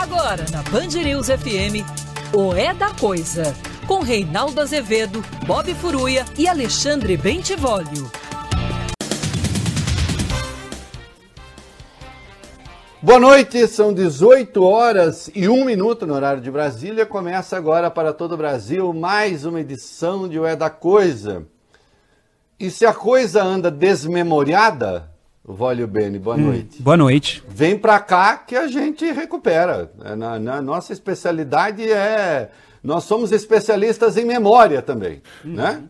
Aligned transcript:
Agora 0.00 0.46
na 0.50 0.62
Band 0.62 0.98
News 1.04 1.26
FM, 1.26 1.84
o 2.34 2.54
É 2.54 2.72
da 2.72 2.88
Coisa, 2.88 3.54
com 3.86 4.00
Reinaldo 4.00 4.58
Azevedo, 4.58 5.22
Bob 5.46 5.74
Furuia 5.74 6.24
e 6.38 6.48
Alexandre 6.48 7.18
Bentivolio. 7.18 8.10
Boa 13.02 13.20
noite, 13.20 13.68
são 13.68 13.92
18 13.92 14.64
horas 14.64 15.30
e 15.34 15.50
1 15.50 15.66
minuto 15.66 16.06
no 16.06 16.14
horário 16.14 16.40
de 16.40 16.50
Brasília. 16.50 17.04
Começa 17.04 17.58
agora 17.58 17.90
para 17.90 18.14
todo 18.14 18.32
o 18.32 18.38
Brasil 18.38 18.94
mais 18.94 19.44
uma 19.44 19.60
edição 19.60 20.26
de 20.26 20.38
O 20.38 20.46
É 20.46 20.56
da 20.56 20.70
Coisa. 20.70 21.44
E 22.58 22.70
se 22.70 22.86
a 22.86 22.94
coisa 22.94 23.42
anda 23.42 23.70
desmemoriada, 23.70 25.09
Vólio 25.52 25.86
Bene, 25.86 26.18
boa 26.18 26.36
hum, 26.36 26.46
noite. 26.46 26.82
Boa 26.82 26.96
noite. 26.96 27.42
Vem 27.48 27.78
para 27.78 27.98
cá 28.00 28.36
que 28.36 28.56
a 28.56 28.66
gente 28.66 29.04
recupera. 29.10 29.90
É, 30.04 30.14
na, 30.16 30.38
na, 30.38 30.62
nossa 30.62 30.92
especialidade 30.92 31.82
é. 31.90 32.50
Nós 32.82 33.04
somos 33.04 33.30
especialistas 33.30 34.16
em 34.16 34.24
memória 34.24 34.80
também, 34.80 35.22
uhum. 35.44 35.52
né? 35.52 35.82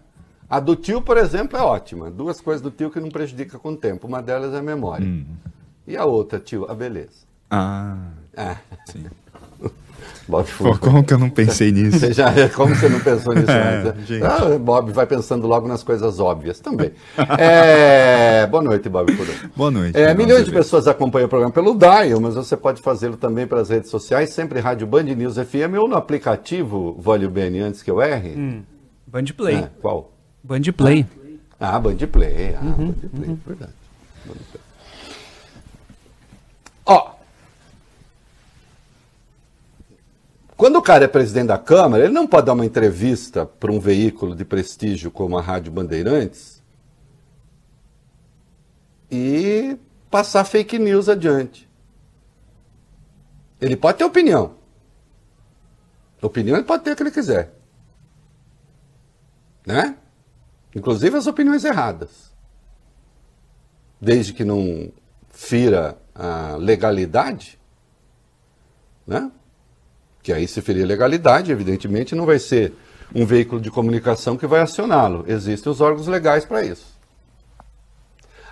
A 0.48 0.58
do 0.58 0.74
tio, 0.74 1.00
por 1.00 1.16
exemplo, 1.16 1.56
é 1.56 1.62
ótima. 1.62 2.10
Duas 2.10 2.40
coisas 2.40 2.60
do 2.60 2.70
tio 2.70 2.90
que 2.90 2.98
não 2.98 3.08
prejudica 3.08 3.56
com 3.58 3.70
o 3.70 3.76
tempo. 3.76 4.08
Uma 4.08 4.20
delas 4.20 4.52
é 4.52 4.58
a 4.58 4.62
memória. 4.62 5.06
Uhum. 5.06 5.24
E 5.86 5.96
a 5.96 6.04
outra, 6.04 6.40
tio, 6.40 6.68
a 6.68 6.74
beleza. 6.74 7.24
Ah. 7.48 7.96
É. 8.36 8.56
Sim. 8.86 9.06
Como 10.80 11.04
que 11.04 11.12
eu 11.12 11.18
não 11.18 11.30
pensei 11.30 11.70
nisso? 11.72 11.98
Você 11.98 12.12
já, 12.12 12.48
como 12.50 12.74
você 12.74 12.88
não 12.88 13.00
pensou 13.00 13.34
nisso 13.34 13.50
é, 13.50 13.88
antes? 13.88 14.22
Ah, 14.22 14.58
Bob 14.58 14.92
vai 14.92 15.06
pensando 15.06 15.46
logo 15.46 15.66
nas 15.66 15.82
coisas 15.82 16.18
óbvias 16.20 16.60
também. 16.60 16.92
É, 17.38 18.46
boa 18.46 18.62
noite, 18.62 18.88
Bob 18.88 19.10
Boa 19.56 19.70
noite. 19.70 19.96
É, 19.96 20.12
milhões 20.14 20.44
de 20.44 20.50
pessoas 20.50 20.86
acompanham 20.86 21.26
o 21.26 21.28
programa 21.28 21.52
pelo 21.52 21.74
Dial, 21.74 22.20
mas 22.20 22.34
você 22.34 22.56
pode 22.56 22.82
fazê-lo 22.82 23.16
também 23.16 23.46
pelas 23.46 23.68
redes 23.70 23.90
sociais, 23.90 24.30
sempre 24.30 24.60
Rádio 24.60 24.86
Band 24.86 25.04
News 25.04 25.36
FM 25.36 25.78
ou 25.78 25.88
no 25.88 25.96
aplicativo 25.96 26.96
Vólio 26.98 27.30
Bene, 27.30 27.60
antes 27.60 27.82
que 27.82 27.90
eu 27.90 28.00
erre. 28.00 28.30
Hum, 28.36 28.62
Band 29.06 29.24
Play. 29.36 29.56
É, 29.56 29.70
qual? 29.80 30.12
Band 30.42 30.62
Play. 30.76 31.06
Ah, 31.58 31.78
Band 31.78 31.96
Play. 32.10 32.54
Ah, 32.54 32.64
uhum, 32.64 32.86
Band 32.86 33.08
Play, 33.10 33.28
uhum. 33.28 33.38
verdade. 33.46 33.72
Ó, 36.86 37.12
quando 40.60 40.76
o 40.76 40.82
cara 40.82 41.06
é 41.06 41.08
presidente 41.08 41.46
da 41.46 41.56
Câmara, 41.56 42.04
ele 42.04 42.12
não 42.12 42.26
pode 42.26 42.44
dar 42.44 42.52
uma 42.52 42.66
entrevista 42.66 43.46
para 43.46 43.72
um 43.72 43.80
veículo 43.80 44.36
de 44.36 44.44
prestígio 44.44 45.10
como 45.10 45.38
a 45.38 45.40
Rádio 45.40 45.72
Bandeirantes 45.72 46.62
e 49.10 49.78
passar 50.10 50.44
fake 50.44 50.78
news 50.78 51.08
adiante. 51.08 51.66
Ele 53.58 53.74
pode 53.74 53.96
ter 53.96 54.04
opinião. 54.04 54.54
Opinião 56.20 56.58
ele 56.58 56.66
pode 56.66 56.84
ter 56.84 56.92
o 56.92 56.96
que 56.96 57.04
ele 57.04 57.10
quiser. 57.10 57.54
Né? 59.64 59.96
Inclusive 60.76 61.16
as 61.16 61.26
opiniões 61.26 61.64
erradas. 61.64 62.34
Desde 63.98 64.34
que 64.34 64.44
não 64.44 64.92
fira 65.30 65.96
a 66.14 66.56
legalidade, 66.56 67.58
né? 69.06 69.32
Que 70.22 70.32
aí 70.32 70.46
se 70.46 70.60
ferir 70.60 70.86
legalidade, 70.86 71.52
evidentemente 71.52 72.14
não 72.14 72.26
vai 72.26 72.38
ser 72.38 72.72
um 73.14 73.24
veículo 73.24 73.60
de 73.60 73.70
comunicação 73.70 74.36
que 74.36 74.46
vai 74.46 74.60
acioná-lo. 74.60 75.24
Existem 75.26 75.70
os 75.70 75.80
órgãos 75.80 76.06
legais 76.06 76.44
para 76.44 76.64
isso. 76.64 76.98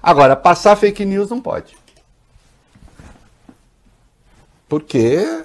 Agora, 0.02 0.34
passar 0.34 0.77
fake 0.77 1.05
news 1.05 1.30
não 1.30 1.41
pode. 1.41 1.77
Porque 4.69 5.44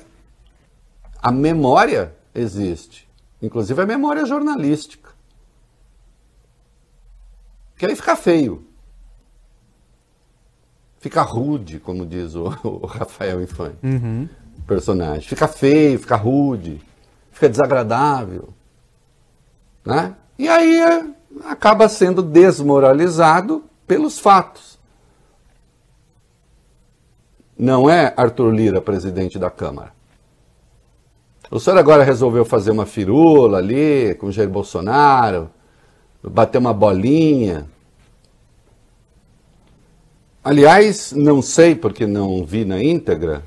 a 1.22 1.32
memória 1.32 2.14
existe. 2.34 3.08
Inclusive 3.42 3.82
a 3.82 3.86
memória 3.86 4.26
jornalística. 4.26 5.12
Que 7.78 7.86
aí 7.86 7.96
fica 7.96 8.16
feio 8.16 8.66
fica 11.04 11.22
rude, 11.22 11.82
como 11.82 12.06
diz 12.06 12.34
o, 12.34 12.46
o 12.64 12.86
Rafael 12.86 13.42
Infante. 13.42 13.78
Uhum. 13.84 14.30
Personagem. 14.68 15.28
Fica 15.28 15.48
feio, 15.48 16.00
fica 16.00 16.16
rude, 16.16 16.82
fica 17.32 17.50
desagradável. 17.50 18.50
Né? 19.86 20.16
E 20.38 20.48
aí 20.48 20.82
é, 20.82 21.06
acaba 21.46 21.90
sendo 21.90 22.22
desmoralizado 22.22 23.64
pelos 23.86 24.20
fatos. 24.20 24.80
Não 27.58 27.90
é 27.90 28.14
Arthur 28.18 28.52
Lira 28.52 28.82
presidente 28.82 29.38
da 29.38 29.50
Câmara. 29.50 29.94
O 31.52 31.60
senhor 31.60 31.78
agora 31.78 32.04
resolveu 32.04 32.46
fazer 32.46 32.72
uma 32.72 32.86
firula 32.86 33.60
ali 33.60 34.16
com 34.16 34.32
Jair 34.32 34.50
Bolsonaro, 34.50 35.52
bater 36.24 36.58
uma 36.58 36.74
bolinha, 36.74 37.68
Aliás, 40.44 41.14
não 41.14 41.42
sei 41.42 41.74
porque 41.74 42.06
não 42.06 42.44
vi 42.46 42.66
na 42.66 42.84
íntegra, 42.84 43.44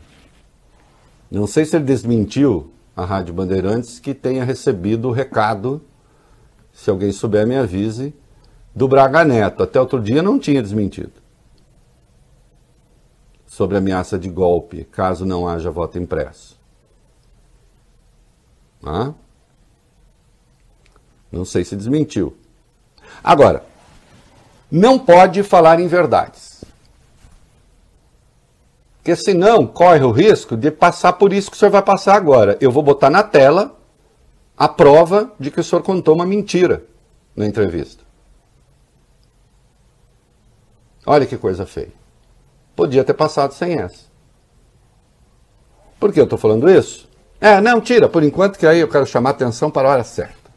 não 1.30 1.46
sei 1.46 1.64
se 1.64 1.76
ele 1.76 1.84
desmentiu 1.84 2.72
a 2.96 3.04
Rádio 3.04 3.34
Bandeirantes 3.34 3.98
que 3.98 4.14
tenha 4.14 4.44
recebido 4.44 5.08
o 5.08 5.12
recado, 5.12 5.82
se 6.72 6.88
alguém 6.88 7.12
souber 7.12 7.46
me 7.46 7.56
avise, 7.56 8.14
do 8.74 8.86
Braga 8.86 9.24
Neto. 9.24 9.62
Até 9.62 9.80
outro 9.80 10.00
dia 10.00 10.22
não 10.22 10.38
tinha 10.38 10.62
desmentido. 10.62 11.12
Sobre 13.46 13.76
ameaça 13.76 14.18
de 14.18 14.28
golpe, 14.28 14.84
caso 14.84 15.24
não 15.24 15.48
haja 15.48 15.70
voto 15.70 15.98
impresso. 15.98 16.56
Não 21.32 21.44
sei 21.44 21.64
se 21.64 21.74
desmentiu. 21.74 22.36
Agora, 23.24 23.64
não 24.70 24.98
pode 24.98 25.42
falar 25.42 25.80
em 25.80 25.86
verdades. 25.86 26.45
Porque 29.06 29.22
senão 29.22 29.64
corre 29.64 30.02
o 30.02 30.10
risco 30.10 30.56
de 30.56 30.68
passar 30.68 31.12
por 31.12 31.32
isso 31.32 31.48
que 31.48 31.56
o 31.56 31.60
senhor 31.60 31.70
vai 31.70 31.80
passar 31.80 32.16
agora. 32.16 32.58
Eu 32.60 32.72
vou 32.72 32.82
botar 32.82 33.08
na 33.08 33.22
tela 33.22 33.78
a 34.58 34.66
prova 34.66 35.30
de 35.38 35.48
que 35.48 35.60
o 35.60 35.62
senhor 35.62 35.80
contou 35.80 36.12
uma 36.12 36.26
mentira 36.26 36.82
na 37.36 37.46
entrevista. 37.46 38.02
Olha 41.06 41.24
que 41.24 41.36
coisa 41.36 41.64
feia. 41.64 41.92
Podia 42.74 43.04
ter 43.04 43.14
passado 43.14 43.54
sem 43.54 43.74
essa. 43.78 44.06
Por 46.00 46.12
que 46.12 46.18
eu 46.18 46.24
estou 46.24 46.36
falando 46.36 46.68
isso? 46.68 47.08
É, 47.40 47.60
não, 47.60 47.80
tira, 47.80 48.08
por 48.08 48.24
enquanto 48.24 48.58
que 48.58 48.66
aí 48.66 48.80
eu 48.80 48.88
quero 48.88 49.06
chamar 49.06 49.30
atenção 49.30 49.70
para 49.70 49.88
a 49.88 49.92
hora 49.92 50.04
certa. 50.04 50.50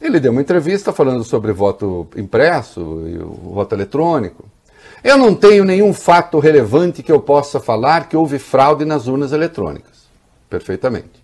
Ele 0.00 0.18
deu 0.18 0.32
uma 0.32 0.40
entrevista 0.40 0.94
falando 0.94 1.24
sobre 1.24 1.52
voto 1.52 2.08
impresso 2.16 2.80
e 3.06 3.18
o 3.18 3.52
voto 3.52 3.74
eletrônico. 3.74 4.46
Eu 5.02 5.18
não 5.18 5.34
tenho 5.34 5.64
nenhum 5.64 5.92
fato 5.92 6.38
relevante 6.38 7.02
que 7.02 7.10
eu 7.10 7.20
possa 7.20 7.58
falar 7.58 8.08
que 8.08 8.16
houve 8.16 8.38
fraude 8.38 8.84
nas 8.84 9.08
urnas 9.08 9.32
eletrônicas. 9.32 10.06
Perfeitamente. 10.48 11.22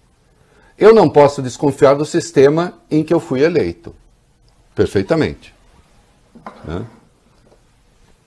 Eu 0.76 0.94
não 0.94 1.08
posso 1.08 1.42
desconfiar 1.42 1.94
do 1.94 2.04
sistema 2.04 2.74
em 2.90 3.04
que 3.04 3.14
eu 3.14 3.20
fui 3.20 3.42
eleito. 3.42 3.94
Perfeitamente. 4.74 5.54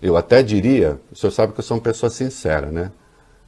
Eu 0.01 0.17
até 0.17 0.41
diria, 0.41 0.99
o 1.11 1.15
senhor 1.15 1.31
sabe 1.31 1.53
que 1.53 1.59
eu 1.59 1.63
sou 1.63 1.77
uma 1.77 1.83
pessoa 1.83 2.09
sincera, 2.09 2.71
né? 2.71 2.91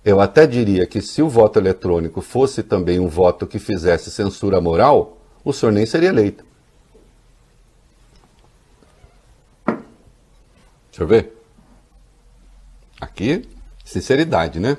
Eu 0.06 0.20
até 0.20 0.46
diria 0.46 0.86
que 0.86 1.02
se 1.02 1.22
o 1.22 1.30
voto 1.30 1.58
eletrônico 1.58 2.22
fosse 2.22 2.62
também 2.62 3.00
um 3.00 3.08
voto 3.08 3.48
que 3.48 3.60
fizesse 3.60 4.12
censura 4.12 4.60
moral, 4.60 5.18
o 5.44 5.54
senhor 5.54 5.72
nem 5.72 5.86
seria 5.86 6.10
eleito. 6.10 6.46
Deixa 9.66 11.02
eu 11.02 11.08
ver. 11.08 11.43
Aqui, 13.04 13.46
sinceridade, 13.84 14.62
né? 14.62 14.78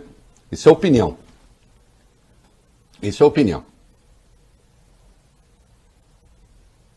Isso 0.51 0.67
é 0.67 0.73
opinião. 0.73 1.19
Isso 3.03 3.23
é 3.23 3.27
opinião. 3.27 3.63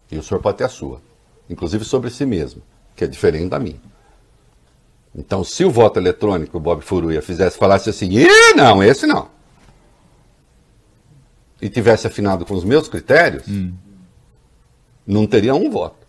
E 0.09 0.17
o 0.17 0.23
senhor 0.23 0.39
pode 0.39 0.57
ter 0.57 0.63
a 0.63 0.69
sua, 0.69 1.01
inclusive 1.49 1.83
sobre 1.83 2.09
si 2.09 2.25
mesmo, 2.25 2.61
que 2.95 3.03
é 3.03 3.07
diferente 3.07 3.49
da 3.49 3.59
minha. 3.59 3.79
Então, 5.13 5.43
se 5.43 5.65
o 5.65 5.71
voto 5.71 5.99
eletrônico, 5.99 6.57
o 6.57 6.61
Bob 6.61 6.81
Furuia, 6.81 7.21
fizesse, 7.21 7.57
falasse 7.57 7.89
assim, 7.89 8.07
Ih, 8.09 8.53
não, 8.55 8.81
esse 8.81 9.05
não. 9.05 9.29
E 11.61 11.67
tivesse 11.67 12.07
afinado 12.07 12.45
com 12.45 12.53
os 12.53 12.63
meus 12.63 12.87
critérios, 12.87 13.45
hum. 13.49 13.73
não 15.05 15.27
teria 15.27 15.53
um 15.53 15.69
voto. 15.69 16.06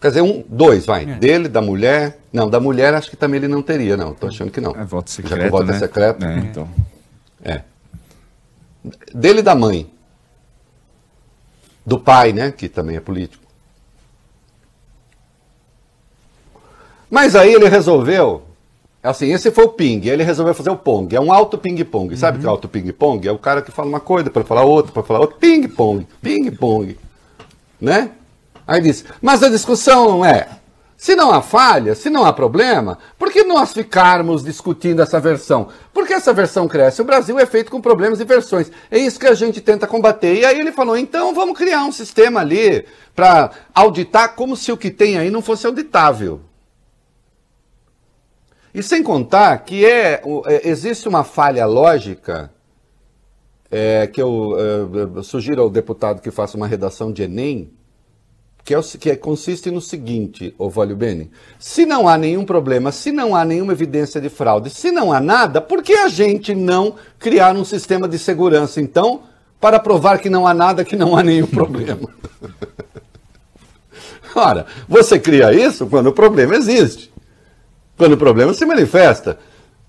Quer 0.00 0.08
dizer, 0.08 0.22
um, 0.22 0.42
dois, 0.48 0.86
vai. 0.86 1.02
É. 1.04 1.14
Dele, 1.16 1.48
da 1.48 1.60
mulher. 1.60 2.18
Não, 2.32 2.48
da 2.48 2.58
mulher 2.58 2.94
acho 2.94 3.10
que 3.10 3.16
também 3.16 3.38
ele 3.38 3.48
não 3.48 3.60
teria, 3.60 3.96
não. 3.96 4.12
Estou 4.12 4.28
achando 4.28 4.50
que 4.50 4.60
não. 4.60 4.74
É 4.74 4.84
voto 4.84 5.10
secreto. 5.10 5.36
Já 5.36 5.42
que 5.42 5.48
o 5.48 5.50
voto 5.50 5.64
é 5.64 5.72
né? 5.72 5.76
é 5.76 5.78
secreto. 5.78 6.24
É, 6.24 6.38
então. 6.38 6.68
É. 7.44 7.62
Dele 9.14 9.42
da 9.42 9.54
mãe. 9.54 9.90
Do 11.84 11.98
pai, 11.98 12.32
né? 12.32 12.50
Que 12.50 12.68
também 12.68 12.96
é 12.96 13.00
político. 13.00 13.44
Mas 17.10 17.34
aí 17.34 17.52
ele 17.52 17.68
resolveu 17.68 18.44
Assim, 19.02 19.32
esse 19.32 19.50
foi 19.50 19.64
o 19.64 19.68
ping, 19.70 20.06
ele 20.06 20.22
resolveu 20.22 20.54
fazer 20.54 20.68
o 20.68 20.76
pong. 20.76 21.16
É 21.16 21.20
um 21.20 21.32
alto 21.32 21.56
ping-pong. 21.56 22.14
Sabe 22.18 22.36
o 22.36 22.40
que 22.40 22.46
é 22.46 22.50
alto 22.50 22.68
ping-pong? 22.68 23.26
É 23.26 23.32
o 23.32 23.38
cara 23.38 23.62
que 23.62 23.70
fala 23.70 23.88
uma 23.88 24.00
coisa, 24.00 24.28
para 24.28 24.44
falar 24.44 24.64
outra, 24.64 24.92
para 24.92 25.02
falar 25.02 25.20
outra. 25.20 25.38
Ping-pong, 25.38 26.06
ping-pong. 26.20 26.98
Né? 27.80 28.10
Aí 28.66 28.80
disse, 28.80 29.04
mas 29.20 29.42
a 29.42 29.48
discussão 29.48 30.24
é, 30.24 30.48
se 31.00 31.16
não 31.16 31.32
há 31.32 31.40
falha, 31.40 31.94
se 31.94 32.10
não 32.10 32.26
há 32.26 32.30
problema, 32.30 32.98
por 33.18 33.32
que 33.32 33.42
nós 33.42 33.72
ficarmos 33.72 34.44
discutindo 34.44 35.00
essa 35.00 35.18
versão? 35.18 35.68
Porque 35.94 36.12
essa 36.12 36.30
versão 36.30 36.68
cresce. 36.68 37.00
O 37.00 37.06
Brasil 37.06 37.38
é 37.38 37.46
feito 37.46 37.70
com 37.70 37.80
problemas 37.80 38.20
e 38.20 38.24
versões. 38.26 38.70
É 38.90 38.98
isso 38.98 39.18
que 39.18 39.26
a 39.26 39.32
gente 39.32 39.62
tenta 39.62 39.86
combater. 39.86 40.34
E 40.34 40.44
aí 40.44 40.60
ele 40.60 40.72
falou: 40.72 40.98
então 40.98 41.34
vamos 41.34 41.56
criar 41.56 41.86
um 41.86 41.90
sistema 41.90 42.40
ali 42.40 42.84
para 43.16 43.50
auditar 43.74 44.34
como 44.34 44.54
se 44.54 44.70
o 44.70 44.76
que 44.76 44.90
tem 44.90 45.16
aí 45.16 45.30
não 45.30 45.40
fosse 45.40 45.66
auditável. 45.66 46.42
E 48.74 48.82
sem 48.82 49.02
contar 49.02 49.56
que 49.64 49.86
é, 49.86 50.22
é 50.46 50.68
existe 50.68 51.08
uma 51.08 51.24
falha 51.24 51.64
lógica 51.64 52.52
é, 53.70 54.06
que 54.06 54.20
eu 54.20 54.54
é, 55.18 55.22
sugiro 55.22 55.62
ao 55.62 55.70
deputado 55.70 56.20
que 56.20 56.30
faça 56.30 56.58
uma 56.58 56.66
redação 56.66 57.10
de 57.10 57.22
Enem 57.22 57.72
que, 58.64 58.74
é 58.74 58.78
o, 58.78 58.82
que 58.82 59.10
é, 59.10 59.16
consiste 59.16 59.70
no 59.70 59.80
seguinte, 59.80 60.54
Ovalio 60.58 60.96
Bene, 60.96 61.30
se 61.58 61.86
não 61.86 62.08
há 62.08 62.16
nenhum 62.18 62.44
problema, 62.44 62.92
se 62.92 63.10
não 63.10 63.34
há 63.34 63.44
nenhuma 63.44 63.72
evidência 63.72 64.20
de 64.20 64.28
fraude, 64.28 64.70
se 64.70 64.90
não 64.90 65.12
há 65.12 65.20
nada, 65.20 65.60
por 65.60 65.82
que 65.82 65.94
a 65.94 66.08
gente 66.08 66.54
não 66.54 66.94
criar 67.18 67.56
um 67.56 67.64
sistema 67.64 68.08
de 68.08 68.18
segurança, 68.18 68.80
então, 68.80 69.22
para 69.60 69.78
provar 69.78 70.18
que 70.18 70.30
não 70.30 70.46
há 70.46 70.54
nada, 70.54 70.84
que 70.84 70.96
não 70.96 71.16
há 71.16 71.22
nenhum 71.22 71.46
problema? 71.48 72.08
Ora, 74.34 74.66
você 74.88 75.18
cria 75.18 75.52
isso 75.52 75.86
quando 75.86 76.08
o 76.08 76.12
problema 76.12 76.54
existe, 76.54 77.12
quando 77.96 78.12
o 78.12 78.18
problema 78.18 78.54
se 78.54 78.64
manifesta. 78.64 79.38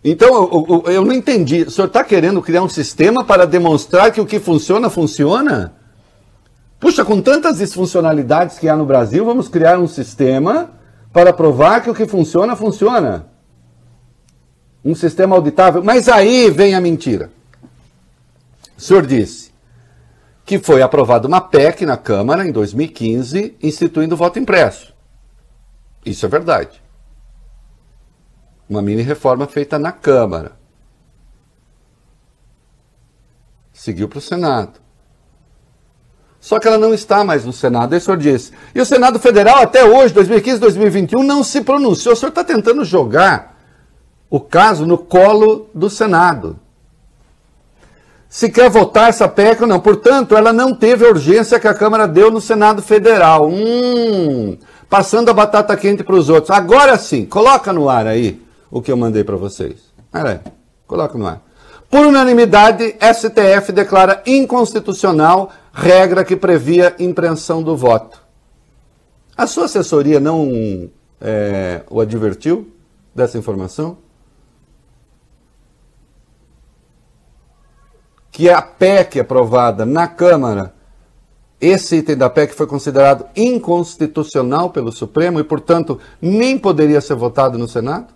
Então, 0.04 0.34
eu, 0.34 0.66
eu, 0.68 0.94
eu 0.94 1.06
não 1.06 1.14
entendi, 1.14 1.62
o 1.62 1.70
senhor 1.70 1.88
está 1.88 2.04
querendo 2.04 2.42
criar 2.42 2.64
um 2.64 2.70
sistema 2.70 3.24
para 3.24 3.46
demonstrar 3.46 4.12
que 4.12 4.20
o 4.20 4.26
que 4.26 4.40
funciona, 4.40 4.90
funciona? 4.90 5.76
Puxa, 6.82 7.06
com 7.06 7.22
tantas 7.22 7.60
disfuncionalidades 7.60 8.58
que 8.58 8.68
há 8.68 8.76
no 8.76 8.88
Brasil, 8.88 9.24
vamos 9.24 9.48
criar 9.48 9.78
um 9.78 9.88
sistema 9.88 10.72
para 11.14 11.32
provar 11.32 11.84
que 11.84 11.92
o 11.92 11.94
que 11.94 12.08
funciona, 12.08 12.56
funciona. 12.56 13.28
Um 14.84 14.96
sistema 14.96 15.36
auditável. 15.36 15.84
Mas 15.84 16.10
aí 16.10 16.50
vem 16.50 16.74
a 16.74 16.82
mentira. 16.82 17.30
O 18.76 18.82
senhor 18.82 19.06
disse 19.06 19.52
que 20.44 20.58
foi 20.58 20.82
aprovada 20.82 21.28
uma 21.28 21.40
PEC 21.40 21.86
na 21.86 21.98
Câmara 21.98 22.48
em 22.48 22.52
2015 22.52 23.56
instituindo 23.62 24.16
o 24.16 24.18
voto 24.18 24.40
impresso. 24.40 24.92
Isso 26.04 26.26
é 26.26 26.30
verdade. 26.30 26.82
Uma 28.68 28.82
mini 28.82 29.04
reforma 29.04 29.46
feita 29.46 29.78
na 29.78 29.92
Câmara. 29.92 30.54
Seguiu 33.72 34.10
para 34.10 34.18
o 34.18 34.22
Senado. 34.22 34.82
Só 36.42 36.60
que 36.60 36.68
ela 36.68 36.80
não 36.80 36.92
está 36.92 37.24
mais 37.24 37.46
no 37.46 37.54
Senado, 37.54 37.94
é 37.94 38.00
o 38.00 38.02
senhor 38.02 38.18
disse. 38.18 38.52
E 38.74 38.82
o 38.82 38.86
Senado 38.86 39.20
Federal, 39.20 39.62
até 39.62 39.86
hoje, 39.86 40.12
2015, 40.12 40.60
2021, 40.60 41.22
não 41.22 41.44
se 41.44 41.62
pronunciou. 41.62 42.16
O 42.16 42.18
senhor 42.18 42.30
está 42.30 42.44
tentando 42.44 42.84
jogar 42.84 43.56
o 44.28 44.40
caso 44.40 44.84
no 44.88 44.98
colo 44.98 45.70
do 45.72 45.88
Senado. 45.88 46.58
Se 48.28 48.50
quer 48.50 48.72
votar 48.72 49.10
essa 49.10 49.28
PEC 49.28 49.62
ou 49.62 49.68
não. 49.68 49.80
Portanto, 49.80 50.36
ela 50.36 50.52
não 50.52 50.74
teve 50.74 51.06
a 51.06 51.10
urgência 51.10 51.60
que 51.60 51.68
a 51.68 51.76
Câmara 51.76 52.08
deu 52.08 52.32
no 52.32 52.42
Senado 52.42 52.82
Federal. 52.82 53.48
Hum, 53.48 54.58
passando 54.90 55.30
a 55.30 55.34
batata 55.34 55.78
quente 55.78 56.04
para 56.04 56.16
os 56.16 56.28
outros. 56.28 56.50
Agora 56.50 56.98
sim, 56.98 57.24
coloca 57.24 57.72
no 57.72 57.88
ar 57.88 58.08
aí 58.08 58.42
o 58.72 58.82
que 58.82 58.92
eu 58.92 58.98
mandei 58.98 59.24
para 59.24 59.36
vocês. 59.36 59.76
Aí, 60.12 60.40
coloca 60.88 61.18
no 61.18 61.28
ar. 61.28 61.42
Por 61.90 62.06
unanimidade, 62.06 62.96
STF 63.00 63.72
declara 63.74 64.24
inconstitucional 64.26 65.52
regra 65.74 66.26
que 66.26 66.36
previa 66.36 66.96
impressão 67.00 67.64
do 67.64 67.76
voto. 67.76 68.22
A 69.36 69.48
sua 69.48 69.66
assessoria 69.66 70.20
não 70.20 70.90
é, 71.20 71.84
o 71.90 72.02
advertiu 72.02 72.72
dessa 73.14 73.38
informação? 73.38 73.98
Que 78.32 78.50
a 78.50 78.62
PEC 78.62 79.20
aprovada 79.20 79.86
na 79.86 80.08
Câmara, 80.08 80.74
esse 81.60 81.98
item 81.98 82.18
da 82.18 82.30
PEC 82.30 82.54
foi 82.56 82.66
considerado 82.66 83.26
inconstitucional 83.36 84.70
pelo 84.70 84.92
Supremo 84.92 85.40
e, 85.40 85.44
portanto, 85.44 86.00
nem 86.22 86.58
poderia 86.58 87.02
ser 87.02 87.16
votado 87.16 87.58
no 87.58 87.68
Senado? 87.68 88.14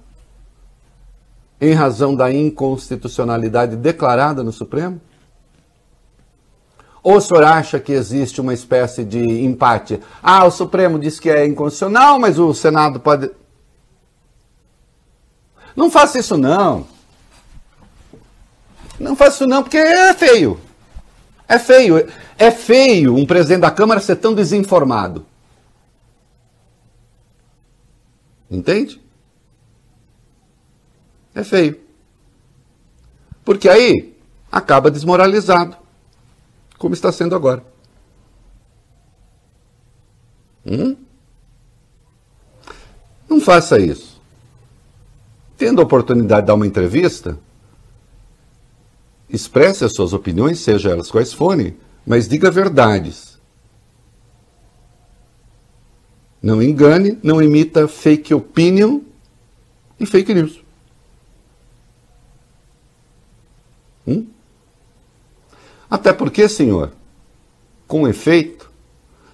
Em 1.60 1.74
razão 1.74 2.16
da 2.16 2.31
inconstitucionalidade 2.31 3.75
declarada 3.75 4.44
no 4.44 4.52
Supremo? 4.52 5.00
Ou 7.06 7.18
o 7.18 7.22
senhor 7.22 7.44
acha 7.44 7.80
que 7.80 7.92
existe 7.92 8.42
uma 8.42 8.52
espécie 8.52 9.04
de 9.04 9.19
empate? 9.19 10.02
Ah, 10.24 10.44
o 10.44 10.50
Supremo 10.50 10.98
diz 10.98 11.19
que 11.19 11.30
é 11.30 11.46
inconstitucional, 11.46 12.18
mas 12.18 12.40
o 12.40 12.52
Senado 12.52 13.00
pode. 13.00 13.30
Não 15.75 15.92
faça 15.92 16.18
isso 16.18 16.36
não. 16.36 16.88
Não 19.00 19.16
faça 19.16 19.36
isso 19.36 19.48
não, 19.48 19.62
porque 19.62 19.78
é 19.78 20.16
feio. 20.16 20.60
É 21.48 21.60
feio. 21.60 22.12
É 22.40 22.50
feio 22.50 23.16
um 23.16 23.24
presidente 23.24 23.62
da 23.62 23.69
Câmara 23.69 24.00
ser 24.00 24.16
tão 24.16 24.34
desinformado. 24.34 25.28
Entende? 28.50 29.00
É 31.36 31.44
feio. 31.44 31.80
Porque 33.44 33.69
aí 33.69 34.18
acaba 34.52 34.90
desmoralizado 34.90 35.84
como 36.77 36.94
está 36.94 37.12
sendo 37.12 37.36
agora. 37.36 37.63
Hum? 40.66 40.95
Não 43.30 43.39
faça 43.39 43.80
isso. 43.80 44.22
Tendo 45.57 45.81
a 45.81 45.83
oportunidade 45.83 46.42
de 46.42 46.48
dar 46.48 46.56
uma 46.56 46.68
entrevista, 46.68 47.38
expresse 49.30 49.86
as 49.86 49.94
suas 49.94 50.13
opiniões, 50.13 50.60
seja 50.60 50.92
elas 50.92 51.10
quais 51.10 51.33
forem, 51.33 51.77
mas 52.06 52.27
diga 52.27 52.51
verdades. 52.51 53.39
Não 56.42 56.62
engane, 56.62 57.18
não 57.24 57.42
imita 57.42 57.88
fake 57.88 58.33
opinion 58.33 59.01
e 60.00 60.06
fake 60.06 60.33
news. 60.33 60.63
Hum? 64.07 64.28
Até 65.95 66.11
porque, 66.11 66.49
senhor, 66.49 66.92
com 67.87 68.06
efeito, 68.06 68.69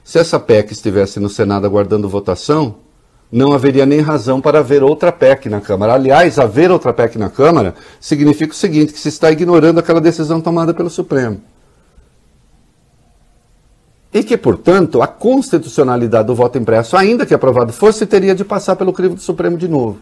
se 0.04 0.20
essa 0.20 0.40
PEC 0.40 0.72
estivesse 0.72 1.20
no 1.20 1.28
Senado 1.28 1.66
aguardando 1.66 2.08
votação, 2.08 2.76
não 3.32 3.52
haveria 3.52 3.84
nem 3.84 4.00
razão 4.00 4.40
para 4.40 4.60
haver 4.60 4.84
outra 4.84 5.12
PEC 5.12 5.50
na 5.50 5.60
Câmara. 5.60 5.96
Aliás, 5.96 6.38
haver 6.38 6.70
outra 6.70 6.94
PEC 6.94 7.18
na 7.18 7.32
Câmara 7.32 7.74
significa 8.00 8.54
o 8.54 8.56
seguinte: 8.56 8.94
que 8.94 9.00
se 9.00 9.10
está 9.10 9.32
ignorando 9.32 9.80
aquela 9.80 10.00
decisão 10.00 10.40
tomada 10.40 10.72
pelo 10.72 10.88
Supremo. 10.88 11.42
E 14.14 14.24
que, 14.24 14.38
portanto, 14.38 15.02
a 15.02 15.08
constitucionalidade 15.08 16.28
do 16.28 16.36
voto 16.36 16.60
impresso, 16.60 16.96
ainda 16.96 17.26
que 17.26 17.34
aprovado 17.34 17.74
fosse, 17.74 18.06
teria 18.06 18.36
de 18.36 18.46
passar 18.46 18.76
pelo 18.76 18.94
crivo 18.94 19.16
do 19.16 19.22
Supremo 19.22 19.58
de 19.58 19.68
novo. 19.68 19.98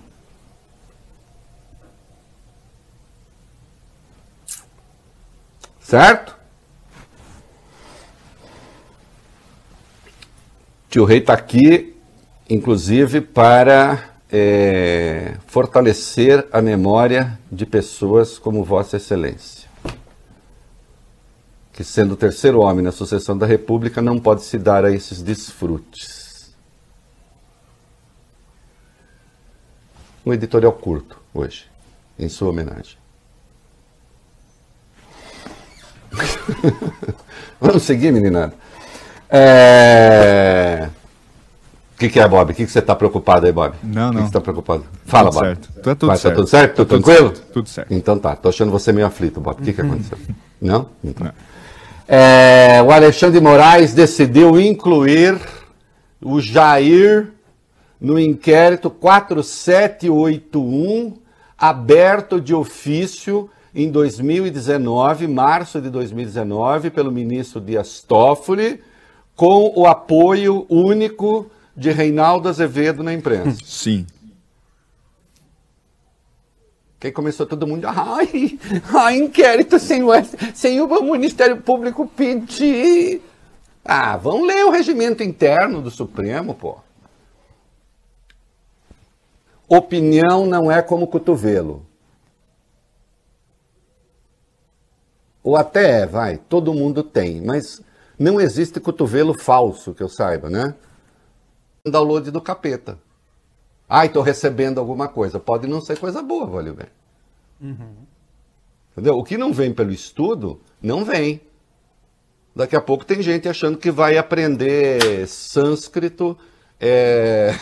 Certo? 5.80 6.38
Tio 10.89 11.05
Rei 11.05 11.19
está 11.19 11.34
aqui, 11.34 11.96
inclusive, 12.50 13.22
para 13.22 14.15
é, 14.31 15.38
fortalecer 15.46 16.48
a 16.51 16.63
memória 16.63 17.39
de 17.51 17.63
pessoas 17.63 18.39
como 18.39 18.63
Vossa 18.63 18.98
Excelência. 18.98 19.69
Que, 21.72 21.84
sendo 21.84 22.15
o 22.15 22.17
terceiro 22.17 22.62
homem 22.62 22.84
na 22.84 22.91
sucessão 22.91 23.38
da 23.38 23.46
República, 23.46 24.01
não 24.01 24.17
pode 24.17 24.41
se 24.41 24.58
dar 24.58 24.84
a 24.84 24.91
esses 24.91 25.22
desfrutes. 25.22 26.55
Um 30.25 30.34
editorial 30.34 30.74
curto 30.74 31.22
hoje, 31.31 31.69
em 32.17 32.27
sua 32.27 32.50
homenagem. 32.50 32.98
Vamos 37.62 37.84
seguir, 37.84 38.12
meninada? 38.12 38.55
É... 39.30 40.90
O 41.94 41.98
que, 42.00 42.10
que 42.10 42.20
é, 42.20 42.28
Bob? 42.28 42.52
O 42.52 42.56
que, 42.56 42.66
que 42.66 42.72
você 42.72 42.80
está 42.80 42.96
preocupado 42.96 43.46
aí, 43.46 43.52
Bob? 43.52 43.76
Não, 43.84 43.92
não. 43.92 44.10
O 44.10 44.14
que, 44.14 44.22
você 44.22 44.28
está 44.28 44.42
preocupado? 44.42 44.86
Fala, 45.06 45.30
tudo 45.30 45.40
Bob. 45.40 45.48
Certo. 45.48 45.72
Tá 45.82 45.96
tudo 45.96 46.08
Vai, 46.08 46.18
certo. 46.18 46.34
Tá 46.34 46.36
tudo 46.36 46.50
certo? 46.50 46.76
Tudo, 46.76 46.88
tudo 46.88 47.04
tranquilo? 47.04 47.36
Certo. 47.36 47.52
Tudo 47.52 47.70
certo. 47.70 47.94
Então 47.94 48.18
tá. 48.18 48.36
Tô 48.36 48.50
achando 48.50 48.72
você 48.72 48.92
meio 48.94 49.06
aflito, 49.06 49.42
Bob. 49.42 49.60
O 49.60 49.64
que, 49.64 49.74
que 49.74 49.82
aconteceu? 49.82 50.18
não? 50.62 50.90
Então. 51.04 51.28
Não. 51.28 51.34
É, 52.08 52.82
o 52.82 52.92
Alexandre 52.92 53.40
Moraes 53.40 53.94
decidiu 53.94 54.60
incluir 54.60 55.40
o 56.22 56.42
Jair 56.42 57.32
no 58.00 58.20
inquérito 58.20 58.90
4781 58.90 61.18
aberto 61.58 62.42
de 62.42 62.56
ofício 62.56 63.50
em 63.76 63.92
2019, 63.92 65.28
março 65.28 65.82
de 65.82 65.90
2019, 65.90 66.90
pelo 66.90 67.12
ministro 67.12 67.60
Dias 67.62 68.02
Toffoli, 68.02 68.82
com 69.39 69.72
o 69.74 69.88
apoio 69.88 70.65
único 70.67 71.50
de 71.74 71.91
Reinaldo 71.91 72.50
Azevedo 72.50 73.01
na 73.01 73.13
imprensa. 73.13 73.58
Sim. 73.63 74.05
Que 77.00 77.10
começou 77.10 77.46
todo 77.46 77.65
mundo, 77.65 77.86
ai, 77.88 78.60
ai 78.93 79.15
inquérito 79.15 79.79
sem 79.79 80.03
o, 80.03 80.10
sem 80.53 80.81
o 80.81 81.03
Ministério 81.03 81.55
Público 81.62 82.05
pedir. 82.05 83.22
Ah, 83.86 84.17
vão 84.17 84.43
ler 84.43 84.65
o 84.65 84.72
regimento 84.72 85.24
interno 85.24 85.81
do 85.81 85.89
Supremo, 85.89 86.53
pô. 86.53 86.75
Opinião 89.69 90.46
não 90.46 90.69
é 90.69 90.81
como 90.81 91.08
cotovelo. 91.08 91.86
Ou 95.41 95.55
até 95.55 96.01
é, 96.01 96.05
vai, 96.05 96.36
todo 96.36 96.74
mundo 96.74 97.03
tem, 97.03 97.39
mas 97.39 97.81
não 98.20 98.40
existe 98.40 98.80
cotovelo 98.82 99.34
falso, 99.34 99.94
que 99.94 100.04
eu 100.04 100.10
saiba, 100.10 100.50
né? 100.50 100.76
Download 101.86 102.30
do 102.30 102.42
capeta. 102.42 103.00
Ai, 103.88 104.08
estou 104.08 104.22
recebendo 104.22 104.80
alguma 104.80 105.08
coisa. 105.08 105.40
Pode 105.40 105.68
não 105.68 105.82
ser 105.82 105.98
coisa 105.98 106.22
boa, 106.22 106.46
valeu 106.46 106.76
bem. 106.76 106.88
Uhum. 107.62 107.96
Entendeu? 108.92 109.18
O 109.18 109.24
que 109.24 109.38
não 109.38 109.54
vem 109.54 109.74
pelo 109.74 109.92
estudo, 109.92 110.60
não 110.82 111.06
vem. 111.06 111.42
Daqui 112.56 112.76
a 112.76 112.82
pouco 112.82 113.06
tem 113.06 113.22
gente 113.22 113.48
achando 113.48 113.78
que 113.78 113.90
vai 113.90 114.18
aprender 114.18 115.26
sânscrito 115.28 116.38
é... 116.80 117.56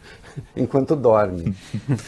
enquanto 0.54 0.94
dorme. 0.94 1.56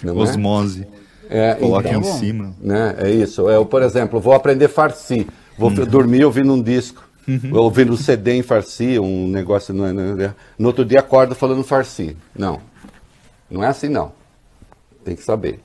É? 0.05 0.11
Osmose. 0.11 0.87
É, 1.29 1.55
Coloca 1.55 1.89
então, 1.89 2.01
em 2.01 2.05
cima. 2.05 2.55
Né? 2.61 2.95
É 2.99 3.11
isso. 3.11 3.49
Eu, 3.49 3.65
por 3.65 3.83
exemplo, 3.83 4.21
vou 4.21 4.35
aprender 4.35 4.69
farsi. 4.69 5.27
Vou 5.59 5.71
uhum. 5.71 5.87
dormir 5.87 6.25
ouvindo 6.25 6.53
um 6.53 6.63
disco. 6.63 7.09
Uhum. 7.27 7.57
Ouvindo 7.57 7.97
CD 7.97 8.33
em 8.33 8.43
farsi, 8.43 8.99
um 8.99 9.29
negócio. 9.29 9.73
No, 9.73 9.93
no, 9.93 10.35
no 10.59 10.67
outro 10.67 10.85
dia 10.85 11.01
acordo 11.01 11.35
falando 11.35 11.65
farsi. 11.65 12.17
Não. 12.37 12.61
Não 13.51 13.63
é 13.63 13.69
assim, 13.69 13.89
não. 13.89 14.13
Tem 15.05 15.15
que 15.17 15.23
saber. 15.23 15.61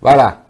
Vai 0.00 0.16
lá. 0.16 0.47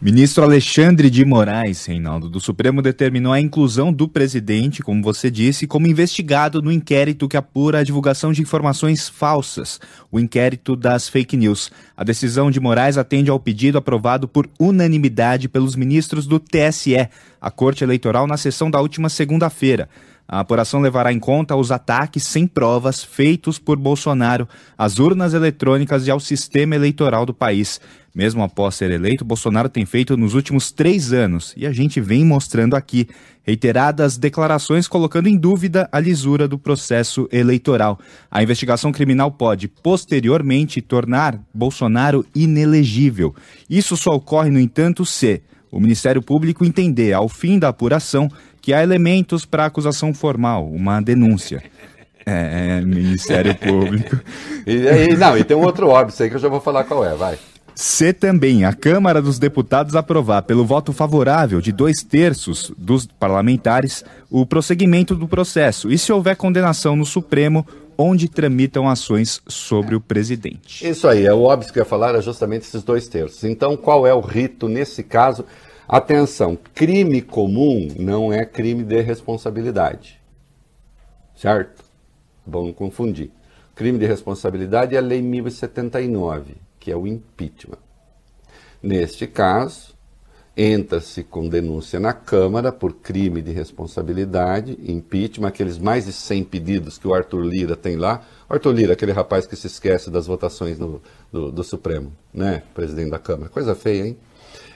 Ministro 0.00 0.44
Alexandre 0.44 1.10
de 1.10 1.24
Moraes, 1.24 1.84
Reinaldo, 1.84 2.28
do 2.28 2.38
Supremo 2.38 2.80
determinou 2.80 3.32
a 3.32 3.40
inclusão 3.40 3.92
do 3.92 4.06
presidente, 4.06 4.80
como 4.80 5.02
você 5.02 5.28
disse, 5.28 5.66
como 5.66 5.88
investigado 5.88 6.62
no 6.62 6.70
inquérito 6.70 7.26
que 7.26 7.36
apura 7.36 7.80
a 7.80 7.82
divulgação 7.82 8.30
de 8.30 8.40
informações 8.40 9.08
falsas, 9.08 9.80
o 10.08 10.20
inquérito 10.20 10.76
das 10.76 11.08
fake 11.08 11.36
news. 11.36 11.72
A 11.96 12.04
decisão 12.04 12.48
de 12.48 12.60
Moraes 12.60 12.96
atende 12.96 13.28
ao 13.28 13.40
pedido 13.40 13.76
aprovado 13.76 14.28
por 14.28 14.48
unanimidade 14.56 15.48
pelos 15.48 15.74
ministros 15.74 16.28
do 16.28 16.38
TSE, 16.38 17.08
a 17.40 17.50
Corte 17.50 17.82
Eleitoral, 17.82 18.28
na 18.28 18.36
sessão 18.36 18.70
da 18.70 18.80
última 18.80 19.08
segunda-feira. 19.08 19.88
A 20.30 20.40
apuração 20.40 20.80
levará 20.80 21.10
em 21.10 21.18
conta 21.18 21.56
os 21.56 21.72
ataques 21.72 22.22
sem 22.22 22.46
provas 22.46 23.02
feitos 23.02 23.58
por 23.58 23.78
Bolsonaro 23.78 24.46
às 24.76 24.98
urnas 24.98 25.32
eletrônicas 25.32 26.06
e 26.06 26.10
ao 26.10 26.20
sistema 26.20 26.74
eleitoral 26.74 27.24
do 27.24 27.32
país. 27.32 27.80
Mesmo 28.14 28.42
após 28.42 28.74
ser 28.74 28.90
eleito, 28.90 29.24
Bolsonaro 29.24 29.70
tem 29.70 29.86
feito 29.86 30.18
nos 30.18 30.34
últimos 30.34 30.70
três 30.70 31.14
anos, 31.14 31.54
e 31.56 31.66
a 31.66 31.72
gente 31.72 31.98
vem 31.98 32.26
mostrando 32.26 32.76
aqui, 32.76 33.08
reiteradas 33.42 34.18
declarações 34.18 34.86
colocando 34.86 35.28
em 35.28 35.36
dúvida 35.36 35.88
a 35.90 35.98
lisura 35.98 36.46
do 36.46 36.58
processo 36.58 37.26
eleitoral. 37.32 37.98
A 38.30 38.42
investigação 38.42 38.92
criminal 38.92 39.30
pode, 39.30 39.66
posteriormente, 39.66 40.82
tornar 40.82 41.40
Bolsonaro 41.54 42.26
inelegível. 42.34 43.34
Isso 43.70 43.96
só 43.96 44.10
ocorre, 44.10 44.50
no 44.50 44.60
entanto, 44.60 45.06
se 45.06 45.40
o 45.70 45.80
Ministério 45.80 46.22
Público 46.22 46.64
entender, 46.64 47.12
ao 47.12 47.28
fim 47.28 47.58
da 47.58 47.68
apuração, 47.68 48.28
que 48.68 48.74
há 48.74 48.82
elementos 48.82 49.46
para 49.46 49.64
acusação 49.64 50.12
formal, 50.12 50.68
uma 50.70 51.00
denúncia. 51.00 51.62
É, 52.26 52.76
é 52.76 52.80
Ministério 52.82 53.54
Público. 53.54 54.20
e, 54.66 54.74
e, 55.10 55.16
não, 55.16 55.38
e 55.38 55.42
tem 55.42 55.56
um 55.56 55.62
outro 55.62 55.88
óbvio 55.88 56.14
aí 56.22 56.28
que 56.28 56.36
eu 56.36 56.38
já 56.38 56.50
vou 56.50 56.60
falar 56.60 56.84
qual 56.84 57.02
é, 57.02 57.14
vai. 57.14 57.38
Se 57.74 58.12
também 58.12 58.66
a 58.66 58.74
Câmara 58.74 59.22
dos 59.22 59.38
Deputados 59.38 59.96
aprovar 59.96 60.42
pelo 60.42 60.66
voto 60.66 60.92
favorável 60.92 61.62
de 61.62 61.72
dois 61.72 62.02
terços 62.02 62.70
dos 62.76 63.06
parlamentares 63.06 64.04
o 64.30 64.44
prosseguimento 64.44 65.14
do 65.14 65.26
processo 65.26 65.90
e 65.90 65.96
se 65.96 66.12
houver 66.12 66.36
condenação 66.36 66.94
no 66.94 67.06
Supremo, 67.06 67.66
onde 67.96 68.28
tramitam 68.28 68.86
ações 68.86 69.40
sobre 69.48 69.94
o 69.94 70.00
presidente. 70.00 70.86
Isso 70.86 71.08
aí, 71.08 71.24
é 71.24 71.32
o 71.32 71.40
óbvio 71.40 71.72
que 71.72 71.78
eu 71.78 71.84
ia 71.84 71.88
falar, 71.88 72.14
é 72.14 72.20
justamente 72.20 72.66
esses 72.66 72.82
dois 72.82 73.08
terços. 73.08 73.44
Então, 73.44 73.78
qual 73.78 74.06
é 74.06 74.12
o 74.12 74.20
rito 74.20 74.68
nesse 74.68 75.02
caso? 75.02 75.46
Atenção, 75.88 76.58
crime 76.74 77.22
comum 77.22 77.88
não 77.98 78.30
é 78.30 78.44
crime 78.44 78.84
de 78.84 79.00
responsabilidade. 79.00 80.20
Certo? 81.34 81.82
Vamos 82.46 82.74
confundir. 82.76 83.30
Crime 83.74 83.98
de 83.98 84.04
responsabilidade 84.04 84.94
é 84.94 84.98
a 84.98 85.00
Lei 85.00 85.22
1079, 85.22 86.56
que 86.78 86.90
é 86.90 86.96
o 86.96 87.06
impeachment. 87.06 87.78
Neste 88.82 89.26
caso, 89.26 89.94
entra-se 90.54 91.22
com 91.22 91.48
denúncia 91.48 91.98
na 91.98 92.12
Câmara 92.12 92.70
por 92.70 92.92
crime 92.92 93.40
de 93.40 93.52
responsabilidade, 93.52 94.78
impeachment, 94.86 95.48
aqueles 95.48 95.78
mais 95.78 96.04
de 96.04 96.12
100 96.12 96.44
pedidos 96.44 96.98
que 96.98 97.08
o 97.08 97.14
Arthur 97.14 97.40
Lira 97.40 97.76
tem 97.76 97.96
lá. 97.96 98.26
Arthur 98.46 98.72
Lira, 98.72 98.92
aquele 98.92 99.12
rapaz 99.12 99.46
que 99.46 99.56
se 99.56 99.68
esquece 99.68 100.10
das 100.10 100.26
votações 100.26 100.78
no, 100.78 101.00
do, 101.32 101.50
do 101.50 101.64
Supremo, 101.64 102.12
né? 102.34 102.62
Presidente 102.74 103.10
da 103.10 103.18
Câmara. 103.18 103.48
Coisa 103.48 103.74
feia, 103.74 104.08
hein? 104.08 104.16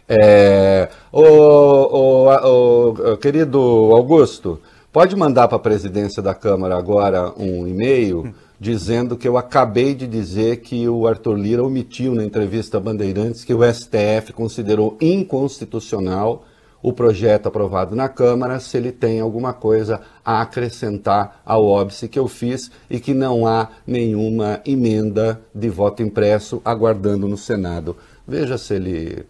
É, 0.08 0.88
o, 1.10 1.22
o, 1.22 2.88
o, 3.12 3.16
querido 3.16 3.58
Augusto, 3.58 4.60
pode 4.92 5.14
mandar 5.16 5.48
para 5.48 5.56
a 5.56 5.60
presidência 5.60 6.22
da 6.22 6.34
Câmara 6.34 6.76
agora 6.76 7.32
um 7.38 7.66
e-mail 7.66 8.34
dizendo 8.62 9.16
que 9.16 9.26
eu 9.26 9.36
acabei 9.36 9.92
de 9.92 10.06
dizer 10.06 10.58
que 10.58 10.88
o 10.88 11.06
Arthur 11.06 11.34
Lira 11.34 11.64
omitiu 11.64 12.14
na 12.14 12.24
entrevista 12.24 12.76
a 12.76 12.80
Bandeirantes 12.80 13.44
que 13.44 13.52
o 13.52 13.60
STF 13.64 14.32
considerou 14.32 14.96
inconstitucional 15.00 16.44
o 16.80 16.92
projeto 16.92 17.46
aprovado 17.46 17.96
na 17.96 18.08
Câmara, 18.08 18.60
se 18.60 18.76
ele 18.76 18.92
tem 18.92 19.20
alguma 19.20 19.52
coisa 19.52 20.00
a 20.24 20.42
acrescentar 20.42 21.40
ao 21.44 21.64
óbice 21.64 22.08
que 22.08 22.18
eu 22.18 22.26
fiz 22.26 22.70
e 22.90 22.98
que 22.98 23.14
não 23.14 23.46
há 23.46 23.68
nenhuma 23.86 24.60
emenda 24.66 25.40
de 25.54 25.68
voto 25.68 26.02
impresso 26.02 26.60
aguardando 26.64 27.26
no 27.26 27.36
Senado. 27.36 27.96
Veja 28.26 28.58
se 28.58 28.74
ele 28.74 29.26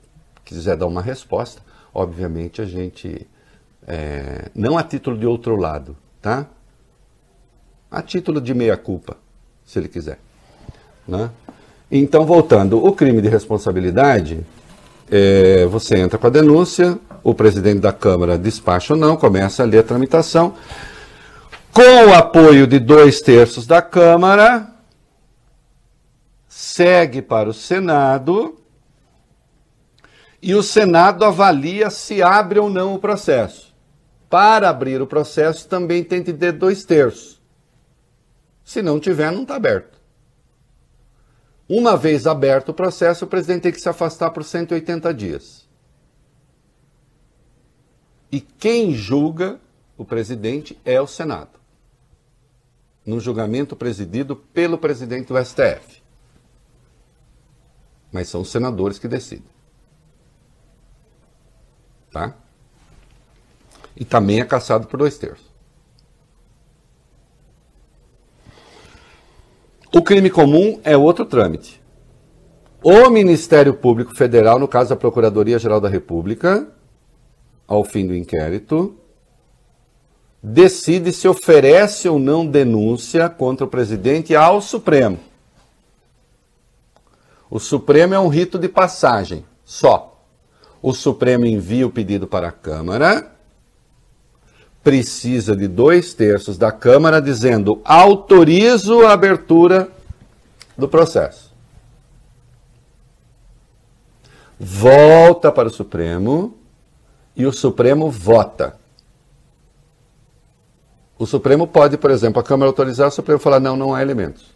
quiser 0.53 0.77
dar 0.77 0.87
uma 0.87 1.03
resposta, 1.03 1.63
obviamente 1.93 2.63
a 2.63 2.65
gente, 2.65 3.27
é, 3.87 4.51
não 4.55 4.79
a 4.79 4.83
título 4.83 5.19
de 5.19 5.27
outro 5.27 5.57
lado, 5.57 5.97
tá? 6.21 6.47
A 7.91 8.01
título 8.03 8.41
de 8.41 8.55
meia-culpa, 8.55 9.17
se 9.65 9.79
ele 9.79 9.89
quiser. 9.89 10.19
Né? 11.07 11.31
Então, 11.91 12.25
voltando, 12.25 12.83
o 12.83 12.93
crime 12.93 13.21
de 13.21 13.29
responsabilidade, 13.29 14.41
é, 15.11 15.67
você 15.67 15.99
entra 15.99 16.19
com 16.19 16.27
a 16.27 16.31
denúncia, 16.31 16.99
o 17.23 17.35
presidente 17.35 17.81
da 17.81 17.93
Câmara 17.93 18.39
despacha 18.39 18.95
ou 18.95 18.99
não, 18.99 19.17
começa 19.17 19.63
ali 19.63 19.77
a 19.77 19.83
tramitação. 19.83 20.55
Com 21.73 22.09
o 22.09 22.15
apoio 22.15 22.67
de 22.67 22.79
dois 22.79 23.21
terços 23.21 23.67
da 23.67 23.83
Câmara, 23.83 24.69
segue 26.49 27.21
para 27.21 27.49
o 27.49 27.55
Senado 27.55 28.62
e 30.43 30.57
o 30.57 30.63
Senado 30.63 31.25
avalia 31.25 31.89
se 31.89 32.21
abre 32.21 32.59
ou 32.59 32.69
não 32.69 32.95
o 32.95 32.99
processo. 32.99 33.73
Para 34.29 34.69
abrir 34.69 35.01
o 35.01 35.07
processo 35.07 35.69
também 35.69 36.03
tem 36.03 36.25
que 36.25 36.33
ter 36.33 36.51
dois 36.51 36.85
terços. 36.85 37.41
Se 38.65 38.83
não 38.83 38.99
tiver, 38.99 39.31
não 39.31 39.43
está 39.43 39.55
aberto. 39.55 40.01
Uma 41.69 41.97
vez 41.97 42.27
aberto 42.27 42.71
o 42.71 42.75
processo, 42.75 43.25
o 43.25 43.29
presidente 43.29 43.63
tem 43.63 43.73
que 43.73 43.81
se 43.81 43.89
afastar 43.89 44.31
por 44.31 44.43
180 44.43 45.15
dias. 45.15 45.69
E 48.33 48.41
quem 48.41 48.93
julga 48.93 49.61
o 49.97 50.05
presidente 50.05 50.79
é 50.85 51.01
o 51.01 51.07
Senado. 51.07 51.61
No 53.07 53.21
julgamento 53.21 53.77
presidido 53.77 54.35
pelo 54.35 54.77
presidente 54.77 55.29
do 55.29 55.45
STF. 55.45 56.03
Mas 58.11 58.29
são 58.29 58.41
os 58.41 58.51
senadores 58.51 58.99
que 58.99 59.07
decidem. 59.07 59.53
Tá? 62.13 62.35
E 63.97 64.05
também 64.05 64.41
é 64.41 64.45
caçado 64.45 64.87
por 64.87 64.99
dois 64.99 65.17
terços. 65.19 65.51
O 69.95 70.03
crime 70.03 70.31
comum 70.31 70.81
é 70.85 70.97
outro 70.97 71.25
trâmite. 71.25 71.81
O 72.83 73.09
Ministério 73.11 73.75
Público 73.75 74.15
Federal, 74.17 74.59
no 74.59 74.67
caso 74.67 74.93
a 74.93 74.97
Procuradoria-Geral 74.97 75.81
da 75.81 75.89
República, 75.89 76.69
ao 77.67 77.85
fim 77.85 78.07
do 78.07 78.15
inquérito, 78.15 78.97
decide 80.43 81.13
se 81.13 81.29
oferece 81.29 82.09
ou 82.09 82.19
não 82.19 82.47
denúncia 82.47 83.29
contra 83.29 83.65
o 83.65 83.69
presidente 83.69 84.35
ao 84.35 84.61
Supremo. 84.61 85.21
O 87.49 87.61
Supremo 87.61 88.15
é 88.15 88.19
um 88.19 88.29
rito 88.29 88.59
de 88.59 88.69
passagem, 88.69 89.45
só. 89.65 90.12
O 90.83 90.93
Supremo 90.93 91.47
envia 91.47 91.87
o 91.87 91.91
pedido 91.91 92.27
para 92.27 92.49
a 92.49 92.53
Câmara, 92.53 93.31
precisa 94.83 95.55
de 95.55 95.69
dois 95.69 96.13
terços 96.13 96.59
da 96.59 96.73
Câmara 96.73 97.23
dizendo 97.23 97.81
autorizo 97.85 99.07
a 99.07 99.13
abertura 99.13 99.89
do 100.77 100.89
processo. 100.89 101.53
Volta 104.59 105.53
para 105.53 105.69
o 105.69 105.71
Supremo 105.71 106.57
e 107.37 107.47
o 107.47 107.53
Supremo 107.53 108.11
vota. 108.11 108.77
O 111.19 111.27
Supremo 111.27 111.69
pode, 111.69 111.97
por 111.97 112.11
exemplo, 112.11 112.41
a 112.41 112.45
Câmara 112.45 112.69
autorizar, 112.69 113.07
o 113.07 113.13
Supremo 113.13 113.39
falar 113.39 113.61
não, 113.61 113.77
não 113.77 113.95
há 113.95 114.03
elementos. 114.03 114.53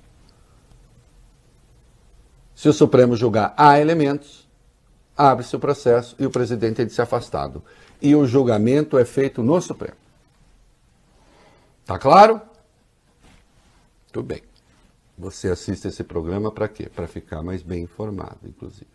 Se 2.55 2.69
o 2.69 2.73
Supremo 2.73 3.15
julgar 3.15 3.55
há 3.57 3.79
elementos, 3.79 4.46
abre-se 5.17 5.57
o 5.57 5.61
processo 5.61 6.15
e 6.19 6.27
o 6.27 6.31
presidente 6.31 6.77
tem 6.77 6.87
de 6.87 6.93
ser 6.93 7.03
afastado. 7.03 7.63
E 8.01 8.15
o 8.15 8.27
julgamento 8.27 8.99
é 8.99 9.05
feito 9.05 9.43
no 9.43 9.61
Supremo. 9.61 9.97
Tá 11.85 11.99
claro? 11.99 12.41
Tudo 14.13 14.27
bem. 14.27 14.43
Você 15.17 15.49
assiste 15.49 15.89
esse 15.89 16.05
programa 16.05 16.53
para 16.53 16.69
quê? 16.69 16.91
Para 16.95 17.07
ficar 17.07 17.43
mais 17.43 17.63
bem 17.63 17.85
informado, 17.85 18.41
inclusive. 18.45 18.87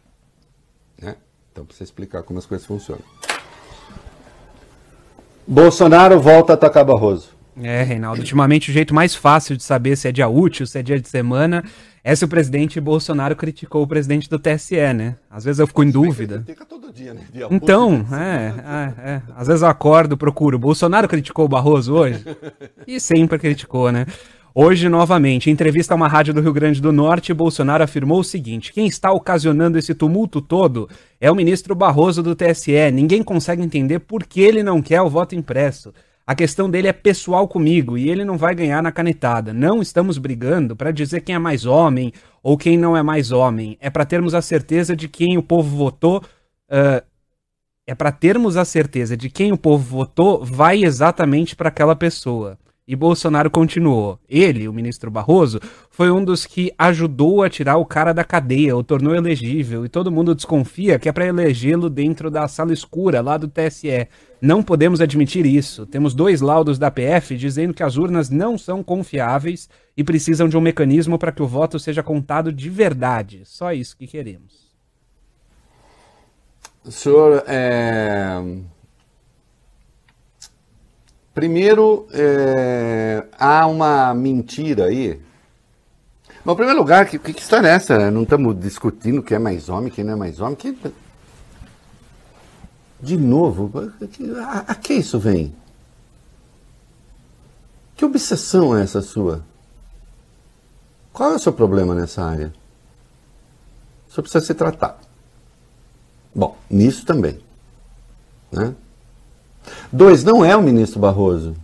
Né? 1.01 1.15
Então, 1.51 1.65
para 1.65 1.75
você 1.75 1.83
explicar 1.83 2.21
como 2.23 2.37
as 2.37 2.45
coisas 2.45 2.67
funcionam. 2.67 3.03
Bolsonaro 5.47 6.19
volta 6.19 6.53
a 6.53 6.55
atacar 6.55 6.85
Barroso. 6.85 7.40
É, 7.61 7.83
Reinaldo, 7.83 8.21
ultimamente 8.21 8.69
o 8.69 8.73
jeito 8.73 8.93
mais 8.93 9.13
fácil 9.13 9.57
de 9.57 9.63
saber 9.63 9.95
se 9.95 10.07
é 10.07 10.11
dia 10.11 10.27
útil, 10.27 10.65
se 10.65 10.79
é 10.79 10.83
dia 10.83 10.99
de 10.99 11.07
semana, 11.07 11.63
é 12.03 12.15
se 12.15 12.23
o 12.23 12.27
presidente 12.27 12.79
Bolsonaro 12.79 13.35
criticou 13.35 13.83
o 13.83 13.87
presidente 13.87 14.29
do 14.29 14.39
TSE, 14.39 14.93
né? 14.93 15.15
Às 15.29 15.43
vezes 15.43 15.59
eu 15.59 15.67
fico 15.67 15.83
em 15.83 15.91
dúvida. 15.91 16.43
Dia, 16.93 17.13
né? 17.13 17.21
dia 17.31 17.47
então, 17.51 18.05
é, 18.11 18.53
é, 19.05 19.11
é, 19.11 19.21
às 19.35 19.47
vezes 19.47 19.61
eu 19.61 19.67
acordo, 19.67 20.17
procuro. 20.17 20.57
Bolsonaro 20.57 21.07
criticou 21.07 21.45
o 21.45 21.49
Barroso 21.49 21.93
hoje? 21.93 22.23
E 22.87 22.99
sempre 22.99 23.37
criticou, 23.37 23.91
né? 23.91 24.05
Hoje, 24.53 24.89
novamente, 24.89 25.49
em 25.49 25.53
entrevista 25.53 25.93
a 25.93 25.95
uma 25.95 26.09
rádio 26.09 26.33
do 26.33 26.41
Rio 26.41 26.51
Grande 26.51 26.81
do 26.81 26.91
Norte, 26.91 27.33
Bolsonaro 27.33 27.83
afirmou 27.83 28.19
o 28.19 28.23
seguinte: 28.23 28.73
quem 28.73 28.85
está 28.85 29.11
ocasionando 29.11 29.77
esse 29.77 29.93
tumulto 29.95 30.41
todo 30.41 30.89
é 31.21 31.31
o 31.31 31.35
ministro 31.35 31.73
Barroso 31.73 32.21
do 32.21 32.35
TSE. 32.35 32.91
Ninguém 32.91 33.23
consegue 33.23 33.61
entender 33.61 33.99
por 33.99 34.25
que 34.25 34.41
ele 34.41 34.61
não 34.61 34.81
quer 34.81 35.01
o 35.01 35.09
voto 35.09 35.35
impresso. 35.35 35.93
A 36.25 36.35
questão 36.35 36.69
dele 36.69 36.87
é 36.87 36.93
pessoal 36.93 37.47
comigo 37.47 37.97
e 37.97 38.09
ele 38.09 38.23
não 38.23 38.37
vai 38.37 38.53
ganhar 38.53 38.81
na 38.81 38.91
canetada. 38.91 39.53
Não 39.53 39.81
estamos 39.81 40.17
brigando 40.17 40.75
para 40.75 40.91
dizer 40.91 41.21
quem 41.21 41.35
é 41.35 41.39
mais 41.39 41.65
homem 41.65 42.13
ou 42.43 42.57
quem 42.57 42.77
não 42.77 42.95
é 42.95 43.03
mais 43.03 43.31
homem. 43.31 43.77
É 43.81 43.89
para 43.89 44.05
termos 44.05 44.33
a 44.33 44.41
certeza 44.41 44.95
de 44.95 45.07
quem 45.07 45.37
o 45.37 45.43
povo 45.43 45.75
votou. 45.75 46.23
Uh, 46.69 47.03
é 47.85 47.95
para 47.95 48.11
termos 48.11 48.55
a 48.55 48.63
certeza 48.63 49.17
de 49.17 49.29
quem 49.29 49.51
o 49.51 49.57
povo 49.57 49.83
votou 49.83 50.45
vai 50.45 50.83
exatamente 50.83 51.55
para 51.55 51.69
aquela 51.69 51.95
pessoa. 51.95 52.57
E 52.87 52.95
Bolsonaro 52.95 53.49
continuou. 53.49 54.19
Ele, 54.29 54.67
o 54.67 54.73
ministro 54.73 55.09
Barroso, 55.09 55.59
foi 55.89 56.11
um 56.11 56.23
dos 56.23 56.45
que 56.45 56.73
ajudou 56.77 57.43
a 57.43 57.49
tirar 57.49 57.77
o 57.77 57.85
cara 57.85 58.13
da 58.13 58.23
cadeia, 58.23 58.75
o 58.75 58.83
tornou 58.83 59.15
elegível, 59.15 59.85
e 59.85 59.89
todo 59.89 60.11
mundo 60.11 60.35
desconfia 60.35 60.99
que 60.99 61.07
é 61.07 61.11
para 61.11 61.25
elegê-lo 61.25 61.89
dentro 61.89 62.29
da 62.29 62.47
sala 62.47 62.73
escura 62.73 63.21
lá 63.21 63.37
do 63.37 63.47
TSE. 63.47 64.07
Não 64.41 64.63
podemos 64.63 64.99
admitir 64.99 65.45
isso. 65.45 65.85
Temos 65.85 66.15
dois 66.15 66.41
laudos 66.41 66.79
da 66.79 66.89
PF 66.89 67.37
dizendo 67.37 67.73
que 67.73 67.83
as 67.83 67.95
urnas 67.95 68.29
não 68.29 68.57
são 68.57 68.83
confiáveis 68.83 69.69
e 69.95 70.03
precisam 70.03 70.49
de 70.49 70.57
um 70.57 70.61
mecanismo 70.61 71.19
para 71.19 71.31
que 71.31 71.43
o 71.43 71.47
voto 71.47 71.77
seja 71.77 72.01
contado 72.01 72.51
de 72.51 72.69
verdade. 72.69 73.43
Só 73.45 73.71
isso 73.71 73.95
que 73.95 74.07
queremos. 74.07 74.71
O 76.83 76.91
senhor 76.91 77.43
é 77.47 78.41
Primeiro, 81.33 82.07
é, 82.11 83.23
há 83.39 83.65
uma 83.65 84.13
mentira 84.13 84.85
aí. 84.85 85.17
Bom, 86.43 86.51
em 86.51 86.55
primeiro 86.55 86.79
lugar, 86.79 87.05
que, 87.05 87.17
que 87.17 87.31
história 87.31 87.69
é 87.69 87.71
essa? 87.71 88.11
Não 88.11 88.23
estamos 88.23 88.59
discutindo 88.59 89.23
quem 89.23 89.35
é 89.35 89.39
mais 89.39 89.69
homem, 89.69 89.89
quem 89.89 90.03
não 90.03 90.13
é 90.13 90.15
mais 90.17 90.41
homem. 90.41 90.55
Que... 90.55 90.75
De 93.01 93.17
novo, 93.17 93.71
a, 94.45 94.59
a 94.71 94.75
que 94.75 94.93
isso 94.93 95.19
vem? 95.19 95.53
Que 97.95 98.05
obsessão 98.05 98.77
é 98.77 98.83
essa 98.83 99.01
sua? 99.01 99.43
Qual 101.11 101.33
é 101.33 101.35
o 101.35 101.39
seu 101.39 101.51
problema 101.51 101.93
nessa 101.95 102.23
área? 102.23 102.53
Senhor 104.11 104.23
precisa 104.23 104.45
se 104.45 104.53
tratar. 104.53 104.99
Bom, 106.35 106.57
nisso 106.69 107.05
também. 107.05 107.39
Né? 108.51 108.75
Dois, 109.91 110.23
não 110.23 110.43
é 110.43 110.55
o 110.55 110.61
ministro 110.61 110.99
Barroso. 110.99 111.55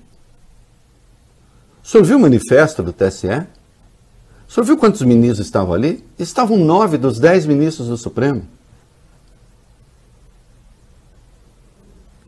O 1.83 1.87
senhor 1.87 2.05
viu 2.05 2.17
o 2.17 2.21
manifesto 2.21 2.81
do 2.81 2.93
TSE? 2.93 3.27
O 4.47 4.51
senhor 4.51 4.65
viu 4.65 4.77
quantos 4.77 5.01
ministros 5.01 5.45
estavam 5.45 5.73
ali? 5.73 6.05
Estavam 6.17 6.57
nove 6.57 6.97
dos 6.97 7.19
dez 7.19 7.45
ministros 7.45 7.89
do 7.89 7.97
Supremo. 7.97 8.47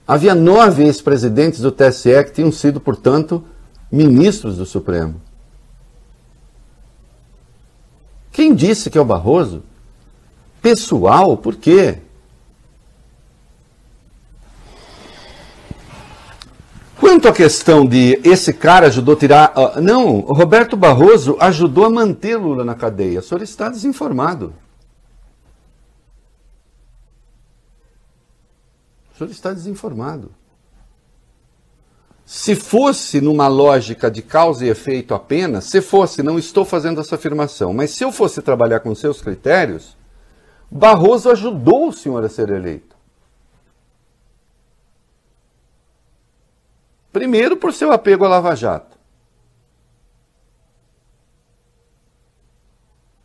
Havia 0.09 0.33
nove 0.33 0.85
ex-presidentes 0.85 1.59
do 1.59 1.71
TSE 1.71 2.23
que 2.23 2.31
tinham 2.31 2.51
sido, 2.51 2.79
portanto, 2.79 3.45
ministros 3.91 4.57
do 4.57 4.65
Supremo. 4.65 5.21
Quem 8.31 8.55
disse 8.55 8.89
que 8.89 8.97
é 8.97 9.01
o 9.01 9.05
Barroso? 9.05 9.61
Pessoal, 10.63 11.37
por 11.37 11.55
quê? 11.55 11.99
Quanto 16.99 17.27
à 17.27 17.31
questão 17.31 17.85
de 17.85 18.19
esse 18.23 18.51
cara 18.51 18.87
ajudou 18.87 19.13
a 19.13 19.17
tirar. 19.17 19.53
Uh, 19.55 19.79
não, 19.79 20.21
Roberto 20.21 20.75
Barroso 20.75 21.37
ajudou 21.39 21.85
a 21.85 21.89
manter 21.91 22.35
Lula 22.35 22.65
na 22.65 22.73
cadeia. 22.73 23.19
O 23.19 23.21
senhor 23.21 23.43
está 23.43 23.69
desinformado. 23.69 24.55
Senhor 29.19 29.32
está 29.32 29.53
desinformado. 29.53 30.32
Se 32.25 32.55
fosse 32.55 33.19
numa 33.19 33.47
lógica 33.47 34.10
de 34.10 34.21
causa 34.21 34.65
e 34.65 34.69
efeito 34.69 35.13
apenas, 35.13 35.65
se 35.65 35.82
fosse, 35.82 36.21
não 36.21 36.38
estou 36.38 36.63
fazendo 36.63 37.01
essa 37.01 37.15
afirmação, 37.15 37.73
mas 37.73 37.91
se 37.91 38.03
eu 38.03 38.12
fosse 38.12 38.41
trabalhar 38.41 38.79
com 38.82 38.93
seus 38.93 39.21
critérios, 39.21 39.97
Barroso 40.71 41.32
ajudou 41.32 41.89
o 41.89 41.91
senhor 41.91 42.23
a 42.23 42.29
ser 42.29 42.49
eleito. 42.49 42.95
Primeiro, 47.12 47.58
por 47.58 47.73
seu 47.73 47.91
apego 47.91 48.25
à 48.25 48.29
Lava 48.29 48.55
Jato. 48.55 48.95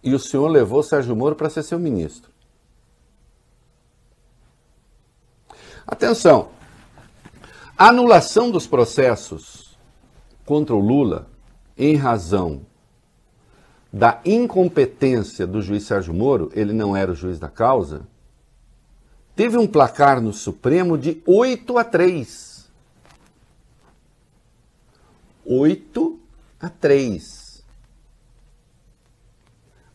E 0.02 0.14
o 0.14 0.18
senhor 0.18 0.48
levou 0.48 0.82
Sérgio 0.82 1.14
Moro 1.14 1.36
para 1.36 1.50
ser 1.50 1.62
seu 1.62 1.78
ministro. 1.78 2.33
Atenção! 5.86 6.48
A 7.76 7.88
anulação 7.88 8.50
dos 8.50 8.66
processos 8.66 9.76
contra 10.46 10.74
o 10.74 10.78
Lula, 10.78 11.26
em 11.76 11.96
razão 11.96 12.62
da 13.92 14.20
incompetência 14.24 15.46
do 15.46 15.60
juiz 15.60 15.84
Sérgio 15.84 16.14
Moro, 16.14 16.50
ele 16.54 16.72
não 16.72 16.96
era 16.96 17.12
o 17.12 17.14
juiz 17.14 17.38
da 17.38 17.48
causa, 17.48 18.06
teve 19.36 19.56
um 19.56 19.66
placar 19.66 20.20
no 20.20 20.32
Supremo 20.32 20.96
de 20.96 21.22
8 21.26 21.78
a 21.78 21.84
3. 21.84 22.68
8 25.44 26.20
a 26.60 26.68
3. 26.68 27.64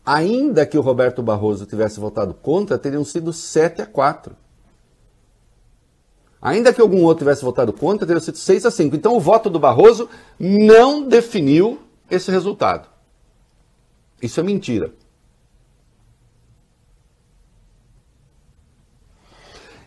Ainda 0.04 0.66
que 0.66 0.78
o 0.78 0.82
Roberto 0.82 1.22
Barroso 1.22 1.66
tivesse 1.66 2.00
votado 2.00 2.34
contra, 2.34 2.78
teriam 2.78 3.04
sido 3.04 3.32
7 3.32 3.82
a 3.82 3.86
4. 3.86 4.34
Ainda 6.42 6.72
que 6.72 6.80
algum 6.80 7.02
outro 7.04 7.24
tivesse 7.24 7.44
votado 7.44 7.72
contra, 7.72 8.06
teriam 8.06 8.22
sido 8.22 8.38
6 8.38 8.64
a 8.64 8.70
5. 8.70 8.96
Então 8.96 9.14
o 9.14 9.20
voto 9.20 9.50
do 9.50 9.58
Barroso 9.58 10.08
não 10.38 11.06
definiu 11.06 11.78
esse 12.10 12.30
resultado. 12.30 12.88
Isso 14.22 14.40
é 14.40 14.42
mentira. 14.42 14.92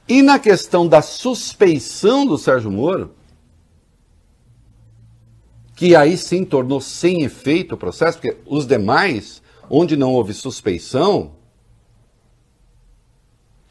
E 0.07 0.21
na 0.21 0.37
questão 0.37 0.87
da 0.87 1.01
suspeição 1.01 2.25
do 2.25 2.37
Sérgio 2.37 2.69
Moro, 2.69 3.15
que 5.75 5.95
aí 5.95 6.17
sim 6.17 6.45
tornou 6.45 6.79
sem 6.79 7.23
efeito 7.23 7.73
o 7.73 7.77
processo, 7.77 8.19
porque 8.19 8.37
os 8.45 8.67
demais, 8.67 9.41
onde 9.69 9.95
não 9.95 10.13
houve 10.13 10.33
suspeição, 10.33 11.31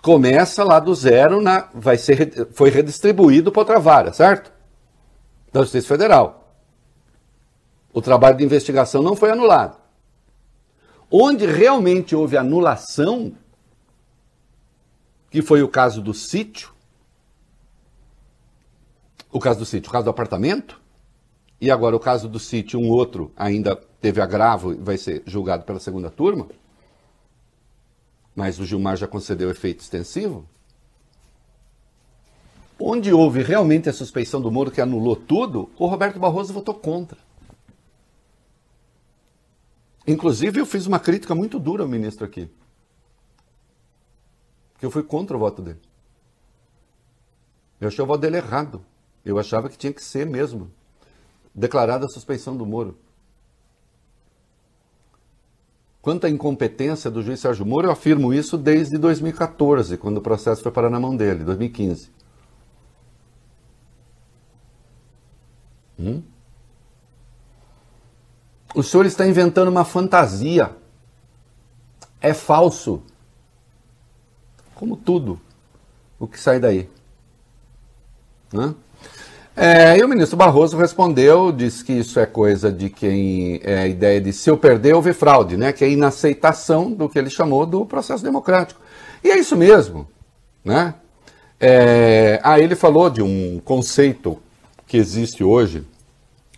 começa 0.02 0.64
lá 0.64 0.80
do 0.80 0.92
zero, 0.94 1.40
na, 1.40 1.68
vai 1.72 1.96
ser, 1.96 2.48
foi 2.52 2.68
redistribuído 2.70 3.52
para 3.52 3.60
outra 3.60 3.78
vara, 3.78 4.12
certo? 4.12 4.52
Da 5.52 5.60
Justiça 5.60 5.86
Federal. 5.86 6.56
O 7.92 8.02
trabalho 8.02 8.36
de 8.36 8.44
investigação 8.44 9.00
não 9.00 9.14
foi 9.14 9.30
anulado. 9.30 9.80
Onde 11.08 11.46
realmente 11.46 12.16
houve 12.16 12.36
anulação, 12.36 13.32
que 15.30 15.40
foi 15.40 15.62
o 15.62 15.68
caso 15.68 16.02
do 16.02 16.12
sítio, 16.12 16.72
o 19.30 19.38
caso 19.38 19.60
do 19.60 19.66
sítio, 19.66 19.88
o 19.88 19.92
caso 19.92 20.04
do 20.04 20.10
apartamento, 20.10 20.80
e 21.60 21.70
agora 21.70 21.94
o 21.94 22.00
caso 22.00 22.28
do 22.28 22.40
sítio, 22.40 22.80
um 22.80 22.88
outro 22.88 23.32
ainda 23.36 23.76
teve 24.00 24.20
agravo 24.20 24.72
e 24.72 24.76
vai 24.76 24.98
ser 24.98 25.22
julgado 25.26 25.64
pela 25.64 25.78
segunda 25.78 26.10
turma, 26.10 26.48
mas 28.34 28.58
o 28.58 28.64
Gilmar 28.64 28.96
já 28.96 29.06
concedeu 29.06 29.50
efeito 29.50 29.80
extensivo. 29.80 30.48
Onde 32.78 33.12
houve 33.12 33.42
realmente 33.42 33.88
a 33.88 33.92
suspeição 33.92 34.40
do 34.40 34.50
Moro 34.50 34.70
que 34.70 34.80
anulou 34.80 35.14
tudo, 35.14 35.70
o 35.78 35.86
Roberto 35.86 36.18
Barroso 36.18 36.52
votou 36.52 36.74
contra. 36.74 37.18
Inclusive, 40.06 40.60
eu 40.60 40.66
fiz 40.66 40.86
uma 40.86 40.98
crítica 40.98 41.34
muito 41.34 41.60
dura 41.60 41.82
ao 41.84 41.88
ministro 41.88 42.24
aqui. 42.24 42.50
Que 44.78 44.86
eu 44.86 44.90
fui 44.90 45.04
contra 45.04 45.36
o 45.36 45.40
voto 45.40 45.62
dele. 45.62 45.80
Eu 47.80 47.88
achei 47.88 48.02
o 48.02 48.06
voto 48.06 48.20
dele 48.20 48.38
errado. 48.38 48.84
Eu 49.24 49.38
achava 49.38 49.68
que 49.68 49.78
tinha 49.78 49.92
que 49.92 50.02
ser 50.02 50.26
mesmo 50.26 50.70
declarada 51.54 52.06
a 52.06 52.08
suspeição 52.08 52.56
do 52.56 52.66
Moro. 52.66 52.98
Quanto 56.02 56.26
à 56.26 56.30
incompetência 56.30 57.08
do 57.08 57.22
juiz 57.22 57.38
Sérgio 57.38 57.64
Moro, 57.64 57.86
eu 57.86 57.92
afirmo 57.92 58.34
isso 58.34 58.58
desde 58.58 58.98
2014, 58.98 59.96
quando 59.96 60.16
o 60.16 60.20
processo 60.20 60.60
foi 60.60 60.72
parar 60.72 60.90
na 60.90 60.98
mão 60.98 61.16
dele, 61.16 61.44
2015. 61.44 62.10
Hum? 65.96 66.22
O 68.74 68.82
senhor 68.82 69.06
está 69.06 69.24
inventando 69.24 69.68
uma 69.68 69.84
fantasia. 69.84 70.74
É 72.20 72.34
falso. 72.34 73.02
Como 74.74 74.96
tudo 74.96 75.40
o 76.18 76.26
que 76.26 76.38
sai 76.38 76.58
daí. 76.58 76.90
Né? 78.52 78.74
É, 79.54 79.98
e 79.98 80.02
o 80.02 80.08
ministro 80.08 80.36
Barroso 80.36 80.78
respondeu, 80.78 81.52
disse 81.52 81.84
que 81.84 81.92
isso 81.92 82.18
é 82.18 82.24
coisa 82.24 82.72
de 82.72 82.88
quem 82.88 83.60
é 83.62 83.80
a 83.80 83.86
ideia 83.86 84.18
de 84.18 84.32
se 84.32 84.48
eu 84.48 84.56
perder, 84.56 84.94
houve 84.94 85.12
fraude, 85.12 85.58
né? 85.58 85.72
que 85.72 85.84
é 85.84 85.90
inaceitação 85.90 86.90
do 86.90 87.06
que 87.06 87.18
ele 87.18 87.28
chamou 87.28 87.66
do 87.66 87.84
processo 87.84 88.24
democrático. 88.24 88.80
E 89.22 89.30
é 89.30 89.38
isso 89.38 89.54
mesmo. 89.54 90.08
Né? 90.64 90.94
É, 91.60 92.40
aí 92.42 92.62
ele 92.62 92.74
falou 92.74 93.10
de 93.10 93.20
um 93.20 93.60
conceito 93.62 94.38
que 94.86 94.96
existe 94.96 95.44
hoje, 95.44 95.84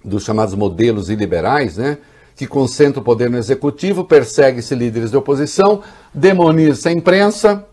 dos 0.04 0.22
chamados 0.22 0.54
modelos 0.54 1.10
iliberais, 1.10 1.76
né? 1.76 1.98
que 2.36 2.46
concentra 2.46 3.00
o 3.00 3.04
poder 3.04 3.28
no 3.28 3.38
executivo, 3.38 4.04
persegue-se 4.04 4.74
líderes 4.74 5.10
de 5.10 5.16
oposição, 5.16 5.82
demoniza 6.12 6.88
a 6.88 6.92
imprensa, 6.92 7.66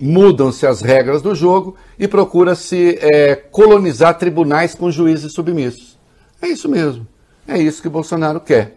mudam-se 0.00 0.66
as 0.66 0.80
regras 0.80 1.20
do 1.20 1.34
jogo 1.34 1.76
e 1.98 2.08
procura-se 2.08 2.98
é, 3.00 3.36
colonizar 3.36 4.16
tribunais 4.16 4.74
com 4.74 4.90
juízes 4.90 5.32
submissos. 5.32 5.98
É 6.40 6.48
isso 6.48 6.68
mesmo. 6.68 7.06
É 7.46 7.58
isso 7.58 7.82
que 7.82 7.88
Bolsonaro 7.88 8.40
quer. 8.40 8.76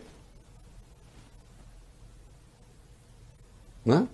Né? 3.86 4.08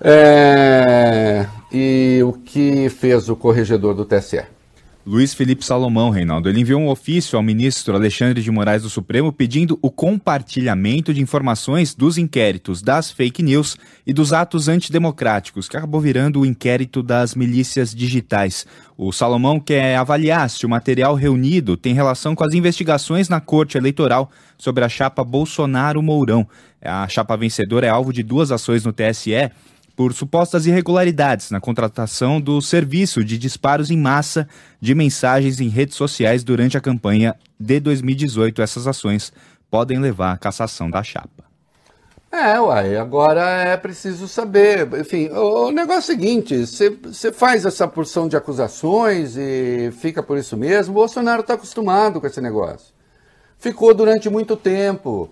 É, 0.00 1.46
e 1.70 2.20
o 2.24 2.32
que 2.32 2.88
fez 2.88 3.28
o 3.28 3.36
corregedor 3.36 3.94
do 3.94 4.04
TSE? 4.04 4.42
Luiz 5.04 5.34
Felipe 5.34 5.64
Salomão, 5.64 6.10
Reinaldo, 6.10 6.48
ele 6.48 6.60
enviou 6.60 6.80
um 6.80 6.88
ofício 6.88 7.36
ao 7.36 7.42
ministro 7.42 7.96
Alexandre 7.96 8.40
de 8.40 8.50
Moraes 8.52 8.82
do 8.82 8.88
Supremo 8.88 9.32
pedindo 9.32 9.76
o 9.82 9.90
compartilhamento 9.90 11.12
de 11.12 11.20
informações 11.20 11.92
dos 11.92 12.18
inquéritos 12.18 12.80
das 12.80 13.10
fake 13.10 13.42
news 13.42 13.76
e 14.06 14.12
dos 14.12 14.32
atos 14.32 14.68
antidemocráticos, 14.68 15.68
que 15.68 15.76
acabou 15.76 16.00
virando 16.00 16.38
o 16.38 16.46
inquérito 16.46 17.02
das 17.02 17.34
milícias 17.34 17.92
digitais. 17.92 18.64
O 18.96 19.10
Salomão 19.10 19.58
quer 19.58 19.96
avaliar 19.96 20.48
se 20.48 20.64
o 20.64 20.68
material 20.68 21.16
reunido 21.16 21.76
tem 21.76 21.94
relação 21.94 22.36
com 22.36 22.44
as 22.44 22.54
investigações 22.54 23.28
na 23.28 23.40
Corte 23.40 23.76
Eleitoral 23.76 24.30
sobre 24.56 24.84
a 24.84 24.88
chapa 24.88 25.24
Bolsonaro-Mourão. 25.24 26.46
A 26.80 27.08
chapa 27.08 27.36
vencedora 27.36 27.88
é 27.88 27.90
alvo 27.90 28.12
de 28.12 28.22
duas 28.22 28.52
ações 28.52 28.84
no 28.84 28.92
TSE 28.92 29.50
por 29.96 30.12
supostas 30.12 30.66
irregularidades 30.66 31.50
na 31.50 31.60
contratação 31.60 32.40
do 32.40 32.60
serviço 32.60 33.24
de 33.24 33.36
disparos 33.38 33.90
em 33.90 33.96
massa 33.96 34.48
de 34.80 34.94
mensagens 34.94 35.60
em 35.60 35.68
redes 35.68 35.96
sociais 35.96 36.42
durante 36.42 36.76
a 36.76 36.80
campanha 36.80 37.34
de 37.58 37.80
2018. 37.80 38.62
Essas 38.62 38.86
ações 38.86 39.32
podem 39.70 39.98
levar 39.98 40.32
à 40.32 40.38
cassação 40.38 40.90
da 40.90 41.02
chapa. 41.02 41.44
É, 42.32 42.58
uai, 42.58 42.96
agora 42.96 43.42
é 43.62 43.76
preciso 43.76 44.26
saber. 44.26 44.88
Enfim, 44.98 45.28
o 45.28 45.70
negócio 45.70 46.12
é 46.12 46.14
o 46.14 46.18
seguinte: 46.18 46.66
você 47.04 47.30
faz 47.30 47.66
essa 47.66 47.86
porção 47.86 48.26
de 48.26 48.34
acusações 48.34 49.36
e 49.36 49.92
fica 50.00 50.22
por 50.22 50.38
isso 50.38 50.56
mesmo. 50.56 50.92
O 50.92 50.94
Bolsonaro 50.94 51.42
está 51.42 51.54
acostumado 51.54 52.20
com 52.20 52.26
esse 52.26 52.40
negócio. 52.40 52.94
Ficou 53.58 53.92
durante 53.92 54.30
muito 54.30 54.56
tempo 54.56 55.30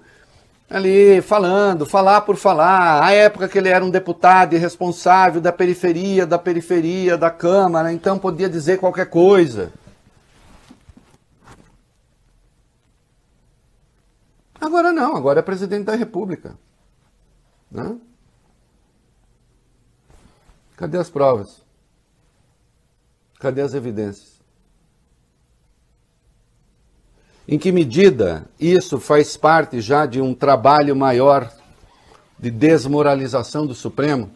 ali 0.71 1.21
falando, 1.21 1.85
falar 1.85 2.21
por 2.21 2.37
falar. 2.37 3.03
A 3.03 3.11
época 3.11 3.49
que 3.49 3.59
ele 3.59 3.69
era 3.69 3.85
um 3.85 3.91
deputado 3.91 4.55
irresponsável 4.55 5.41
da 5.41 5.53
periferia, 5.53 6.25
da 6.25 6.39
periferia 6.39 7.19
da 7.19 7.31
Câmara, 7.31 7.93
então 7.93 8.19
podia 8.19 8.49
dizer 8.49 8.79
qualquer 8.79 9.07
coisa. 9.07 9.73
Agora 14.61 14.93
não, 14.93 15.17
agora 15.17 15.41
é 15.41 15.43
presidente 15.43 15.87
da 15.87 15.97
República. 15.97 16.57
Né? 17.71 17.99
Cadê 20.77 20.99
as 20.99 21.11
provas? 21.11 21.63
Cadê 23.41 23.63
as 23.63 23.75
evidências? 23.75 24.30
Em 27.51 27.59
que 27.59 27.73
medida 27.73 28.47
isso 28.61 29.01
faz 29.01 29.37
parte 29.37 29.81
já 29.81 30.07
de 30.07 30.21
um 30.21 30.33
trabalho 30.33 30.95
maior 30.95 31.53
de 32.39 32.49
desmoralização 32.49 33.67
do 33.67 33.75
Supremo? 33.75 34.31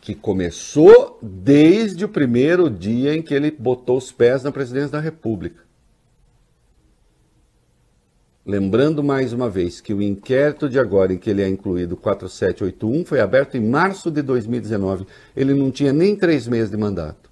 Que 0.00 0.14
começou 0.14 1.18
desde 1.20 2.04
o 2.04 2.08
primeiro 2.08 2.70
dia 2.70 3.12
em 3.12 3.20
que 3.20 3.34
ele 3.34 3.50
botou 3.50 3.98
os 3.98 4.12
pés 4.12 4.44
na 4.44 4.52
presidência 4.52 4.90
da 4.90 5.00
República. 5.00 5.64
Lembrando 8.46 9.02
mais 9.02 9.32
uma 9.32 9.50
vez 9.50 9.80
que 9.80 9.92
o 9.92 10.00
inquérito 10.00 10.68
de 10.68 10.78
agora, 10.78 11.12
em 11.12 11.18
que 11.18 11.28
ele 11.28 11.42
é 11.42 11.48
incluído 11.48 11.96
4781, 11.96 13.04
foi 13.04 13.18
aberto 13.18 13.56
em 13.56 13.68
março 13.68 14.12
de 14.12 14.22
2019. 14.22 15.08
Ele 15.34 15.52
não 15.52 15.72
tinha 15.72 15.92
nem 15.92 16.14
três 16.14 16.46
meses 16.46 16.70
de 16.70 16.76
mandato 16.76 17.31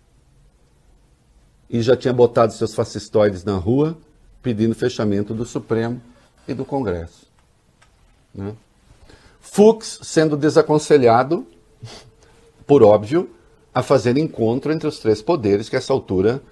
e 1.71 1.81
já 1.81 1.97
tinha 1.97 2.13
botado 2.13 2.53
seus 2.53 2.75
fascistoides 2.75 3.45
na 3.45 3.57
rua 3.57 3.97
pedindo 4.43 4.75
fechamento 4.75 5.33
do 5.33 5.45
Supremo 5.45 6.03
e 6.49 6.53
do 6.53 6.65
Congresso. 6.65 7.27
Né? 8.35 8.55
Fux 9.41 10.01
sendo 10.03 10.37
desaconselhado, 10.37 11.47
por 12.67 12.83
óbvio, 12.83 13.31
a 13.73 13.83
fazer 13.83 14.17
encontro 14.19 14.73
entre 14.73 14.89
os 14.89 14.99
três 14.99 15.23
poderes, 15.23 15.69
que 15.69 15.77
a 15.77 15.79
essa 15.79 15.93
altura 15.93 16.43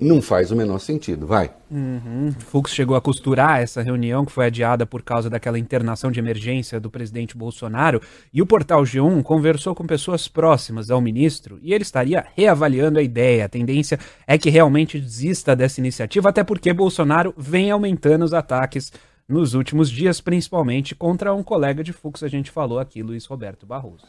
não 0.00 0.22
faz 0.22 0.50
o 0.50 0.56
menor 0.56 0.78
sentido, 0.78 1.26
vai. 1.26 1.50
Uhum. 1.70 2.32
Fux 2.38 2.72
chegou 2.72 2.96
a 2.96 3.00
costurar 3.00 3.60
essa 3.60 3.82
reunião 3.82 4.24
que 4.24 4.32
foi 4.32 4.46
adiada 4.46 4.86
por 4.86 5.02
causa 5.02 5.28
daquela 5.28 5.58
internação 5.58 6.10
de 6.10 6.18
emergência 6.18 6.80
do 6.80 6.90
presidente 6.90 7.36
Bolsonaro 7.36 8.00
e 8.32 8.40
o 8.40 8.46
portal 8.46 8.82
G1 8.82 9.22
conversou 9.22 9.74
com 9.74 9.86
pessoas 9.86 10.26
próximas 10.26 10.90
ao 10.90 11.00
ministro 11.00 11.58
e 11.62 11.74
ele 11.74 11.82
estaria 11.82 12.24
reavaliando 12.34 12.98
a 12.98 13.02
ideia. 13.02 13.44
A 13.44 13.48
tendência 13.48 13.98
é 14.26 14.38
que 14.38 14.48
realmente 14.48 14.98
desista 14.98 15.54
dessa 15.54 15.80
iniciativa, 15.80 16.30
até 16.30 16.42
porque 16.42 16.72
Bolsonaro 16.72 17.34
vem 17.36 17.70
aumentando 17.70 18.24
os 18.24 18.32
ataques 18.32 18.90
nos 19.28 19.54
últimos 19.54 19.88
dias, 19.90 20.20
principalmente 20.20 20.94
contra 20.94 21.32
um 21.32 21.42
colega 21.42 21.84
de 21.84 21.92
Fux, 21.92 22.22
a 22.22 22.28
gente 22.28 22.50
falou 22.50 22.80
aqui, 22.80 23.02
Luiz 23.02 23.26
Roberto 23.26 23.64
Barroso. 23.64 24.04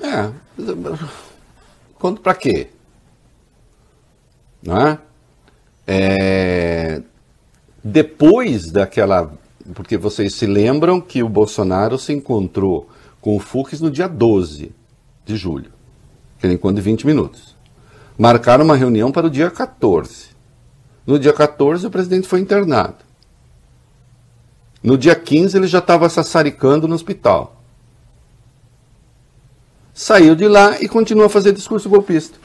É. 0.00 0.32
Quanto 1.98 2.20
para 2.20 2.34
quê? 2.34 2.68
Né? 4.66 4.98
É, 5.86 7.02
depois 7.82 8.70
daquela. 8.70 9.32
Porque 9.74 9.96
vocês 9.96 10.34
se 10.34 10.46
lembram 10.46 11.00
que 11.00 11.22
o 11.22 11.28
Bolsonaro 11.28 11.98
se 11.98 12.12
encontrou 12.12 12.88
com 13.20 13.36
o 13.36 13.40
Fux 13.40 13.80
no 13.80 13.90
dia 13.90 14.06
12 14.06 14.72
de 15.24 15.36
julho, 15.36 15.72
aquele 16.38 16.54
encontro 16.54 16.76
de 16.76 16.82
20 16.82 17.06
minutos. 17.06 17.56
Marcaram 18.16 18.64
uma 18.64 18.76
reunião 18.76 19.10
para 19.10 19.26
o 19.26 19.30
dia 19.30 19.50
14. 19.50 20.28
No 21.06 21.18
dia 21.18 21.32
14, 21.32 21.86
o 21.86 21.90
presidente 21.90 22.28
foi 22.28 22.40
internado. 22.40 23.04
No 24.82 24.96
dia 24.96 25.14
15, 25.14 25.56
ele 25.56 25.66
já 25.66 25.78
estava 25.78 26.08
sassaricando 26.08 26.86
no 26.86 26.94
hospital. 26.94 27.60
Saiu 29.92 30.36
de 30.36 30.46
lá 30.46 30.80
e 30.80 30.88
continuou 30.88 31.26
a 31.26 31.30
fazer 31.30 31.52
discurso 31.52 31.88
golpista. 31.88 32.38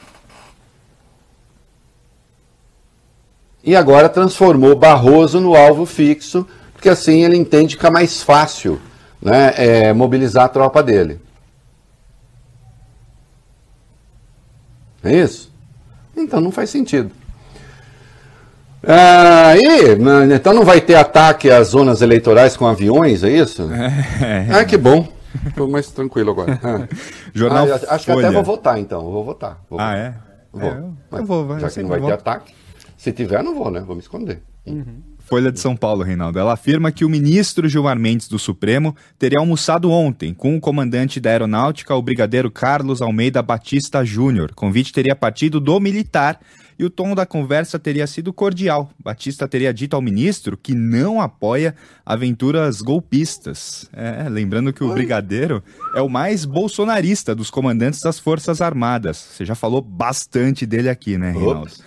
E 3.64 3.76
agora 3.76 4.08
transformou 4.08 4.74
Barroso 4.74 5.40
no 5.40 5.54
alvo 5.54 5.86
fixo, 5.86 6.46
porque 6.72 6.88
assim 6.88 7.24
ele 7.24 7.36
entende 7.36 7.76
que 7.76 7.82
fica 7.82 7.90
mais 7.90 8.22
fácil 8.22 8.80
né, 9.20 9.54
é, 9.56 9.92
mobilizar 9.92 10.44
a 10.44 10.48
tropa 10.48 10.82
dele. 10.82 11.20
É 15.04 15.14
isso? 15.14 15.52
Então 16.16 16.40
não 16.40 16.52
faz 16.52 16.70
sentido. 16.70 17.10
Ah, 18.84 19.54
e, 19.56 19.92
então 20.34 20.52
não 20.52 20.64
vai 20.64 20.80
ter 20.80 20.96
ataque 20.96 21.48
às 21.50 21.68
zonas 21.68 22.02
eleitorais 22.02 22.56
com 22.56 22.66
aviões, 22.66 23.22
é 23.22 23.30
isso? 23.30 23.68
É. 23.72 24.48
Ah, 24.50 24.64
que 24.64 24.76
bom. 24.76 25.06
Estou 25.46 25.68
mais 25.68 25.88
tranquilo 25.88 26.32
agora. 26.32 26.58
Ah. 26.62 26.88
Jornal 27.32 27.66
ah, 27.70 27.94
acho 27.94 28.04
Folha. 28.06 28.20
que 28.20 28.26
até 28.26 28.34
vou 28.34 28.44
votar, 28.44 28.78
então. 28.78 29.02
Vou 29.02 29.24
votar. 29.24 29.58
Vou 29.70 29.80
ah, 29.80 29.96
é? 29.96 30.14
Vou. 30.52 30.68
É, 30.68 30.78
eu, 30.78 30.94
eu 31.12 31.24
vou, 31.24 31.46
vai. 31.46 31.60
Já 31.60 31.70
que 31.70 31.82
não 31.82 31.88
vai 31.88 32.00
ter 32.00 32.12
ataque. 32.12 32.54
Se 33.02 33.10
tiver, 33.10 33.42
não 33.42 33.52
vou, 33.52 33.68
né? 33.68 33.80
Vou 33.80 33.96
me 33.96 34.00
esconder. 34.00 34.40
Uhum. 34.64 35.02
Folha 35.18 35.50
de 35.50 35.58
São 35.58 35.74
Paulo, 35.74 36.04
Reinaldo. 36.04 36.38
Ela 36.38 36.52
afirma 36.52 36.92
que 36.92 37.04
o 37.04 37.08
ministro 37.08 37.68
Gilmar 37.68 37.98
Mendes 37.98 38.28
do 38.28 38.38
Supremo 38.38 38.94
teria 39.18 39.40
almoçado 39.40 39.90
ontem 39.90 40.32
com 40.32 40.56
o 40.56 40.60
comandante 40.60 41.18
da 41.18 41.30
Aeronáutica, 41.30 41.96
o 41.96 42.00
brigadeiro 42.00 42.48
Carlos 42.48 43.02
Almeida 43.02 43.42
Batista 43.42 44.04
Júnior. 44.04 44.52
O 44.52 44.54
convite 44.54 44.92
teria 44.92 45.16
partido 45.16 45.58
do 45.58 45.80
militar 45.80 46.38
e 46.78 46.84
o 46.84 46.90
tom 46.90 47.12
da 47.12 47.26
conversa 47.26 47.76
teria 47.76 48.06
sido 48.06 48.32
cordial. 48.32 48.90
Batista 49.02 49.48
teria 49.48 49.74
dito 49.74 49.96
ao 49.96 50.02
ministro 50.02 50.56
que 50.56 50.72
não 50.72 51.20
apoia 51.20 51.74
aventuras 52.06 52.80
golpistas. 52.80 53.90
É, 53.92 54.28
lembrando 54.28 54.72
que 54.72 54.84
o 54.84 54.92
brigadeiro 54.92 55.60
é 55.94 56.00
o 56.00 56.08
mais 56.08 56.44
bolsonarista 56.44 57.34
dos 57.34 57.50
comandantes 57.50 58.00
das 58.00 58.20
Forças 58.20 58.60
Armadas. 58.60 59.16
Você 59.16 59.44
já 59.44 59.56
falou 59.56 59.80
bastante 59.80 60.64
dele 60.64 60.88
aqui, 60.88 61.18
né, 61.18 61.32
Reinaldo? 61.32 61.62
Ops. 61.62 61.82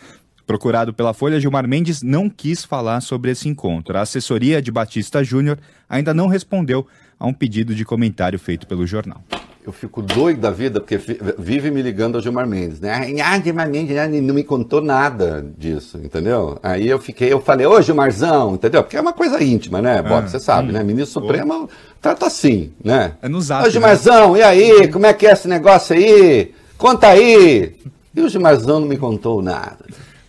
Procurado 0.45 0.93
pela 0.93 1.13
Folha, 1.13 1.39
Gilmar 1.39 1.67
Mendes 1.67 2.01
não 2.01 2.29
quis 2.29 2.63
falar 2.63 3.01
sobre 3.01 3.31
esse 3.31 3.49
encontro. 3.49 3.97
A 3.97 4.01
assessoria 4.01 4.61
de 4.61 4.71
Batista 4.71 5.23
Júnior 5.23 5.57
ainda 5.89 6.13
não 6.13 6.27
respondeu 6.27 6.85
a 7.19 7.25
um 7.25 7.33
pedido 7.33 7.73
de 7.73 7.83
comentário 7.85 8.37
feito 8.37 8.67
pelo 8.67 8.85
jornal 8.85 9.23
eu 9.65 9.73
fico 9.73 10.01
doido 10.01 10.39
da 10.39 10.51
vida, 10.51 10.79
porque 10.79 10.99
vive 11.39 11.71
me 11.71 11.81
ligando 11.81 12.15
ao 12.15 12.21
Gilmar 12.21 12.47
Mendes, 12.47 12.79
né? 12.79 13.15
Ah, 13.23 13.39
Gilmar 13.39 13.67
Mendes 13.67 13.95
não 14.21 14.35
me 14.35 14.43
contou 14.43 14.79
nada 14.79 15.43
disso, 15.57 15.97
entendeu? 16.03 16.59
Aí 16.61 16.87
eu 16.87 16.99
fiquei, 16.99 17.33
eu 17.33 17.41
falei, 17.41 17.65
ô 17.65 17.81
Gilmarzão, 17.81 18.53
entendeu? 18.53 18.83
Porque 18.83 18.95
é 18.95 19.01
uma 19.01 19.13
coisa 19.13 19.43
íntima, 19.43 19.81
né, 19.81 20.03
Bob? 20.03 20.25
Ah, 20.25 20.27
você 20.27 20.39
sabe, 20.39 20.71
né? 20.71 20.83
Ministro 20.83 21.19
Supremo 21.19 21.67
trata 21.99 22.27
assim, 22.27 22.71
né? 22.83 23.13
É 23.23 23.27
no 23.27 23.41
zap, 23.41 23.67
Ô 23.67 23.69
Gilmarzão, 23.71 24.33
né? 24.33 24.39
e 24.39 24.43
aí, 24.43 24.87
como 24.87 25.07
é 25.07 25.13
que 25.13 25.25
é 25.25 25.31
esse 25.31 25.47
negócio 25.47 25.95
aí? 25.95 26.53
Conta 26.77 27.07
aí! 27.07 27.75
E 28.15 28.21
o 28.21 28.29
Gilmarzão 28.29 28.79
não 28.79 28.87
me 28.87 28.97
contou 28.97 29.41
nada. 29.41 29.83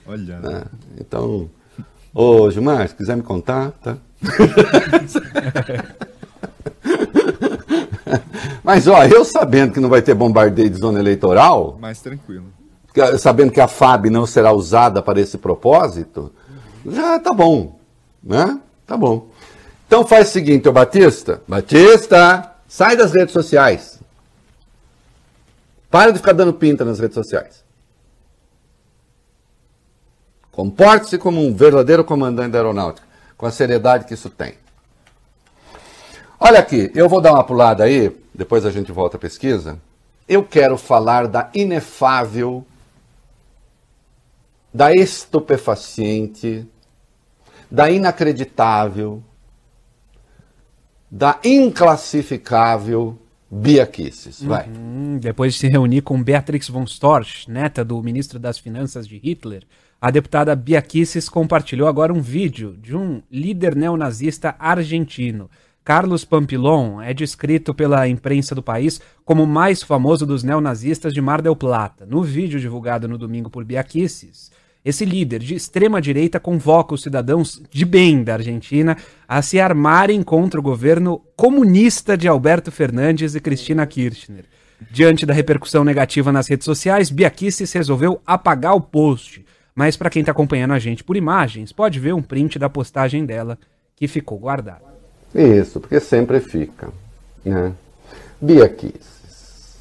Olha. 0.07 0.38
Né? 0.40 0.64
Então, 1.01 1.51
ô 2.14 2.51
Gilmar, 2.51 2.88
se 2.88 2.95
quiser 2.95 3.16
me 3.16 3.23
contar, 3.23 3.73
tá? 3.83 3.97
Mas, 8.62 8.87
ó, 8.87 9.05
eu 9.05 9.25
sabendo 9.25 9.73
que 9.73 9.81
não 9.81 9.88
vai 9.88 10.03
ter 10.03 10.14
bombardeio 10.14 10.71
de 10.71 10.79
zona 10.79 10.99
eleitoral. 10.99 11.77
Mais 11.81 12.01
tranquilo. 12.01 12.47
Sabendo 13.19 13.53
que 13.53 13.61
a 13.61 13.69
FAB 13.69 14.07
não 14.07 14.27
será 14.27 14.53
usada 14.53 15.03
para 15.03 15.21
esse 15.21 15.37
propósito, 15.37 16.33
já 16.85 17.19
tá 17.19 17.33
bom. 17.33 17.79
Né? 18.23 18.59
Tá 18.87 18.97
bom. 18.97 19.29
Então 19.87 20.07
faz 20.07 20.29
o 20.29 20.33
seguinte, 20.33 20.69
ô 20.69 20.73
Batista. 20.73 21.42
Batista, 21.47 22.55
sai 22.66 22.97
das 22.97 23.12
redes 23.12 23.33
sociais. 23.33 24.01
Para 25.90 26.11
de 26.11 26.19
ficar 26.19 26.33
dando 26.33 26.53
pinta 26.53 26.85
nas 26.85 26.99
redes 26.99 27.14
sociais. 27.14 27.65
Comporte-se 30.57 31.19
como 31.19 31.47
um 31.47 31.55
verdadeiro 31.55 32.03
comandante 32.03 32.53
da 32.53 32.61
aeronáutica, 32.61 33.07
com 33.37 33.45
a 33.45 33.51
seriedade 33.51 34.07
que 34.07 34.14
isso 34.14 34.31
tem. 34.31 34.55
Olha 36.40 36.61
aqui, 36.61 36.90
eu 36.95 37.11
vou 37.11 37.21
dar 37.21 37.35
uma 37.35 37.45
pulada 37.45 37.85
aí, 37.85 38.11
depois 38.35 38.64
a 38.64 38.71
gente 38.71 38.90
volta 38.90 39.19
à 39.19 39.21
pesquisa. 39.21 39.79
Eu 40.27 40.42
quero 40.42 40.79
falar 40.79 41.27
da 41.29 41.51
inefável, 41.53 42.64
da 44.73 44.95
estupefaciente, 44.95 46.66
da 47.71 47.90
inacreditável, 47.90 49.23
da 51.11 51.38
inclassificável 51.45 53.19
Bia 53.51 53.87
Kisses. 53.87 54.42
Vai. 54.42 54.66
Uhum, 54.69 55.19
depois 55.19 55.53
de 55.53 55.61
se 55.61 55.69
reunir 55.69 56.01
com 56.01 56.23
Beatrix 56.23 56.71
von 56.71 56.85
Storch, 56.85 57.47
neta 57.47 57.85
do 57.85 58.03
ministro 58.03 58.38
das 58.38 58.59
Finanças 58.59 59.07
de 59.07 59.19
Hitler, 59.19 59.62
a 60.07 60.11
deputada 60.12 60.55
Bia 60.55 60.81
Kisses 60.81 61.29
compartilhou 61.29 61.88
agora 61.88 62.12
um 62.12 62.21
vídeo 62.21 62.77
de 62.81 62.97
um 62.97 63.21
líder 63.29 63.75
neonazista 63.75 64.55
argentino 64.57 65.51
Carlos 65.83 66.25
Pampilon 66.25 67.03
é 67.03 67.12
descrito 67.12 67.75
pela 67.75 68.07
imprensa 68.07 68.55
do 68.55 68.62
país 68.62 69.01
como 69.25 69.42
o 69.42 69.49
mais 69.49 69.83
famoso 69.83 70.25
dos 70.25 70.45
neonazistas 70.45 71.12
de 71.12 71.21
Mar 71.21 71.42
del 71.42 71.57
Plata. 71.57 72.07
No 72.07 72.23
vídeo 72.23 72.61
divulgado 72.61 73.09
no 73.09 73.19
domingo 73.19 73.51
por 73.51 73.64
Biaquices, 73.64 74.53
esse 74.85 75.05
líder 75.05 75.40
de 75.40 75.57
extrema 75.57 76.01
direita 76.01 76.38
convoca 76.38 76.95
os 76.95 77.03
cidadãos 77.03 77.61
de 77.69 77.85
bem 77.85 78.23
da 78.23 78.35
Argentina 78.35 78.97
a 79.27 79.42
se 79.42 79.59
armarem 79.59 80.23
contra 80.23 80.61
o 80.61 80.62
governo 80.62 81.21
comunista 81.35 82.16
de 82.16 82.29
Alberto 82.29 82.71
Fernandes 82.71 83.35
e 83.35 83.40
Cristina 83.40 83.85
Kirchner. 83.85 84.45
Diante 84.88 85.27
da 85.27 85.35
repercussão 85.35 85.83
negativa 85.83 86.31
nas 86.31 86.47
redes 86.47 86.64
sociais, 86.64 87.11
Biaquices 87.11 87.73
resolveu 87.73 88.21
apagar 88.25 88.77
o 88.77 88.81
post. 88.81 89.45
Mas 89.77 89.95
para 89.95 90.09
quem 90.09 90.21
está 90.21 90.33
acompanhando 90.33 90.73
a 90.73 90.79
gente 90.79 91.05
por 91.05 91.19
imagens, 91.19 91.71
pode 91.71 92.01
ver 92.01 92.15
um 92.15 92.23
print 92.23 92.59
da 92.59 92.67
postagem 92.67 93.27
dela 93.27 93.59
que 93.95 94.09
ficou 94.09 94.39
guardado. 94.39 94.81
Isso, 95.35 95.79
porque 95.79 96.01
sempre 96.01 96.41
fica. 96.41 96.89
Né? 97.45 97.75
Bia 98.41 98.67
Kisses. 98.71 99.77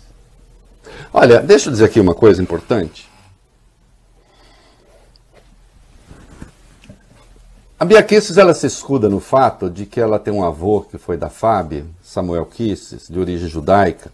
Olha, 1.14 1.40
deixa 1.40 1.70
eu 1.70 1.72
dizer 1.72 1.86
aqui 1.86 2.02
uma 2.02 2.14
coisa 2.14 2.44
importante. 2.44 3.10
A 7.80 7.86
Bia 7.86 8.04
Kisses, 8.04 8.38
ela 8.38 8.54
se 8.54 8.68
escuda 8.68 9.08
no 9.08 9.22
fato 9.22 9.70
de 9.70 9.86
que 9.86 10.02
ela 10.02 10.20
tem 10.20 10.34
um 10.34 10.44
avô 10.44 10.82
que 10.82 10.98
foi 10.98 11.16
da 11.16 11.30
FAB, 11.30 11.86
Samuel 12.04 12.46
Kisses, 12.46 13.08
de 13.08 13.18
origem 13.18 13.48
judaica, 13.48 14.12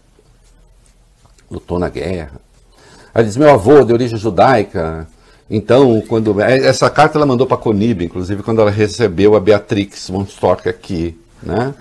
lutou 1.50 1.80
na 1.80 1.89
guerra. 1.89 2.39
Ela 3.13 3.24
diz, 3.24 3.36
meu 3.36 3.50
avô, 3.50 3.84
de 3.84 3.94
origem 3.94 4.17
judaica, 4.17 5.08
então, 5.53 6.01
quando 6.07 6.39
essa 6.39 6.89
carta 6.89 7.17
ela 7.17 7.25
mandou 7.25 7.45
para 7.45 7.57
a 7.57 7.59
Conib, 7.59 8.05
inclusive 8.05 8.41
quando 8.41 8.61
ela 8.61 8.71
recebeu 8.71 9.35
a 9.35 9.39
Beatrix 9.41 10.09
von 10.09 10.23
Storck 10.23 10.69
aqui 10.69 11.19
né, 11.43 11.73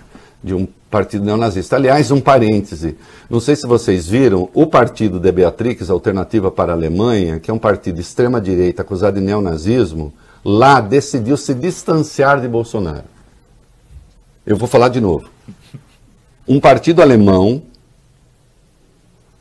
de 0.43 0.53
um 0.53 0.67
partido 0.91 1.25
neonazista. 1.25 1.77
Aliás, 1.77 2.11
um 2.11 2.21
parêntese, 2.21 2.97
não 3.31 3.39
sei 3.39 3.55
se 3.55 3.69
vocês 3.69 4.09
viram, 4.09 4.49
o 4.53 4.67
partido 4.67 5.21
de 5.21 5.31
Beatrix, 5.31 5.89
Alternativa 5.89 6.51
para 6.51 6.73
a 6.73 6.75
Alemanha, 6.75 7.39
que 7.39 7.49
é 7.49 7.55
um 7.55 7.61
partido 7.61 8.01
extrema-direita 8.01 8.83
acusado 8.83 9.21
de 9.21 9.25
neonazismo, 9.25 10.13
lá 10.45 10.81
decidiu 10.81 11.37
se 11.37 11.55
distanciar 11.55 12.41
de 12.41 12.49
Bolsonaro. 12.49 13.05
Eu 14.45 14.57
vou 14.57 14.67
falar 14.67 14.89
de 14.89 15.01
novo. 15.01 15.29
Um 16.49 16.59
partido 16.59 17.01
alemão, 17.01 17.63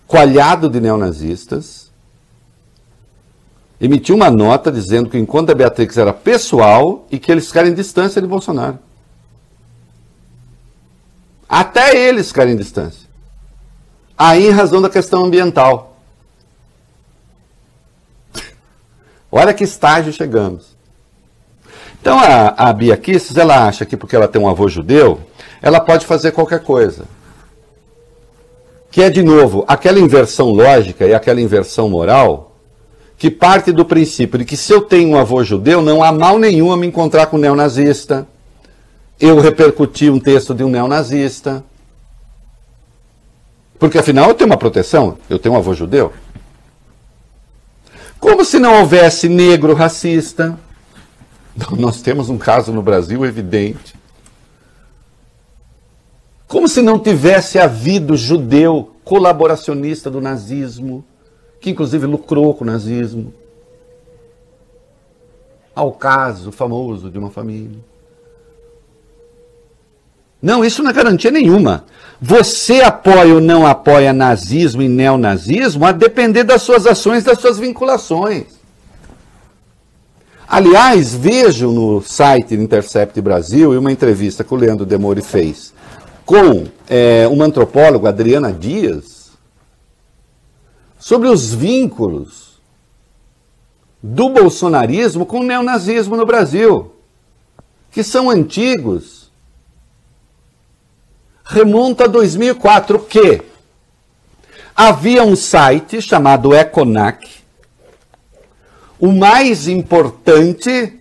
coalhado 0.06 0.70
de 0.70 0.80
neonazistas, 0.80 1.89
emitiu 3.80 4.16
uma 4.16 4.30
nota 4.30 4.72
dizendo 4.72 5.10
que 5.10 5.18
o 5.18 5.20
encontro 5.20 5.48
da 5.48 5.56
Beatrix 5.56 5.98
era 5.98 6.12
pessoal 6.12 7.06
e 7.10 7.18
que 7.18 7.32
eles 7.32 7.52
querem 7.52 7.74
distância 7.74 8.22
de 8.22 8.28
Bolsonaro. 8.28 8.80
Até 11.48 11.98
eles 11.98 12.32
querem 12.32 12.56
distância. 12.56 13.08
Aí, 14.18 14.48
em 14.48 14.52
razão 14.52 14.82
da 14.82 14.90
questão 14.90 15.26
ambiental. 15.26 15.98
Olha 19.32 19.54
que 19.54 19.64
estágio 19.64 20.12
chegamos. 20.12 20.78
Então, 22.02 22.20
a, 22.20 22.70
a 22.70 22.74
Bia 22.74 22.96
Kisses, 22.98 23.38
ela 23.38 23.68
acha 23.68 23.86
que 23.86 23.98
porque 23.98 24.16
ela 24.16 24.28
tem 24.28 24.42
um 24.42 24.48
avô 24.48 24.68
judeu, 24.68 25.22
ela 25.62 25.80
pode 25.80 26.06
fazer 26.06 26.32
qualquer 26.32 26.64
coisa. 26.64 27.06
Que 28.92 29.04
é, 29.04 29.10
de 29.10 29.24
novo, 29.24 29.64
aquela 29.68 30.00
inversão 30.00 30.50
lógica 30.52 31.06
e 31.06 31.14
aquela 31.14 31.42
inversão 31.42 31.90
moral 31.90 32.49
que 33.20 33.30
parte 33.30 33.74
do 33.74 33.84
princípio 33.84 34.40
de 34.40 34.46
que 34.46 34.56
se 34.56 34.72
eu 34.72 34.82
tenho 34.82 35.10
um 35.10 35.18
avô 35.18 35.44
judeu, 35.44 35.82
não 35.82 36.02
há 36.02 36.10
mal 36.10 36.40
nenhum 36.40 36.72
a 36.72 36.78
me 36.78 36.88
encontrar 36.88 37.26
com 37.26 37.36
um 37.36 37.40
neonazista, 37.40 38.26
eu 39.20 39.42
repercuti 39.42 40.10
um 40.10 40.18
texto 40.18 40.56
de 40.56 40.64
um 40.64 40.70
neonazista. 40.70 41.62
Porque 43.78 43.98
afinal 43.98 44.30
eu 44.30 44.36
tenho 44.36 44.50
uma 44.50 44.58
proteção, 44.58 45.18
eu 45.30 45.38
tenho 45.38 45.54
um 45.54 45.58
avô 45.58 45.74
judeu. 45.74 46.14
Como 48.22 48.46
se 48.46 48.58
não 48.58 48.80
houvesse 48.80 49.28
negro 49.28 49.74
racista. 49.74 50.58
Nós 51.78 52.02
temos 52.02 52.30
um 52.30 52.38
caso 52.38 52.72
no 52.72 52.82
Brasil 52.82 53.26
evidente. 53.26 53.96
Como 56.48 56.70
se 56.70 56.82
não 56.82 56.98
tivesse 56.98 57.60
havido 57.60 58.16
judeu 58.16 58.96
colaboracionista 59.04 60.10
do 60.10 60.22
nazismo, 60.22 61.04
que 61.60 61.70
inclusive 61.70 62.06
lucrou 62.06 62.54
com 62.54 62.64
o 62.64 62.68
nazismo. 62.68 63.34
ao 65.76 65.94
caso 65.94 66.52
famoso 66.52 67.10
de 67.10 67.18
uma 67.18 67.30
família. 67.30 67.80
Não, 70.42 70.64
isso 70.64 70.84
não 70.84 70.90
é 70.90 70.94
garantia 70.94 71.32
nenhuma. 71.32 71.86
Você 72.22 72.82
apoia 72.82 73.36
ou 73.36 73.40
não 73.40 73.66
apoia 73.66 74.12
nazismo 74.12 74.82
e 74.82 74.90
neonazismo 74.90 75.86
a 75.86 75.94
depender 75.94 76.44
das 76.44 76.64
suas 76.64 76.86
ações, 76.86 77.24
das 77.24 77.40
suas 77.40 77.58
vinculações. 77.58 78.60
Aliás, 80.48 81.14
vejam 81.14 81.72
no 81.72 82.02
site 82.02 82.56
Intercept 82.56 83.22
Brasil 83.22 83.74
e 83.74 83.78
uma 83.78 83.92
entrevista 83.92 84.44
que 84.44 84.54
o 84.54 84.58
Leandro 84.58 84.86
Demore 84.86 85.22
fez 85.22 85.74
com 86.30 86.66
é, 86.88 87.28
uma 87.28 87.46
antropóloga, 87.46 88.10
Adriana 88.10 88.54
Dias, 88.54 89.19
sobre 91.00 91.30
os 91.30 91.54
vínculos 91.54 92.60
do 94.04 94.30
bolsonarismo 94.30 95.26
com 95.26 95.40
o 95.40 95.44
neonazismo 95.44 96.18
no 96.18 96.26
Brasil, 96.26 96.94
que 97.90 98.04
são 98.04 98.30
antigos. 98.30 99.32
Remonta 101.44 102.04
a 102.04 102.08
2004, 102.08 103.00
que 103.00 103.42
havia 104.76 105.24
um 105.24 105.36
site 105.36 106.02
chamado 106.02 106.54
Econac, 106.54 107.40
o 109.00 109.12
mais 109.12 109.68
importante, 109.68 110.94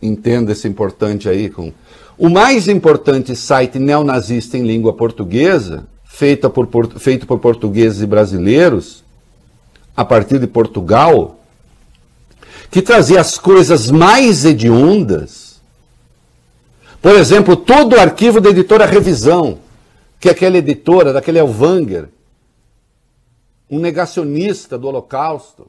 entenda 0.00 0.52
esse 0.52 0.66
importante 0.68 1.28
aí 1.28 1.50
com 1.50 1.72
o 2.16 2.30
mais 2.30 2.68
importante 2.68 3.34
site 3.34 3.78
neonazista 3.78 4.56
em 4.56 4.62
língua 4.62 4.92
portuguesa, 4.92 5.86
feito 6.22 6.48
por, 6.48 7.00
feito 7.00 7.26
por 7.26 7.40
portugueses 7.40 8.00
e 8.00 8.06
brasileiros, 8.06 9.02
a 9.96 10.04
partir 10.04 10.38
de 10.38 10.46
Portugal, 10.46 11.40
que 12.70 12.80
trazia 12.80 13.20
as 13.20 13.36
coisas 13.36 13.90
mais 13.90 14.44
hediondas. 14.44 15.60
Por 17.00 17.16
exemplo, 17.16 17.56
todo 17.56 17.96
o 17.96 18.00
arquivo 18.00 18.40
da 18.40 18.50
editora 18.50 18.86
Revisão, 18.86 19.58
que 20.20 20.28
é 20.28 20.30
aquela 20.30 20.58
editora 20.58 21.12
daquele 21.12 21.40
Elvanger, 21.40 22.08
um 23.68 23.80
negacionista 23.80 24.78
do 24.78 24.86
Holocausto. 24.86 25.66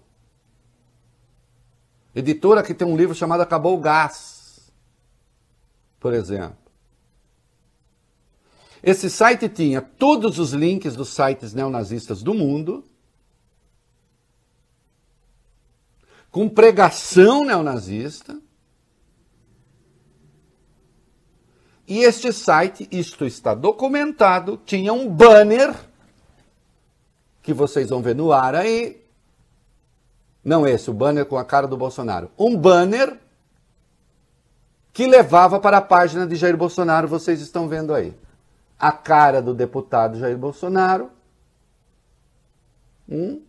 Editora 2.14 2.62
que 2.62 2.76
tem 2.76 2.88
um 2.88 2.96
livro 2.96 3.16
chamado 3.16 3.42
Acabou 3.42 3.76
o 3.76 3.82
Gás 3.82 4.34
por 6.04 6.14
exemplo. 6.14 6.63
Esse 8.84 9.10
site 9.10 9.48
tinha 9.48 9.82
todos 9.82 10.38
os 10.38 10.52
links 10.52 10.94
dos 10.94 11.08
sites 11.10 11.54
neonazistas 11.54 12.22
do 12.22 12.34
mundo, 12.34 12.84
com 16.30 16.50
pregação 16.50 17.46
neonazista. 17.46 18.38
E 21.88 22.00
este 22.00 22.34
site, 22.34 22.88
isto 22.92 23.26
está 23.26 23.54
documentado, 23.54 24.60
tinha 24.66 24.92
um 24.92 25.08
banner 25.08 25.74
que 27.42 27.54
vocês 27.54 27.90
vão 27.90 28.02
ver 28.02 28.16
no 28.16 28.34
ar 28.34 28.54
aí. 28.54 29.02
Não 30.44 30.68
esse, 30.68 30.90
o 30.90 30.94
banner 30.94 31.26
com 31.26 31.38
a 31.38 31.46
cara 31.46 31.68
do 31.68 31.78
Bolsonaro. 31.78 32.30
Um 32.38 32.58
banner 32.58 33.18
que 34.92 35.08
levava 35.08 35.58
para 35.58 35.78
a 35.78 35.82
página 35.82 36.28
de 36.28 36.36
Jair 36.36 36.58
Bolsonaro, 36.58 37.08
vocês 37.08 37.40
estão 37.40 37.70
vendo 37.70 37.94
aí. 37.94 38.14
A 38.84 38.92
cara 38.92 39.42
do 39.42 39.54
deputado 39.54 40.20
Jair 40.20 40.38
Bolsonaro. 40.38 41.10
Hum? 43.08 43.42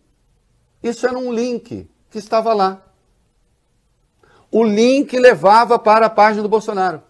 Isso 0.81 1.05
era 1.05 1.17
um 1.17 1.29
link 1.29 1.89
que 2.09 2.17
estava 2.17 2.53
lá. 2.53 2.81
O 4.49 4.63
link 4.63 5.19
levava 5.19 5.77
para 5.77 6.05
a 6.05 6.09
página 6.09 6.41
do 6.41 6.47
Bolsonaro. 6.47 7.03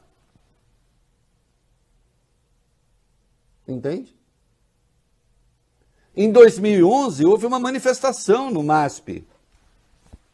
Entende? 3.67 4.17
Em 6.15 6.31
2011, 6.31 7.23
houve 7.27 7.45
uma 7.45 7.59
manifestação 7.59 8.49
no 8.49 8.63
MASP 8.63 9.23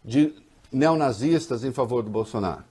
de 0.01 0.34
neonazistas 0.71 1.65
em 1.65 1.73
favor 1.73 2.04
do 2.04 2.10
Bolsonaro. 2.10 2.70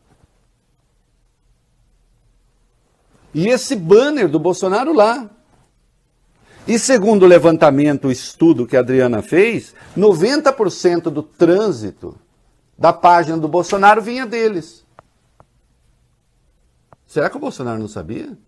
E 3.33 3.49
esse 3.49 3.77
banner 3.77 4.29
do 4.29 4.39
Bolsonaro 4.39 4.93
lá. 4.93 5.31
E 6.67 6.79
segundo 6.79 7.25
o 7.25 7.27
levantamento, 7.27 8.09
o 8.09 8.13
estudo 8.13 8.67
que 8.67 8.77
a 8.77 8.81
Adriana 8.81 9.23
fez, 9.23 9.75
90% 9.97 11.05
do 11.05 11.23
trânsito 11.23 12.17
da 12.79 12.93
página 12.93 13.39
do 13.39 13.49
Bolsonaro 13.49 14.01
vinha 14.01 14.27
deles. 14.27 14.85
Será 17.07 17.29
que 17.29 17.37
o 17.37 17.41
Bolsonaro 17.41 17.79
não 17.79 17.89
sabia? 17.89 18.39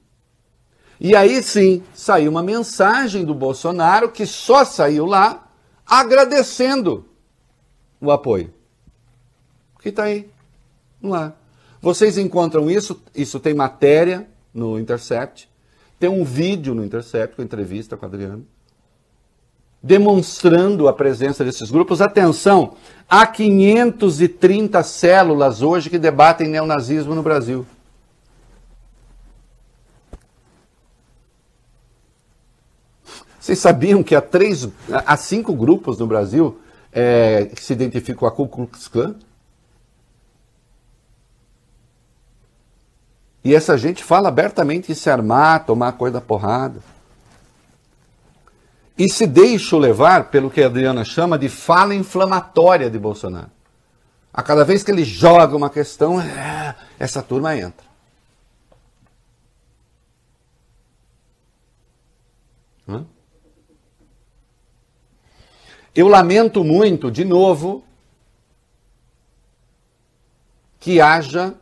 E 1.00 1.16
aí 1.16 1.42
sim, 1.42 1.82
saiu 1.92 2.30
uma 2.30 2.42
mensagem 2.42 3.24
do 3.24 3.34
Bolsonaro 3.34 4.10
que 4.10 4.24
só 4.24 4.64
saiu 4.64 5.04
lá 5.04 5.48
agradecendo 5.84 7.04
o 8.00 8.10
apoio. 8.10 8.54
Que 9.80 9.88
está 9.88 10.04
aí, 10.04 10.30
lá. 11.02 11.34
Vocês 11.80 12.16
encontram 12.16 12.70
isso, 12.70 13.02
isso 13.14 13.40
tem 13.40 13.52
matéria 13.52 14.28
no 14.52 14.78
Intercept. 14.78 15.48
Tem 15.98 16.08
um 16.08 16.24
vídeo 16.24 16.74
no 16.74 16.84
Intercept, 16.84 17.36
com 17.36 17.42
entrevista 17.42 17.96
com 17.96 18.04
o 18.04 18.08
Adriano, 18.08 18.46
demonstrando 19.82 20.88
a 20.88 20.92
presença 20.92 21.44
desses 21.44 21.70
grupos. 21.70 22.00
Atenção, 22.00 22.74
há 23.08 23.26
530 23.26 24.82
células 24.82 25.62
hoje 25.62 25.90
que 25.90 25.98
debatem 25.98 26.48
neonazismo 26.48 27.14
no 27.14 27.22
Brasil. 27.22 27.66
Vocês 33.38 33.58
sabiam 33.58 34.04
que 34.04 34.14
há, 34.14 34.20
três, 34.20 34.68
há 34.88 35.16
cinco 35.16 35.52
grupos 35.52 35.98
no 35.98 36.06
Brasil 36.06 36.60
é, 36.92 37.46
que 37.46 37.62
se 37.62 37.72
identificam 37.72 38.20
com 38.20 38.26
a 38.26 38.30
Ku 38.30 38.46
Klux 38.46 38.86
Klan? 38.86 39.16
E 43.44 43.54
essa 43.54 43.76
gente 43.76 44.04
fala 44.04 44.28
abertamente 44.28 44.92
em 44.92 44.94
se 44.94 45.10
armar, 45.10 45.66
tomar 45.66 45.92
coisa 45.92 46.14
da 46.14 46.20
porrada. 46.20 46.80
E 48.96 49.08
se 49.08 49.26
deixa 49.26 49.76
levar 49.76 50.30
pelo 50.30 50.50
que 50.50 50.62
a 50.62 50.66
Adriana 50.66 51.04
chama 51.04 51.38
de 51.38 51.48
fala 51.48 51.94
inflamatória 51.94 52.88
de 52.88 52.98
Bolsonaro. 52.98 53.50
A 54.32 54.42
cada 54.42 54.64
vez 54.64 54.82
que 54.82 54.90
ele 54.90 55.04
joga 55.04 55.56
uma 55.56 55.68
questão, 55.68 56.20
é, 56.20 56.74
essa 56.98 57.22
turma 57.22 57.56
entra. 57.56 57.92
Eu 65.94 66.08
lamento 66.08 66.64
muito, 66.64 67.10
de 67.10 67.22
novo, 67.22 67.84
que 70.80 71.00
haja 71.00 71.54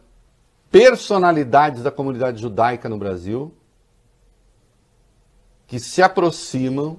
personalidades 0.70 1.82
da 1.82 1.90
comunidade 1.90 2.40
judaica 2.40 2.88
no 2.88 2.98
Brasil 2.98 3.52
que 5.66 5.78
se 5.78 6.02
aproximam 6.02 6.98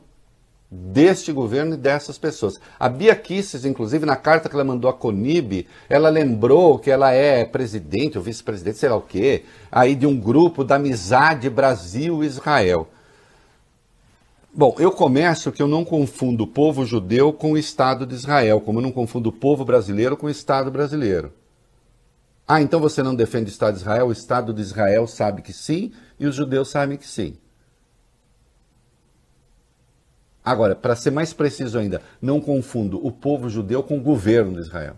deste 0.72 1.34
governo 1.34 1.74
e 1.74 1.78
dessas 1.78 2.18
pessoas. 2.18 2.58
A 2.80 2.88
Bia 2.88 3.14
Kisses, 3.14 3.66
inclusive, 3.66 4.06
na 4.06 4.16
carta 4.16 4.48
que 4.48 4.56
ela 4.56 4.64
mandou 4.64 4.90
à 4.90 4.94
Conib, 4.94 5.68
ela 5.90 6.10
lembrou 6.10 6.80
que 6.80 6.90
ela 6.90 7.12
é 7.12 7.44
presidente 7.44 8.18
ou 8.18 8.24
vice-presidente, 8.24 8.78
sei 8.78 8.88
lá 8.88 8.96
o 8.96 9.02
quê, 9.02 9.44
aí 9.70 9.94
de 9.94 10.08
um 10.08 10.18
grupo 10.18 10.64
da 10.64 10.76
amizade 10.76 11.50
Brasil-Israel. 11.50 12.88
Bom, 14.54 14.76
eu 14.80 14.92
começo 14.92 15.52
que 15.52 15.62
eu 15.62 15.68
não 15.68 15.84
confundo 15.84 16.46
o 16.46 16.48
povo 16.48 16.86
judeu 16.86 17.34
com 17.34 17.54
o 17.54 17.58
Estado 17.58 18.06
de 18.06 18.16
Israel, 18.16 18.62
como 18.62 18.80
eu 18.80 18.84
não 18.84 18.92
confundo 18.92 19.30
o 19.30 19.34
povo 19.34 19.66
brasileiro 19.66 20.16
com 20.16 20.28
o 20.28 20.30
Estado 20.30 20.72
brasileiro. 20.72 21.34
Ah, 22.54 22.62
então 22.62 22.82
você 22.82 23.02
não 23.02 23.16
defende 23.16 23.46
o 23.46 23.54
Estado 23.54 23.76
de 23.76 23.80
Israel? 23.80 24.08
O 24.08 24.12
Estado 24.12 24.54
de 24.54 24.62
Israel 24.62 25.08
sabe 25.08 25.42
que 25.42 25.54
sim 25.54 25.94
e 26.20 26.28
os 26.28 26.36
judeus 26.36 26.68
sabem 26.68 26.98
que 26.98 27.08
sim. 27.08 27.38
Agora, 30.44 30.76
para 30.76 30.94
ser 30.94 31.12
mais 31.12 31.32
preciso 31.32 31.80
ainda, 31.80 32.02
não 32.22 32.42
confundo 32.42 33.00
o 33.08 33.10
povo 33.10 33.48
judeu 33.48 33.82
com 33.82 33.98
o 33.98 34.02
governo 34.02 34.56
de 34.56 34.68
Israel. 34.68 34.98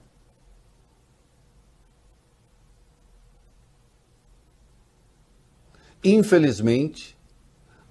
Infelizmente, 6.03 7.15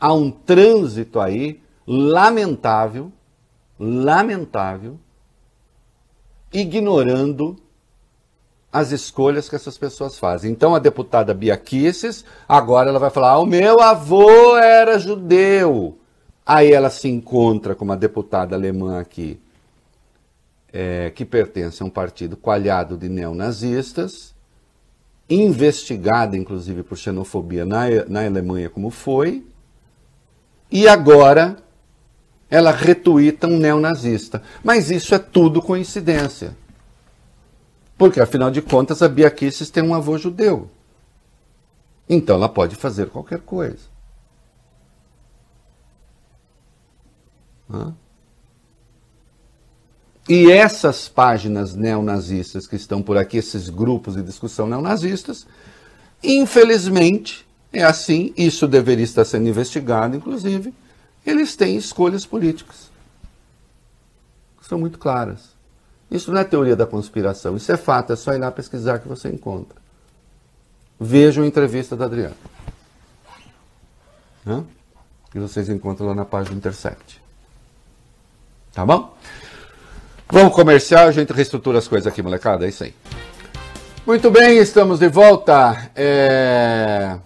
há 0.00 0.12
um 0.12 0.28
trânsito 0.28 1.20
aí 1.20 1.62
lamentável, 1.86 3.12
lamentável, 3.78 4.98
ignorando 6.52 7.62
as 8.72 8.90
escolhas 8.90 9.48
que 9.48 9.54
essas 9.54 9.76
pessoas 9.76 10.18
fazem. 10.18 10.50
Então 10.50 10.74
a 10.74 10.78
deputada 10.78 11.34
Bia 11.34 11.56
Kisses, 11.56 12.24
agora 12.48 12.88
ela 12.88 12.98
vai 12.98 13.10
falar: 13.10 13.32
ah, 13.32 13.38
o 13.38 13.46
meu 13.46 13.80
avô 13.80 14.56
era 14.56 14.98
judeu. 14.98 15.98
Aí 16.44 16.72
ela 16.72 16.90
se 16.90 17.08
encontra 17.08 17.74
com 17.74 17.84
uma 17.84 17.96
deputada 17.96 18.56
alemã 18.56 18.98
aqui, 18.98 19.38
é, 20.72 21.10
que 21.10 21.24
pertence 21.24 21.82
a 21.82 21.86
um 21.86 21.90
partido 21.90 22.36
coalhado 22.36 22.96
de 22.96 23.08
neonazistas, 23.08 24.34
investigada, 25.30 26.36
inclusive, 26.36 26.82
por 26.82 26.98
xenofobia 26.98 27.64
na, 27.64 27.84
na 28.08 28.26
Alemanha, 28.26 28.68
como 28.68 28.90
foi, 28.90 29.46
e 30.68 30.88
agora 30.88 31.58
ela 32.50 32.72
retuita 32.72 33.46
um 33.46 33.58
neonazista. 33.58 34.42
Mas 34.64 34.90
isso 34.90 35.14
é 35.14 35.18
tudo 35.18 35.62
coincidência. 35.62 36.56
Porque, 38.02 38.18
afinal 38.18 38.50
de 38.50 38.60
contas, 38.60 39.00
a 39.00 39.08
Bia 39.08 39.32
tem 39.72 39.80
um 39.80 39.94
avô 39.94 40.18
judeu. 40.18 40.68
Então 42.08 42.34
ela 42.34 42.48
pode 42.48 42.74
fazer 42.74 43.08
qualquer 43.08 43.38
coisa. 43.42 43.78
Hã? 47.70 47.94
E 50.28 50.50
essas 50.50 51.06
páginas 51.08 51.76
neonazistas 51.76 52.66
que 52.66 52.74
estão 52.74 53.00
por 53.00 53.16
aqui, 53.16 53.36
esses 53.36 53.68
grupos 53.68 54.16
de 54.16 54.22
discussão 54.24 54.66
neonazistas, 54.66 55.46
infelizmente, 56.24 57.46
é 57.72 57.84
assim, 57.84 58.34
isso 58.36 58.66
deveria 58.66 59.04
estar 59.04 59.24
sendo 59.24 59.48
investigado, 59.48 60.16
inclusive, 60.16 60.74
eles 61.24 61.54
têm 61.54 61.76
escolhas 61.76 62.26
políticas. 62.26 62.90
São 64.60 64.80
muito 64.80 64.98
claras. 64.98 65.52
Isso 66.12 66.30
não 66.30 66.38
é 66.38 66.44
teoria 66.44 66.76
da 66.76 66.84
conspiração, 66.84 67.56
isso 67.56 67.72
é 67.72 67.76
fato, 67.76 68.12
é 68.12 68.16
só 68.16 68.34
ir 68.34 68.38
lá 68.38 68.50
pesquisar 68.50 68.98
que 68.98 69.08
você 69.08 69.30
encontra. 69.30 69.80
Vejam 71.00 71.42
a 71.42 71.46
entrevista 71.46 71.96
da 71.96 72.04
Adriana. 72.04 72.36
Hã? 74.46 74.62
Que 75.30 75.38
vocês 75.38 75.70
encontram 75.70 76.08
lá 76.08 76.14
na 76.14 76.26
página 76.26 76.54
Intercept. 76.54 77.22
Tá 78.74 78.84
bom? 78.84 79.16
Vamos 80.30 80.54
comercial, 80.54 81.08
a 81.08 81.12
gente 81.12 81.32
reestrutura 81.32 81.78
as 81.78 81.88
coisas 81.88 82.06
aqui, 82.06 82.22
molecada. 82.22 82.66
É 82.66 82.68
isso 82.68 82.84
aí. 82.84 82.94
Muito 84.06 84.30
bem, 84.30 84.58
estamos 84.58 84.98
de 84.98 85.08
volta. 85.08 85.90
É... 85.96 87.16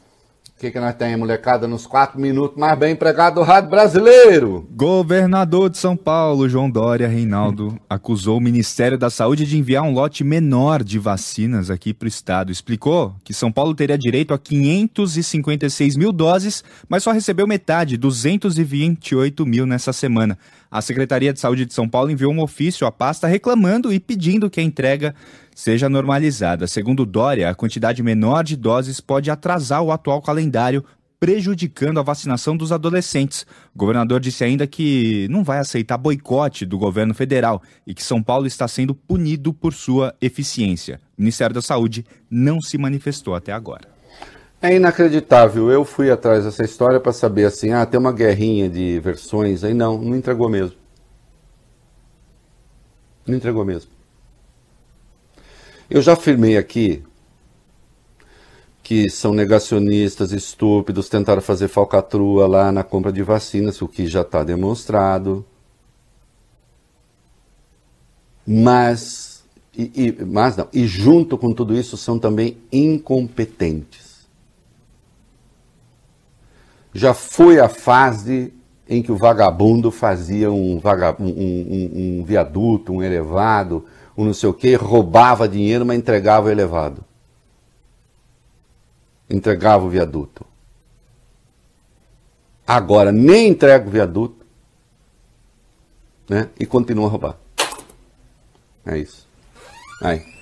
O 0.56 0.58
que, 0.58 0.70
que 0.70 0.80
nós 0.80 0.94
temos, 0.94 1.18
molecada, 1.18 1.68
nos 1.68 1.86
quatro 1.86 2.18
minutos 2.18 2.56
mais 2.56 2.78
bem 2.78 2.94
empregado 2.94 3.34
do 3.34 3.42
rádio 3.42 3.68
brasileiro? 3.68 4.66
Governador 4.74 5.68
de 5.68 5.76
São 5.76 5.94
Paulo, 5.94 6.48
João 6.48 6.70
Dória 6.70 7.06
Reinaldo, 7.06 7.78
acusou 7.90 8.38
o 8.38 8.40
Ministério 8.40 8.96
da 8.96 9.10
Saúde 9.10 9.44
de 9.44 9.58
enviar 9.58 9.82
um 9.82 9.92
lote 9.92 10.24
menor 10.24 10.82
de 10.82 10.98
vacinas 10.98 11.70
aqui 11.70 11.92
para 11.92 12.06
o 12.06 12.08
estado. 12.08 12.50
Explicou 12.50 13.14
que 13.22 13.34
São 13.34 13.52
Paulo 13.52 13.74
teria 13.74 13.98
direito 13.98 14.32
a 14.32 14.38
556 14.38 15.94
mil 15.94 16.10
doses, 16.10 16.64
mas 16.88 17.02
só 17.02 17.12
recebeu 17.12 17.46
metade, 17.46 17.98
228 17.98 19.44
mil 19.44 19.66
nessa 19.66 19.92
semana. 19.92 20.38
A 20.76 20.82
Secretaria 20.82 21.32
de 21.32 21.40
Saúde 21.40 21.64
de 21.64 21.72
São 21.72 21.88
Paulo 21.88 22.10
enviou 22.10 22.30
um 22.30 22.42
ofício 22.42 22.86
à 22.86 22.92
pasta 22.92 23.26
reclamando 23.26 23.90
e 23.90 23.98
pedindo 23.98 24.50
que 24.50 24.60
a 24.60 24.62
entrega 24.62 25.14
seja 25.54 25.88
normalizada. 25.88 26.66
Segundo 26.66 27.06
Dória, 27.06 27.48
a 27.48 27.54
quantidade 27.54 28.02
menor 28.02 28.44
de 28.44 28.56
doses 28.56 29.00
pode 29.00 29.30
atrasar 29.30 29.82
o 29.82 29.90
atual 29.90 30.20
calendário, 30.20 30.84
prejudicando 31.18 31.98
a 31.98 32.02
vacinação 32.02 32.54
dos 32.54 32.72
adolescentes. 32.72 33.46
O 33.74 33.78
governador 33.78 34.20
disse 34.20 34.44
ainda 34.44 34.66
que 34.66 35.26
não 35.30 35.42
vai 35.42 35.60
aceitar 35.60 35.96
boicote 35.96 36.66
do 36.66 36.76
governo 36.76 37.14
federal 37.14 37.62
e 37.86 37.94
que 37.94 38.04
São 38.04 38.22
Paulo 38.22 38.46
está 38.46 38.68
sendo 38.68 38.94
punido 38.94 39.54
por 39.54 39.72
sua 39.72 40.14
eficiência. 40.20 41.00
O 41.16 41.22
Ministério 41.22 41.54
da 41.54 41.62
Saúde 41.62 42.04
não 42.30 42.60
se 42.60 42.76
manifestou 42.76 43.34
até 43.34 43.50
agora. 43.50 43.95
É 44.66 44.74
inacreditável. 44.74 45.70
Eu 45.70 45.84
fui 45.84 46.10
atrás 46.10 46.44
dessa 46.44 46.64
história 46.64 46.98
para 46.98 47.12
saber 47.12 47.44
assim, 47.44 47.70
ah, 47.70 47.86
tem 47.86 48.00
uma 48.00 48.12
guerrinha 48.12 48.68
de 48.68 48.98
versões 48.98 49.62
aí. 49.62 49.72
Não, 49.72 49.96
não 49.96 50.16
entregou 50.16 50.48
mesmo. 50.48 50.76
Não 53.24 53.36
entregou 53.36 53.64
mesmo. 53.64 53.92
Eu 55.88 56.02
já 56.02 56.14
afirmei 56.14 56.56
aqui 56.56 57.04
que 58.82 59.08
são 59.08 59.32
negacionistas, 59.32 60.32
estúpidos, 60.32 61.08
tentaram 61.08 61.40
fazer 61.40 61.68
falcatrua 61.68 62.48
lá 62.48 62.72
na 62.72 62.82
compra 62.82 63.12
de 63.12 63.22
vacinas, 63.22 63.80
o 63.80 63.86
que 63.86 64.08
já 64.08 64.22
está 64.22 64.42
demonstrado. 64.42 65.46
Mas, 68.44 69.44
e, 69.76 69.92
e, 69.94 70.24
mas 70.24 70.56
não, 70.56 70.68
e 70.72 70.88
junto 70.88 71.38
com 71.38 71.52
tudo 71.52 71.72
isso 71.72 71.96
são 71.96 72.18
também 72.18 72.58
incompetentes. 72.72 74.05
Já 76.96 77.12
foi 77.12 77.60
a 77.60 77.68
fase 77.68 78.54
em 78.88 79.02
que 79.02 79.12
o 79.12 79.16
vagabundo 79.16 79.90
fazia 79.90 80.50
um, 80.50 80.80
um, 80.80 81.26
um, 81.28 82.20
um 82.20 82.24
viaduto, 82.24 82.90
um 82.90 83.02
elevado, 83.02 83.84
um 84.16 84.24
não 84.24 84.32
sei 84.32 84.48
o 84.48 84.54
que, 84.54 84.74
roubava 84.76 85.46
dinheiro, 85.46 85.84
mas 85.84 85.98
entregava 85.98 86.46
o 86.46 86.50
elevado. 86.50 87.04
Entregava 89.28 89.84
o 89.84 89.90
viaduto. 89.90 90.46
Agora 92.66 93.12
nem 93.12 93.48
entrega 93.48 93.86
o 93.86 93.90
viaduto 93.90 94.46
né? 96.26 96.48
e 96.58 96.64
continua 96.64 97.08
a 97.08 97.10
roubar. 97.10 97.36
É 98.86 98.96
isso. 98.96 99.28
Aí. 100.00 100.35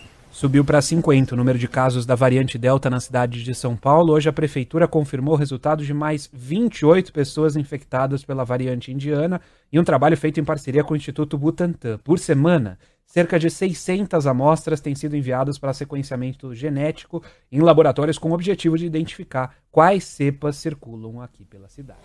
Subiu 0.45 0.63
para 0.63 0.83
50 0.83 1.35
o 1.35 1.39
número 1.39 1.59
de 1.59 1.67
casos 1.67 2.05
da 2.05 2.15
variante 2.15 2.59
Delta 2.59 2.91
na 2.91 3.01
cidade 3.01 3.43
de 3.43 3.55
São 3.55 3.75
Paulo. 3.75 4.13
Hoje 4.13 4.29
a 4.29 4.33
prefeitura 4.33 4.87
confirmou 4.87 5.33
o 5.33 5.39
resultado 5.39 5.83
de 5.83 5.95
mais 5.95 6.29
28 6.35 7.15
pessoas 7.15 7.57
infectadas 7.57 8.23
pela 8.23 8.45
variante 8.45 8.93
indiana 8.93 9.41
e 9.73 9.81
um 9.81 9.85
trabalho 9.85 10.19
feito 10.19 10.39
em 10.39 10.45
parceria 10.45 10.85
com 10.85 10.93
o 10.93 10.97
Instituto 10.99 11.39
Butantan. 11.39 11.97
Por 12.05 12.19
semana, 12.19 12.79
cerca 13.07 13.39
de 13.39 13.49
600 13.49 14.27
amostras 14.27 14.83
têm 14.83 14.95
sido 14.95 15.17
enviadas 15.17 15.57
para 15.57 15.73
sequenciamento 15.73 16.55
genético 16.55 17.23
em 17.51 17.61
laboratórios 17.61 18.19
com 18.19 18.29
o 18.29 18.35
objetivo 18.35 18.77
de 18.77 18.85
identificar 18.85 19.55
quais 19.73 20.05
cepas 20.05 20.57
circulam 20.57 21.23
aqui 21.23 21.47
pela 21.47 21.71
cidade. 21.71 22.01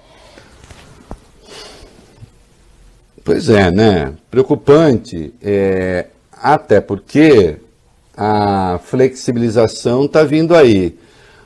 Pois 3.22 3.50
é, 3.50 3.70
né? 3.70 4.16
Preocupante. 4.32 5.34
É, 5.42 6.08
até 6.32 6.80
porque 6.80 7.60
a 8.22 8.78
flexibilização 8.84 10.04
está 10.04 10.26
vindo 10.26 10.54
aí. 10.54 10.98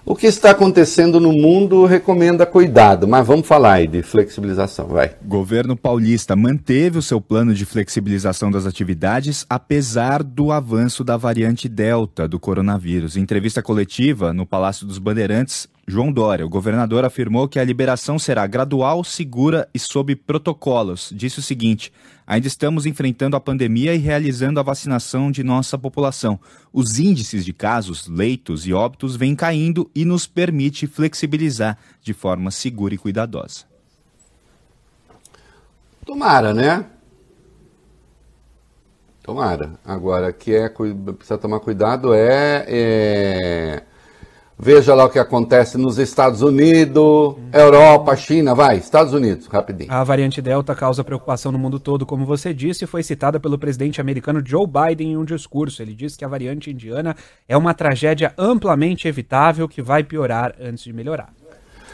O 0.04 0.16
que 0.16 0.26
está 0.26 0.50
acontecendo 0.50 1.20
no 1.20 1.32
mundo 1.32 1.86
recomenda 1.86 2.48
cuidado, 2.48 3.08
mas 3.08 3.26
vamos 3.26 3.48
falar 3.48 3.74
aí 3.74 3.88
de 3.88 4.02
flexibilização, 4.02 4.88
vai. 4.88 5.16
Governo 5.24 5.78
paulista 5.78 6.36
manteve 6.36 6.98
o 6.98 7.02
seu 7.02 7.22
plano 7.22 7.54
de 7.54 7.64
flexibilização 7.64 8.52
das 8.52 8.66
atividades, 8.66 9.46
apesar 9.48 10.24
do 10.24 10.52
avanço 10.52 11.04
da 11.04 11.16
variante 11.16 11.70
Delta 11.70 12.28
do 12.28 12.40
coronavírus. 12.40 13.16
Em 13.16 13.22
entrevista 13.22 13.62
coletiva 13.62 14.34
no 14.34 14.46
Palácio 14.46 14.86
dos 14.86 14.98
Bandeirantes, 14.98 15.70
João 15.86 16.14
Dória, 16.14 16.46
o 16.46 16.50
governador, 16.50 17.04
afirmou 17.04 17.48
que 17.48 17.60
a 17.60 17.64
liberação 17.64 18.18
será 18.18 18.48
gradual, 18.48 19.04
segura 19.04 19.68
e 19.74 19.80
sob 19.80 20.16
protocolos. 20.16 21.12
Disse 21.14 21.40
o 21.40 21.42
seguinte: 21.42 21.92
ainda 22.26 22.48
estamos 22.48 22.86
enfrentando 22.86 23.36
a 23.36 23.40
pandemia 23.40 23.94
e 23.94 23.98
realizando 23.98 24.62
a 24.62 24.64
vacinação 24.64 25.30
de 25.30 25.44
nossa 25.44 25.78
população. 25.78 26.40
Os 26.72 27.00
índices 27.00 27.44
de 27.44 27.52
casos, 27.52 28.08
leitos 28.08 28.66
e 28.66 28.74
óbitos 28.74 29.18
vêm 29.18 29.36
caindo 29.36 29.92
e 29.94 30.06
nos 30.06 30.26
permite 30.26 30.88
flexibilizar 30.88 31.78
de 32.02 32.14
forma 32.14 32.50
segura 32.50 32.94
e 32.94 32.98
cuidadosa. 32.98 33.66
Tomara, 36.06 36.54
né? 36.54 36.86
Tomara. 39.22 39.74
Agora, 39.84 40.32
que 40.32 40.56
é 40.56 40.70
precisa 40.70 41.38
tomar 41.38 41.60
cuidado 41.60 42.14
é, 42.14 42.66
é 42.68 43.84
Veja 44.58 44.94
lá 44.94 45.06
o 45.06 45.10
que 45.10 45.20
acontece 45.20 45.78
nos 45.78 45.98
Estados 45.98 46.42
Unidos, 46.42 47.36
Europa, 47.52 48.16
China, 48.16 48.54
vai, 48.54 48.78
Estados 48.78 49.12
Unidos, 49.12 49.48
rapidinho. 49.48 49.92
A 49.92 50.04
variante 50.04 50.42
Delta 50.42 50.76
causa 50.76 51.04
preocupação 51.04 51.52
no 51.52 51.58
mundo 51.58 51.80
todo, 51.80 52.06
como 52.06 52.26
você 52.26 52.54
disse, 52.54 52.84
e 52.84 52.88
foi 52.88 53.02
citada 53.04 53.40
pelo 53.40 53.58
presidente 53.58 54.00
americano 54.00 54.44
Joe 54.46 54.68
Biden 54.68 55.14
em 55.14 55.18
um 55.18 55.26
discurso. 55.26 55.82
Ele 55.82 55.94
disse 55.94 56.18
que 56.18 56.24
a 56.24 56.28
variante 56.28 56.70
indiana 56.70 57.16
é 57.48 57.58
uma 57.58 57.74
tragédia 57.74 58.34
amplamente 58.38 59.08
evitável 59.08 59.68
que 59.68 59.82
vai 59.82 60.04
piorar 60.04 60.56
antes 60.62 60.84
de 60.84 60.94
melhorar. 60.94 61.34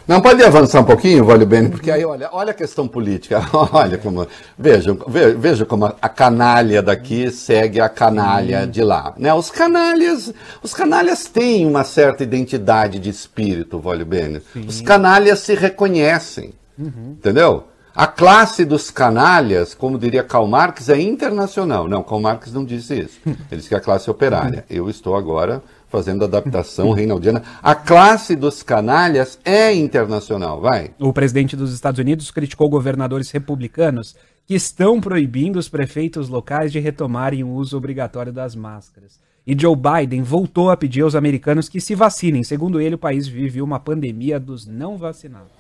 Não 0.09 0.21
pode 0.21 0.43
avançar 0.43 0.79
um 0.81 0.85
pouquinho, 0.85 1.23
Vale 1.23 1.45
Bene, 1.45 1.69
porque 1.69 1.91
aí 1.91 2.03
olha, 2.03 2.29
olha 2.31 2.49
a 2.49 2.53
questão 2.55 2.87
política. 2.87 3.45
Olha 3.71 3.95
como. 3.95 4.25
Veja, 4.57 4.97
veja 5.37 5.67
como 5.67 5.85
a 5.85 6.09
canalha 6.09 6.81
daqui 6.81 7.29
segue 7.29 7.79
a 7.79 7.87
canalha 7.87 8.63
Sim. 8.63 8.71
de 8.71 8.83
lá. 8.83 9.13
Né? 9.19 9.31
Os 9.31 9.51
canalhas, 9.51 10.33
os 10.63 10.73
canalhas 10.73 11.25
têm 11.25 11.67
uma 11.67 11.83
certa 11.83 12.23
identidade 12.23 12.97
de 12.97 13.07
espírito, 13.07 13.77
Vale 13.77 14.03
Bene. 14.03 14.41
Os 14.67 14.81
canalhas 14.81 15.41
se 15.41 15.53
reconhecem. 15.53 16.53
Uhum. 16.75 17.15
Entendeu? 17.19 17.65
A 17.93 18.07
classe 18.07 18.65
dos 18.65 18.89
canalhas, 18.89 19.75
como 19.75 19.99
diria 19.99 20.23
Karl 20.23 20.47
Marx, 20.47 20.89
é 20.89 20.99
internacional. 20.99 21.87
Não, 21.87 22.01
Karl 22.01 22.21
Marx 22.21 22.51
não 22.51 22.65
disse 22.65 22.97
isso. 22.97 23.19
Ele 23.25 23.57
disse 23.57 23.69
que 23.69 23.75
é 23.75 23.77
a 23.77 23.81
classe 23.81 24.09
operária. 24.09 24.65
Eu 24.67 24.89
estou 24.89 25.15
agora 25.15 25.61
fazendo 25.89 26.23
adaptação 26.23 26.91
reinaldiana. 26.93 27.43
A 27.61 27.75
classe 27.75 28.35
dos 28.35 28.63
canalhas 28.63 29.39
é 29.43 29.73
internacional, 29.73 30.61
vai. 30.61 30.91
O 30.99 31.11
presidente 31.11 31.55
dos 31.55 31.73
Estados 31.73 31.99
Unidos 31.99 32.31
criticou 32.31 32.69
governadores 32.69 33.31
republicanos 33.31 34.15
que 34.45 34.55
estão 34.55 34.99
proibindo 34.99 35.57
os 35.57 35.69
prefeitos 35.69 36.29
locais 36.29 36.71
de 36.71 36.79
retomarem 36.79 37.43
o 37.43 37.49
uso 37.49 37.77
obrigatório 37.77 38.33
das 38.33 38.55
máscaras. 38.55 39.19
E 39.45 39.59
Joe 39.59 39.75
Biden 39.75 40.21
voltou 40.21 40.69
a 40.69 40.77
pedir 40.77 41.01
aos 41.01 41.15
americanos 41.15 41.69
que 41.69 41.81
se 41.81 41.95
vacinem. 41.95 42.43
Segundo 42.43 42.79
ele, 42.79 42.95
o 42.95 42.99
país 42.99 43.27
vive 43.27 43.61
uma 43.61 43.79
pandemia 43.79 44.39
dos 44.39 44.65
não 44.65 44.97
vacinados. 44.97 45.51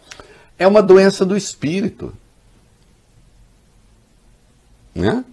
É 0.57 0.67
uma 0.67 0.81
doença 0.81 1.25
do 1.25 1.35
espírito. 1.35 2.13
Né? 4.93 5.23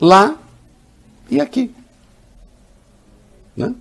Lá 0.00 0.38
e 1.30 1.40
aqui. 1.40 1.74
Né? 3.56 3.74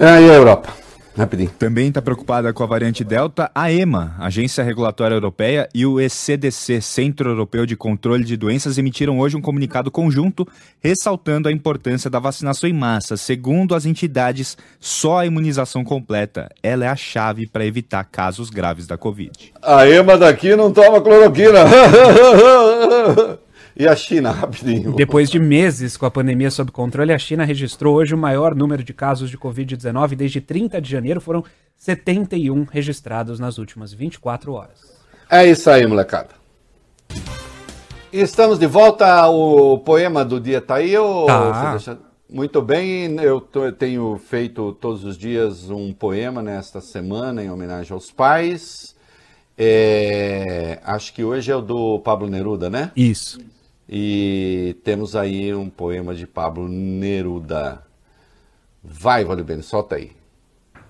É, 0.00 0.22
e 0.22 0.30
a 0.30 0.34
Europa? 0.34 0.72
Rapidinho. 1.14 1.50
Também 1.58 1.88
está 1.88 2.00
preocupada 2.00 2.50
com 2.54 2.62
a 2.62 2.66
variante 2.66 3.04
Delta 3.04 3.50
a 3.54 3.70
EMA, 3.70 4.14
Agência 4.18 4.64
Regulatória 4.64 5.14
Europeia, 5.14 5.68
e 5.74 5.84
o 5.84 6.00
ECDC, 6.00 6.80
Centro 6.80 7.28
Europeu 7.28 7.66
de 7.66 7.76
Controle 7.76 8.24
de 8.24 8.34
Doenças, 8.34 8.78
emitiram 8.78 9.18
hoje 9.18 9.36
um 9.36 9.42
comunicado 9.42 9.90
conjunto 9.90 10.48
ressaltando 10.82 11.50
a 11.50 11.52
importância 11.52 12.08
da 12.08 12.18
vacinação 12.18 12.70
em 12.70 12.72
massa. 12.72 13.18
Segundo 13.18 13.74
as 13.74 13.84
entidades, 13.84 14.56
só 14.78 15.18
a 15.18 15.26
imunização 15.26 15.84
completa 15.84 16.48
ela 16.62 16.86
é 16.86 16.88
a 16.88 16.96
chave 16.96 17.46
para 17.46 17.66
evitar 17.66 18.04
casos 18.04 18.48
graves 18.48 18.86
da 18.86 18.96
Covid. 18.96 19.52
A 19.60 19.86
EMA 19.86 20.16
daqui 20.16 20.56
não 20.56 20.72
toma 20.72 21.02
cloroquina. 21.02 21.58
E 23.80 23.88
a 23.88 23.96
China, 23.96 24.30
rapidinho. 24.30 24.92
Depois 24.92 25.30
de 25.30 25.38
meses 25.38 25.96
com 25.96 26.04
a 26.04 26.10
pandemia 26.10 26.50
sob 26.50 26.70
controle, 26.70 27.14
a 27.14 27.18
China 27.18 27.46
registrou 27.46 27.96
hoje 27.96 28.14
o 28.14 28.18
maior 28.18 28.54
número 28.54 28.84
de 28.84 28.92
casos 28.92 29.30
de 29.30 29.38
Covid-19. 29.38 30.16
Desde 30.16 30.38
30 30.38 30.82
de 30.82 30.90
janeiro 30.90 31.18
foram 31.18 31.42
71 31.78 32.64
registrados 32.64 33.40
nas 33.40 33.56
últimas 33.56 33.90
24 33.94 34.52
horas. 34.52 35.00
É 35.30 35.46
isso 35.46 35.70
aí, 35.70 35.86
molecada. 35.86 36.28
Estamos 38.12 38.58
de 38.58 38.66
volta. 38.66 39.26
O 39.28 39.78
poema 39.78 40.26
do 40.26 40.38
dia 40.38 40.60
tá 40.60 40.74
aí? 40.74 40.94
Ou 40.98 41.24
tá. 41.24 41.70
Deixa... 41.70 41.98
Muito 42.28 42.60
bem, 42.60 43.16
eu 43.22 43.40
tenho 43.78 44.20
feito 44.22 44.72
todos 44.74 45.04
os 45.04 45.16
dias 45.16 45.70
um 45.70 45.90
poema 45.94 46.42
nesta 46.42 46.82
semana 46.82 47.42
em 47.42 47.50
homenagem 47.50 47.94
aos 47.94 48.10
pais. 48.10 48.94
É... 49.56 50.80
Acho 50.84 51.14
que 51.14 51.24
hoje 51.24 51.50
é 51.50 51.56
o 51.56 51.62
do 51.62 51.98
Pablo 52.00 52.28
Neruda, 52.28 52.68
né? 52.68 52.92
Isso. 52.94 53.40
E 53.92 54.76
temos 54.84 55.16
aí 55.16 55.52
um 55.52 55.68
poema 55.68 56.14
de 56.14 56.24
Pablo 56.24 56.68
Neruda. 56.68 57.82
Vai, 58.84 59.24
Valibene, 59.24 59.64
solta 59.64 59.96
aí. 59.96 60.12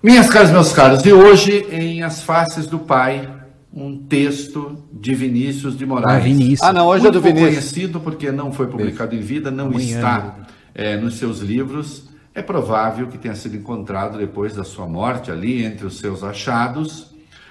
Minhas 0.03 0.29
caras, 0.29 0.51
meus 0.51 0.71
caros, 0.71 1.03
e 1.03 1.11
hoje 1.11 1.65
em 1.71 2.03
As 2.03 2.21
Faces 2.21 2.67
do 2.67 2.77
Pai, 2.77 3.27
um 3.73 3.97
texto 3.97 4.83
de 4.93 5.15
Vinícius 5.15 5.75
de 5.75 5.83
Moraes. 5.83 6.15
Ah, 6.15 6.19
Vinícius. 6.19 6.61
Ah, 6.61 6.71
não, 6.71 6.85
hoje 6.87 7.03
Muito 7.03 7.17
é 7.17 7.19
do 7.19 7.23
Vinícius. 7.23 7.49
conhecido 7.49 7.99
porque 7.99 8.31
não 8.31 8.51
foi 8.51 8.67
publicado 8.67 9.15
em 9.15 9.19
vida, 9.19 9.49
não 9.49 9.65
Amanhã. 9.65 9.95
está 9.95 10.35
é, 10.75 10.95
nos 10.95 11.17
seus 11.17 11.39
livros. 11.39 12.03
É 12.35 12.41
provável 12.43 13.07
que 13.07 13.17
tenha 13.17 13.35
sido 13.35 13.55
encontrado 13.55 14.17
depois 14.19 14.53
da 14.53 14.63
sua 14.63 14.85
morte 14.85 15.31
ali 15.31 15.65
entre 15.65 15.87
os 15.87 15.97
seus 15.97 16.23
achados. 16.23 17.07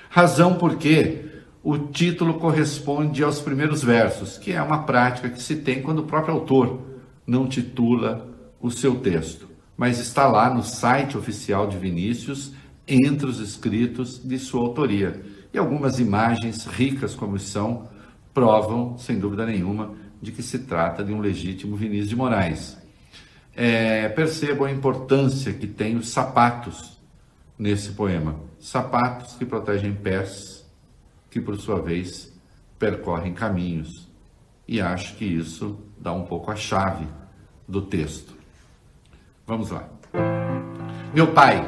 Razão 0.09 0.55
porque 0.55 1.30
o 1.63 1.77
título 1.77 2.35
corresponde 2.35 3.23
aos 3.23 3.41
primeiros 3.41 3.83
versos, 3.83 4.39
que 4.39 4.53
é 4.53 4.63
uma 4.63 4.85
prática 4.85 5.29
que 5.29 5.43
se 5.43 5.57
tem 5.57 5.83
quando 5.83 6.01
o 6.01 6.07
próprio 6.07 6.35
autor 6.35 6.81
não 7.27 7.47
titula 7.47 8.29
o 8.61 8.71
seu 8.71 8.97
texto, 8.97 9.49
mas 9.77 9.99
está 9.99 10.27
lá 10.27 10.53
no 10.53 10.63
site 10.63 11.17
oficial 11.17 11.67
de 11.67 11.77
Vinícius, 11.77 12.53
entre 12.89 13.27
os 13.27 13.39
escritos 13.39 14.21
de 14.23 14.39
sua 14.39 14.63
autoria. 14.63 15.23
E 15.53 15.59
algumas 15.59 15.99
imagens 15.99 16.67
ricas 16.67 17.15
como 17.15 17.39
são 17.39 17.89
provam, 18.33 18.97
sem 18.99 19.19
dúvida 19.19 19.47
nenhuma, 19.47 19.95
de 20.21 20.33
que 20.33 20.43
se 20.43 20.61
trata 20.61 21.05
de 21.05 21.13
um 21.13 21.21
legítimo 21.21 21.77
Vinícius 21.77 22.09
de 22.09 22.17
Moraes. 22.17 22.79
É, 23.55 24.09
percebam 24.09 24.67
a 24.67 24.73
importância 24.73 25.53
que 25.53 25.67
tem 25.67 25.97
os 25.97 26.09
sapatos 26.09 26.99
nesse 27.59 27.93
poema. 27.93 28.37
Sapatos 28.59 29.35
que 29.35 29.45
protegem 29.45 29.95
pés, 29.95 30.60
que 31.31 31.41
por 31.41 31.57
sua 31.57 31.81
vez 31.81 32.33
percorrem 32.79 33.33
caminhos. 33.33 34.09
E 34.67 34.81
acho 34.81 35.17
que 35.17 35.25
isso 35.25 35.79
dá 35.99 36.13
um 36.13 36.25
pouco 36.25 36.51
a 36.51 36.57
chave 36.57 37.07
do 37.67 37.83
texto. 37.83 38.35
Vamos 39.47 39.71
lá. 39.71 39.89
Meu 41.15 41.33
pai, 41.33 41.67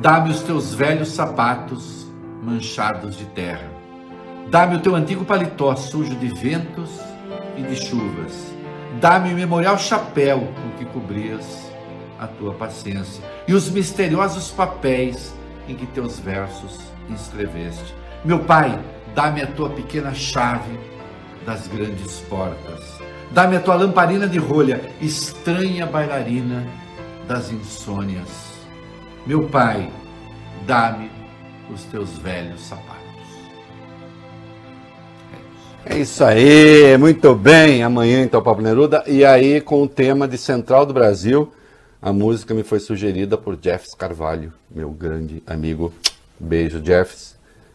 dá-me 0.00 0.30
os 0.30 0.42
teus 0.42 0.74
velhos 0.74 1.08
sapatos 1.08 2.06
manchados 2.42 3.16
de 3.16 3.24
terra. 3.26 3.70
Dá-me 4.50 4.76
o 4.76 4.80
teu 4.80 4.94
antigo 4.94 5.24
paletó 5.24 5.74
sujo 5.74 6.14
de 6.16 6.28
ventos 6.28 6.90
e 7.56 7.62
de 7.62 7.76
chuvas. 7.76 8.52
Dá-me 9.00 9.32
o 9.32 9.36
memorial 9.36 9.78
chapéu 9.78 10.40
com 10.40 10.76
que 10.76 10.84
cobrias 10.86 11.72
a 12.18 12.26
tua 12.26 12.54
paciência 12.54 13.24
e 13.48 13.54
os 13.54 13.70
misteriosos 13.70 14.50
papéis 14.50 15.34
em 15.68 15.74
que 15.74 15.86
teus 15.86 16.18
versos 16.18 16.78
inscreveste. 17.08 17.94
Meu 18.24 18.38
pai, 18.38 18.82
dá-me 19.14 19.42
a 19.42 19.46
tua 19.46 19.68
pequena 19.68 20.14
chave 20.14 20.78
das 21.44 21.68
grandes 21.68 22.20
portas. 22.20 22.98
Dá-me 23.30 23.56
a 23.56 23.60
tua 23.60 23.74
lamparina 23.74 24.26
de 24.26 24.38
rolha, 24.38 24.80
estranha 24.98 25.84
bailarina 25.84 26.66
das 27.28 27.52
insônias. 27.52 28.28
Meu 29.26 29.46
pai, 29.48 29.90
dá-me 30.66 31.10
os 31.70 31.82
teus 31.84 32.16
velhos 32.16 32.62
sapatos. 32.62 33.04
É 35.84 35.98
isso 35.98 36.24
aí, 36.24 36.96
muito 36.96 37.34
bem. 37.34 37.82
Amanhã 37.82 38.22
então 38.22 38.42
Pablo 38.42 38.62
Neruda 38.62 39.04
e 39.06 39.22
aí 39.22 39.60
com 39.60 39.82
o 39.82 39.88
tema 39.88 40.26
de 40.26 40.38
Central 40.38 40.86
do 40.86 40.94
Brasil, 40.94 41.52
a 42.00 42.10
música 42.10 42.54
me 42.54 42.62
foi 42.62 42.80
sugerida 42.80 43.36
por 43.36 43.58
Jeffs 43.60 43.94
Carvalho, 43.94 44.50
meu 44.70 44.90
grande 44.90 45.42
amigo. 45.46 45.92
Beijo, 46.40 46.82
Jeffs. 46.82 47.33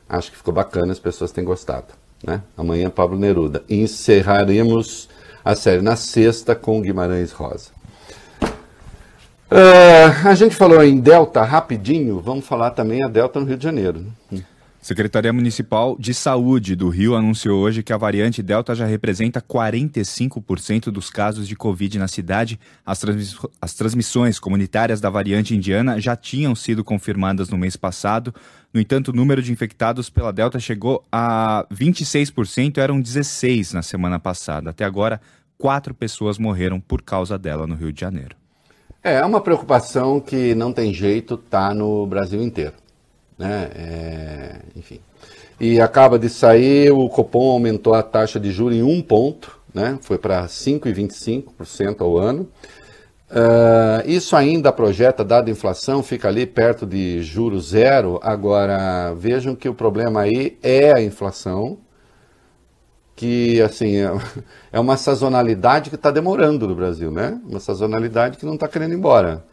Acho 0.10 0.32
que 0.32 0.38
ficou 0.38 0.54
bacana, 0.54 0.92
as 0.92 1.00
pessoas 1.00 1.32
têm 1.32 1.44
gostado. 1.44 1.94
Né? 2.26 2.42
Amanhã 2.58 2.90
Pablo 2.90 3.18
Neruda. 3.18 3.64
E 3.70 3.82
encerraremos 3.82 5.08
a 5.46 5.56
série 5.56 5.82
na 5.82 5.96
sexta 5.96 6.56
com 6.56 6.82
Guimarães 6.82 7.32
Rosa. 7.32 7.70
Ah, 9.52 10.30
a 10.30 10.36
gente 10.36 10.56
falou 10.56 10.84
em 10.84 11.00
Delta 11.00 11.44
rapidinho, 11.44 12.20
vamos 12.20 12.46
falar 12.46 12.72
também 12.72 13.04
a 13.04 13.08
Delta 13.08 13.40
no 13.40 13.46
Rio 13.46 13.58
de 13.58 13.64
Janeiro. 13.64 14.06
né? 14.32 14.44
Secretaria 14.82 15.34
Municipal 15.34 15.98
de 16.00 16.14
Saúde 16.14 16.74
do 16.74 16.88
Rio 16.88 17.14
anunciou 17.14 17.60
hoje 17.60 17.84
que 17.84 17.92
a 17.92 17.98
variante 17.98 18.42
Delta 18.42 18.74
já 18.74 18.86
representa 18.86 19.42
45% 19.42 20.86
dos 20.86 21.10
casos 21.10 21.48
de 21.48 21.56
Covid 21.56 22.00
na 22.00 22.08
cidade. 22.08 22.58
As, 22.86 22.98
transmis- 23.00 23.36
as 23.62 23.74
transmissões 23.74 24.40
comunitárias 24.40 25.02
da 25.02 25.10
variante 25.10 25.54
indiana 25.54 26.00
já 26.00 26.16
tinham 26.16 26.56
sido 26.56 26.82
confirmadas 26.84 27.50
no 27.50 27.58
mês 27.58 27.76
passado. 27.76 28.34
No 28.74 28.80
entanto, 28.80 29.10
o 29.10 29.14
número 29.14 29.42
de 29.42 29.52
infectados 29.52 30.10
pela 30.10 30.32
Delta 30.32 30.60
chegou 30.60 31.04
a 31.12 31.68
26%, 31.72 32.78
eram 32.78 33.02
16 33.02 33.74
na 33.74 33.82
semana 33.82 34.18
passada. 34.18 34.70
Até 34.70 34.86
agora, 34.86 35.20
quatro 35.58 35.94
pessoas 35.94 36.38
morreram 36.38 36.80
por 36.80 37.02
causa 37.02 37.38
dela 37.38 37.68
no 37.68 37.76
Rio 37.76 37.92
de 37.92 38.00
Janeiro. 38.00 38.36
É, 39.04 39.16
é 39.16 39.26
uma 39.26 39.42
preocupação 39.42 40.22
que 40.22 40.56
não 40.56 40.72
tem 40.72 40.94
jeito, 40.94 41.36
tá 41.36 41.74
no 41.74 42.08
Brasil 42.08 42.42
inteiro. 42.42 42.74
Né? 43.40 43.72
É, 43.74 44.56
enfim. 44.76 45.00
E 45.60 45.80
acaba 45.82 46.20
de 46.20 46.30
sair, 46.30 46.92
o 46.92 47.10
Copom 47.10 47.50
aumentou 47.50 47.96
a 47.96 48.04
taxa 48.04 48.40
de 48.40 48.52
juros 48.52 48.78
em 48.78 48.84
um 48.84 49.02
ponto, 49.02 49.58
né? 49.74 49.98
foi 50.02 50.18
para 50.18 50.46
5,25% 50.46 52.02
ao 52.02 52.18
ano. 52.18 52.48
Ah, 53.32 54.04
isso 54.06 54.36
ainda 54.36 54.72
projeta, 54.72 55.24
dada 55.24 55.50
a 55.50 55.52
inflação, 55.52 56.02
fica 56.02 56.28
ali 56.28 56.46
perto 56.46 56.86
de 56.86 57.22
juros 57.22 57.70
zero. 57.70 58.20
Agora, 58.24 59.14
vejam 59.14 59.56
que 59.56 59.70
o 59.70 59.74
problema 59.74 60.22
aí 60.22 60.58
é 60.64 60.92
a 60.94 61.02
inflação, 61.02 61.78
que 63.16 63.62
assim 63.62 63.98
é, 63.98 64.12
é 64.72 64.80
uma 64.80 64.98
sazonalidade 64.98 65.90
que 65.90 65.96
está 65.96 66.10
demorando 66.12 66.68
no 66.68 66.76
Brasil, 66.76 67.12
né? 67.12 67.40
Uma 67.48 67.60
sazonalidade 67.60 68.38
que 68.38 68.46
não 68.46 68.56
está 68.56 68.68
querendo 68.68 68.94
ir 68.94 68.98
embora. 68.98 69.44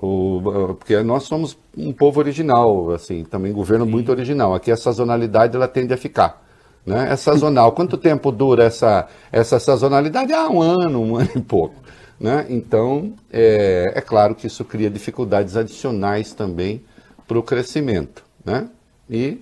O, 0.00 0.76
porque 0.78 1.02
nós 1.02 1.24
somos 1.24 1.58
um 1.76 1.92
povo 1.92 2.20
original, 2.20 2.92
assim, 2.92 3.24
também 3.24 3.52
governo 3.52 3.84
muito 3.84 4.12
original. 4.12 4.54
Aqui 4.54 4.70
a 4.70 4.76
sazonalidade 4.76 5.56
ela 5.56 5.66
tende 5.66 5.92
a 5.92 5.96
ficar. 5.96 6.46
Né? 6.86 7.12
É 7.12 7.16
sazonal. 7.16 7.72
Quanto 7.72 7.98
tempo 7.98 8.30
dura 8.30 8.64
essa, 8.64 9.08
essa 9.32 9.58
sazonalidade? 9.58 10.32
Ah, 10.32 10.48
um 10.48 10.62
ano, 10.62 11.02
um 11.02 11.16
ano 11.18 11.30
e 11.34 11.40
pouco. 11.40 11.74
Né? 12.18 12.46
Então, 12.48 13.12
é, 13.32 13.92
é 13.96 14.00
claro 14.00 14.36
que 14.36 14.46
isso 14.46 14.64
cria 14.64 14.88
dificuldades 14.88 15.56
adicionais 15.56 16.32
também 16.32 16.82
para 17.26 17.38
o 17.38 17.42
crescimento. 17.42 18.24
Né? 18.44 18.68
E 19.10 19.40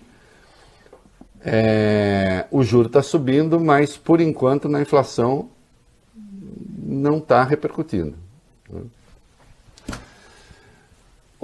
é, 1.45 2.47
o 2.51 2.63
juro 2.65 2.87
está 2.87 3.03
subindo, 3.03 3.61
mas 3.61 3.97
por 3.97 4.23
enquanto 4.23 4.69
na 4.71 4.81
inflação 4.81 5.51
não 6.83 7.19
está 7.19 7.45
repercutindo. 7.45 8.26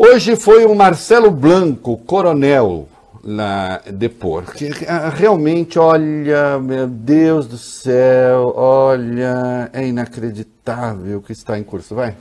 Hoje 0.04 0.34
foi 0.34 0.64
o 0.64 0.74
Marcelo 0.74 1.30
Blanco, 1.30 1.96
coronel, 1.96 2.88
lá 3.22 3.80
depor. 3.86 4.52
Que, 4.52 4.68
ah, 4.88 5.08
realmente, 5.08 5.78
olha, 5.78 6.58
meu 6.58 6.88
Deus 6.88 7.46
do 7.46 7.56
céu, 7.56 8.52
olha, 8.56 9.70
é 9.72 9.86
inacreditável 9.86 11.18
o 11.18 11.22
que 11.22 11.30
está 11.30 11.56
em 11.56 11.62
curso. 11.62 11.94
Vai. 11.94 12.16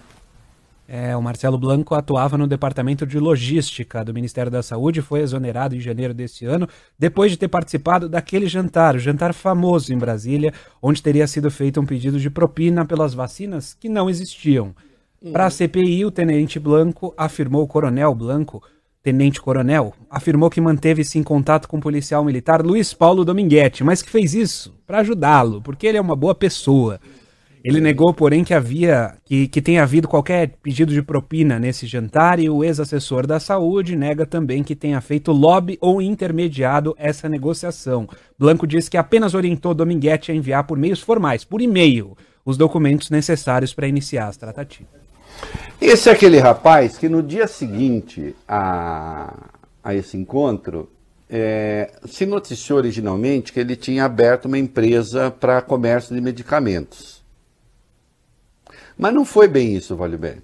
É, 0.88 1.18
o 1.18 1.24
Marcelo 1.24 1.58
Blanco 1.58 1.96
atuava 1.96 2.38
no 2.38 2.46
departamento 2.46 3.04
de 3.04 3.18
logística 3.18 4.06
do 4.06 4.14
Ministério 4.14 4.52
da 4.52 4.62
Saúde 4.62 5.00
e 5.00 5.04
foi 5.04 5.22
exonerado 5.22 5.76
em 5.76 5.80
janeiro 5.80 6.14
desse 6.14 6.46
ano, 6.46 6.70
depois 7.00 7.32
de 7.32 7.38
ter 7.38 7.48
participado 7.48 8.08
daquele 8.08 8.46
jantar, 8.46 8.96
o 8.96 9.00
jantar 9.00 9.34
famoso 9.34 9.92
em 9.92 9.98
Brasília, 9.98 10.54
onde 10.80 11.02
teria 11.02 11.26
sido 11.26 11.50
feito 11.50 11.82
um 11.82 11.86
pedido 11.88 12.20
de 12.20 12.30
propina 12.30 12.86
pelas 12.86 13.16
vacinas 13.16 13.74
que 13.74 13.90
não 13.90 14.08
existiam. 14.08 14.76
Para 15.30 15.46
a 15.46 15.52
CPI, 15.52 16.04
o 16.04 16.10
tenente 16.10 16.58
Blanco 16.60 17.14
afirmou, 17.16 17.62
o 17.62 17.68
coronel 17.68 18.16
Blanco, 18.16 18.64
tenente-coronel, 19.04 19.94
afirmou 20.10 20.50
que 20.50 20.60
manteve-se 20.60 21.20
em 21.20 21.24
contato 21.24 21.68
com 21.68 21.78
o 21.78 21.82
policial 21.82 22.26
militar 22.26 22.66
Luiz 22.66 22.92
Paulo 22.92 23.24
Dominguete, 23.24 23.84
mas 23.84 24.02
que 24.02 24.10
fez 24.10 24.34
isso 24.34 24.74
para 24.88 25.02
ajudá-lo, 25.02 25.62
porque 25.62 25.86
ele 25.86 26.00
é 26.00 26.02
uma 26.02 26.16
boa 26.16 26.34
pessoa. 26.34 27.00
Ele 27.64 27.80
negou, 27.80 28.12
porém, 28.12 28.44
que 28.44 28.52
havia 28.52 29.14
que, 29.24 29.48
que 29.48 29.62
tenha 29.62 29.84
havido 29.84 30.08
qualquer 30.08 30.58
pedido 30.64 30.92
de 30.92 31.04
propina 31.04 31.60
nesse 31.60 31.86
jantar 31.86 32.40
e 32.40 32.50
o 32.50 32.64
ex-assessor 32.64 33.28
da 33.28 33.40
saúde 33.40 33.96
nega 33.96 34.26
também 34.26 34.64
que 34.64 34.76
tenha 34.76 35.00
feito 35.02 35.32
lobby 35.32 35.78
ou 35.80 36.02
intermediado 36.02 36.96
essa 36.98 37.30
negociação. 37.30 38.10
Blanco 38.40 38.66
diz 38.66 38.90
que 38.90 38.98
apenas 38.98 39.36
orientou 39.36 39.76
Dominguete 39.76 40.32
a 40.32 40.36
enviar 40.36 40.64
por 40.64 40.80
meios 40.80 41.00
formais, 41.00 41.44
por 41.44 41.62
e-mail, 41.62 42.18
os 42.44 42.58
documentos 42.58 43.12
necessários 43.12 43.72
para 43.72 43.88
iniciar 43.88 44.28
as 44.28 44.38
tratativas. 44.38 45.11
Esse 45.80 46.10
é 46.10 46.12
aquele 46.12 46.38
rapaz 46.38 46.98
que 46.98 47.10
no 47.10 47.24
dia 47.24 47.48
seguinte 47.48 48.36
a, 48.48 49.50
a 49.84 49.96
esse 49.96 50.16
encontro 50.16 50.90
é, 51.30 51.92
se 52.06 52.26
noticiou 52.26 52.78
originalmente 52.78 53.54
que 53.54 53.60
ele 53.60 53.76
tinha 53.76 54.06
aberto 54.06 54.46
uma 54.46 54.60
empresa 54.60 55.32
para 55.32 55.62
comércio 55.62 56.14
de 56.14 56.22
medicamentos. 56.22 57.24
Mas 58.98 59.14
não 59.14 59.26
foi 59.26 59.48
bem 59.48 59.76
isso, 59.76 59.96
Vale 59.96 60.18
Bem. 60.18 60.42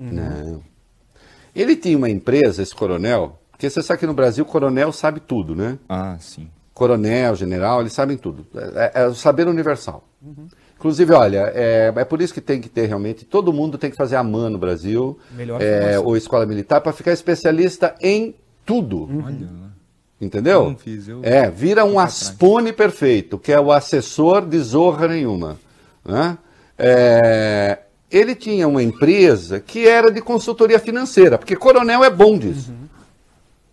Uhum. 0.00 0.12
Não. 0.12 0.62
Ele 1.54 1.76
tinha 1.76 1.96
uma 1.96 2.08
empresa, 2.08 2.62
esse 2.62 2.74
coronel, 2.74 3.38
porque 3.50 3.68
você 3.68 3.82
sabe 3.82 4.00
que 4.00 4.06
no 4.06 4.14
Brasil 4.14 4.44
coronel 4.44 4.92
sabe 4.92 5.20
tudo, 5.20 5.54
né? 5.54 5.78
Ah, 5.88 6.16
sim. 6.18 6.48
Coronel, 6.72 7.34
general, 7.34 7.80
eles 7.80 7.92
sabem 7.92 8.16
tudo. 8.16 8.46
É, 8.54 8.92
é, 8.94 9.02
é 9.02 9.06
o 9.06 9.14
saber 9.14 9.46
universal. 9.46 10.04
Uhum. 10.22 10.48
Inclusive, 10.78 11.12
olha, 11.12 11.50
é, 11.54 11.92
é, 11.94 12.04
por 12.04 12.22
isso 12.22 12.32
que 12.32 12.40
tem 12.40 12.60
que 12.60 12.68
ter 12.68 12.86
realmente, 12.86 13.24
todo 13.24 13.52
mundo 13.52 13.76
tem 13.76 13.90
que 13.90 13.96
fazer 13.96 14.14
a 14.14 14.22
MAN 14.22 14.50
no 14.50 14.58
Brasil, 14.58 15.18
Melhor 15.32 15.60
é, 15.60 15.98
ou 15.98 16.16
escola 16.16 16.46
militar, 16.46 16.80
para 16.80 16.92
ficar 16.92 17.12
especialista 17.12 17.96
em 18.00 18.32
tudo. 18.64 18.98
Uhum. 18.98 19.68
Entendeu? 20.20 20.64
Eu 20.64 20.70
não 20.70 20.76
fiz, 20.76 21.08
eu... 21.08 21.20
É, 21.24 21.50
vira 21.50 21.84
um 21.84 21.98
aspone 21.98 22.72
perfeito, 22.72 23.38
que 23.38 23.52
é 23.52 23.60
o 23.60 23.72
assessor 23.72 24.46
de 24.46 24.58
zorra 24.60 25.08
nenhuma. 25.08 25.58
Né? 26.04 26.38
É, 26.78 27.78
ele 28.08 28.36
tinha 28.36 28.68
uma 28.68 28.82
empresa 28.82 29.58
que 29.58 29.86
era 29.86 30.12
de 30.12 30.20
consultoria 30.20 30.78
financeira, 30.78 31.38
porque 31.38 31.56
coronel 31.56 32.04
é 32.04 32.10
bom 32.10 32.38
disso. 32.38 32.70
Uhum. 32.70 32.86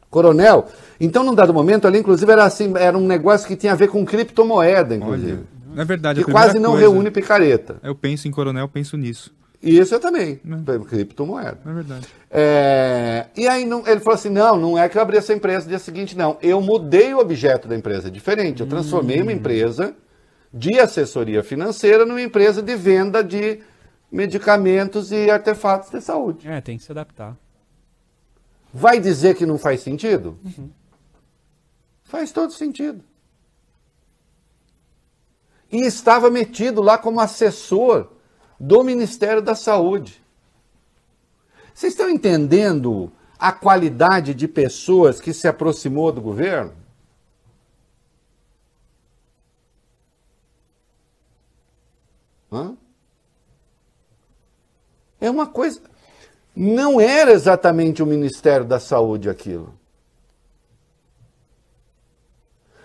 Coronel. 0.09 0.67
Então, 0.99 1.23
num 1.23 1.35
dado 1.35 1.53
momento, 1.53 1.87
ali, 1.87 1.99
inclusive, 1.99 2.31
era 2.31 2.45
assim, 2.45 2.73
era 2.77 2.97
um 2.97 3.05
negócio 3.05 3.47
que 3.47 3.55
tinha 3.55 3.73
a 3.73 3.75
ver 3.75 3.89
com 3.89 4.03
criptomoeda, 4.03 4.95
inclusive. 4.95 5.33
Olha, 5.33 5.54
é 5.75 5.85
verdade. 5.85 6.23
Que 6.23 6.31
quase 6.31 6.59
não 6.59 6.71
coisa, 6.71 6.87
reúne 6.87 7.11
picareta. 7.11 7.77
Eu 7.83 7.95
penso 7.95 8.27
em 8.27 8.31
coronel, 8.31 8.63
eu 8.63 8.69
penso 8.69 8.97
nisso. 8.97 9.33
Isso 9.61 9.95
eu 9.95 9.99
também, 9.99 10.39
é. 10.45 10.85
criptomoeda. 10.87 11.57
É 11.65 11.73
verdade. 11.73 12.07
É, 12.29 13.25
e 13.35 13.47
aí 13.47 13.65
não, 13.65 13.79
ele 13.87 13.99
falou 13.99 14.15
assim: 14.15 14.29
não, 14.29 14.57
não 14.57 14.77
é 14.77 14.87
que 14.87 14.97
eu 14.97 15.01
abri 15.01 15.17
essa 15.17 15.33
empresa 15.33 15.65
no 15.65 15.69
dia 15.69 15.79
seguinte, 15.79 16.15
não. 16.15 16.37
Eu 16.41 16.61
mudei 16.61 17.13
o 17.13 17.19
objeto 17.19 17.67
da 17.67 17.75
empresa, 17.75 18.09
é 18.09 18.11
diferente. 18.11 18.61
Eu 18.61 18.67
transformei 18.67 19.19
hum. 19.19 19.23
uma 19.23 19.33
empresa 19.33 19.95
de 20.53 20.79
assessoria 20.79 21.43
financeira 21.43 22.05
numa 22.05 22.21
empresa 22.21 22.61
de 22.61 22.75
venda 22.75 23.23
de 23.23 23.59
medicamentos 24.11 25.11
e 25.11 25.29
artefatos 25.29 25.89
de 25.89 25.99
saúde. 25.99 26.47
É, 26.47 26.61
tem 26.61 26.77
que 26.77 26.83
se 26.83 26.91
adaptar. 26.91 27.35
Vai 28.73 28.99
dizer 28.99 29.35
que 29.35 29.45
não 29.45 29.57
faz 29.57 29.81
sentido? 29.81 30.37
Uhum. 30.43 30.69
Faz 32.03 32.31
todo 32.31 32.53
sentido. 32.53 33.01
E 35.75 35.81
estava 35.81 36.31
metido 36.31 36.81
lá 36.81 36.97
como 36.97 37.19
assessor 37.19 38.07
do 38.57 38.81
Ministério 38.81 39.41
da 39.41 39.55
Saúde. 39.55 40.23
Vocês 41.73 41.91
estão 41.91 42.09
entendendo 42.09 43.11
a 43.37 43.51
qualidade 43.51 44.33
de 44.33 44.47
pessoas 44.47 45.19
que 45.19 45.33
se 45.33 45.49
aproximou 45.49 46.13
do 46.13 46.21
governo? 46.21 46.73
Hã? 52.49 52.77
É 55.19 55.29
uma 55.29 55.45
coisa. 55.45 55.81
Não 56.55 57.01
era 57.01 57.33
exatamente 57.33 58.01
o 58.01 58.05
Ministério 58.05 58.65
da 58.65 58.79
Saúde 58.79 59.29
aquilo. 59.29 59.77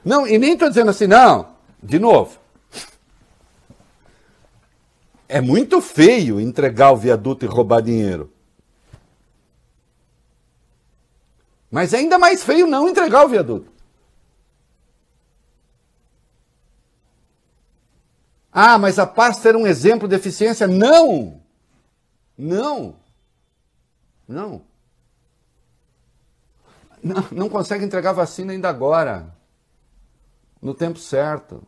Não, 0.05 0.26
e 0.26 0.36
nem 0.38 0.55
estou 0.55 0.68
dizendo 0.68 0.91
assim, 0.91 1.07
não, 1.07 1.55
de 1.80 2.01
novo. 2.01 2.39
É 5.33 5.41
muito 5.41 5.81
feio 5.81 6.41
entregar 6.41 6.91
o 6.91 6.97
viaduto 6.97 7.45
e 7.45 7.49
roubar 7.49 7.81
dinheiro. 7.81 8.33
Mas 11.70 11.95
é 11.95 11.99
ainda 11.99 12.18
mais 12.18 12.43
feio 12.43 12.66
não 12.66 12.89
entregar 12.89 13.24
o 13.24 13.28
viaduto. 13.28 13.70
Ah, 18.51 18.76
mas 18.76 18.99
a 18.99 19.07
pasta 19.07 19.49
era 19.49 19.57
um 19.57 19.68
exemplo 19.68 20.09
de 20.09 20.16
eficiência. 20.16 20.66
Não! 20.66 21.41
Não! 22.37 22.97
Não. 24.26 24.62
Não, 27.01 27.28
não 27.31 27.49
consegue 27.49 27.85
entregar 27.85 28.12
vacina 28.12 28.53
ainda 28.53 28.68
agora. 28.68 29.33
No 30.61 30.74
tempo 30.74 30.99
certo. 30.99 31.64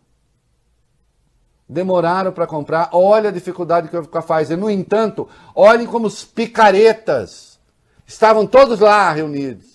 Demoraram 1.72 2.32
para 2.32 2.46
comprar. 2.46 2.90
Olha 2.92 3.30
a 3.30 3.32
dificuldade 3.32 3.88
que 3.88 3.96
houve 3.96 4.08
com 4.08 4.18
a 4.18 4.22
Pfizer. 4.22 4.58
No 4.58 4.70
entanto, 4.70 5.28
olhem 5.54 5.86
como 5.86 6.06
os 6.06 6.24
picaretas 6.24 7.58
estavam 8.06 8.46
todos 8.46 8.80
lá 8.80 9.10
reunidos. 9.10 9.72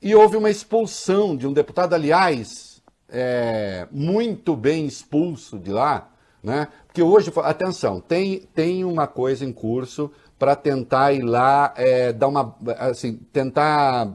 E 0.00 0.14
houve 0.14 0.36
uma 0.36 0.50
expulsão 0.50 1.36
de 1.36 1.46
um 1.46 1.52
deputado, 1.52 1.94
aliás, 1.94 2.80
é, 3.08 3.86
muito 3.90 4.56
bem 4.56 4.86
expulso 4.86 5.58
de 5.58 5.70
lá, 5.70 6.08
né? 6.42 6.68
Porque 6.86 7.02
hoje, 7.02 7.32
atenção, 7.42 8.00
tem, 8.00 8.40
tem 8.54 8.84
uma 8.84 9.06
coisa 9.06 9.44
em 9.44 9.52
curso 9.52 10.10
para 10.38 10.54
tentar 10.54 11.12
ir 11.12 11.22
lá, 11.22 11.74
é, 11.76 12.12
dar 12.12 12.28
uma, 12.28 12.56
assim, 12.78 13.16
tentar 13.32 14.14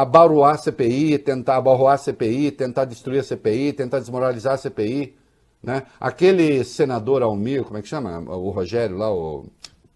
abaroar 0.00 0.54
a 0.54 0.58
CPI, 0.58 1.18
tentar 1.18 1.56
abarroar 1.56 1.94
a 1.94 1.98
CPI, 1.98 2.52
tentar 2.52 2.84
destruir 2.84 3.18
a 3.18 3.24
CPI, 3.24 3.72
tentar 3.72 3.98
desmoralizar 3.98 4.54
a 4.54 4.56
CPI, 4.56 5.16
né? 5.60 5.86
Aquele 5.98 6.62
senador 6.62 7.20
Almir, 7.20 7.64
como 7.64 7.78
é 7.78 7.82
que 7.82 7.88
chama? 7.88 8.20
O 8.20 8.50
Rogério 8.50 8.96
lá, 8.96 9.12
o... 9.12 9.46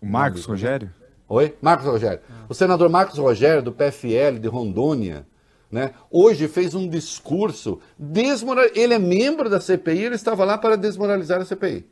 O 0.00 0.06
Marcos 0.06 0.44
Rogério? 0.44 0.92
Oi? 1.28 1.56
Marcos 1.62 1.86
Rogério. 1.86 2.18
O 2.48 2.54
senador 2.54 2.88
Marcos 2.88 3.16
Rogério, 3.16 3.62
do 3.62 3.70
PFL 3.70 4.40
de 4.40 4.48
Rondônia, 4.48 5.24
né? 5.70 5.92
Hoje 6.10 6.48
fez 6.48 6.74
um 6.74 6.88
discurso 6.88 7.78
desmoral... 7.96 8.64
Ele 8.74 8.94
é 8.94 8.98
membro 8.98 9.48
da 9.48 9.60
CPI, 9.60 10.06
ele 10.06 10.16
estava 10.16 10.44
lá 10.44 10.58
para 10.58 10.76
desmoralizar 10.76 11.40
a 11.40 11.44
CPI, 11.44 11.86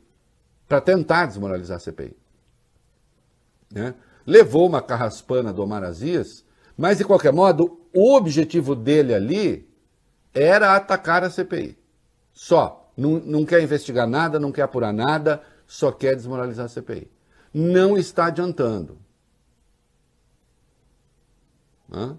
para 0.67 0.81
tentar 0.81 1.27
desmoralizar 1.27 1.77
a 1.77 1.79
CPI. 1.79 2.13
Né? 3.73 3.95
Levou 4.27 4.67
uma 4.67 4.81
carraspana 4.81 5.53
do 5.53 5.63
Omar 5.63 5.85
Aziz, 5.85 6.43
mas 6.77 6.97
de 6.97 7.05
qualquer 7.05 7.31
modo, 7.31 7.80
o 7.93 8.15
objetivo 8.15 8.75
dele 8.75 9.13
ali 9.13 9.67
era 10.33 10.75
atacar 10.75 11.23
a 11.23 11.29
CPI. 11.29 11.77
Só. 12.33 12.77
Não, 12.95 13.19
não 13.19 13.45
quer 13.45 13.63
investigar 13.63 14.07
nada, 14.07 14.39
não 14.39 14.51
quer 14.51 14.63
apurar 14.63 14.93
nada, 14.93 15.41
só 15.65 15.91
quer 15.91 16.15
desmoralizar 16.15 16.65
a 16.65 16.69
CPI. 16.69 17.09
Não 17.53 17.97
está 17.97 18.25
adiantando. 18.25 18.97
Hã? 21.91 22.17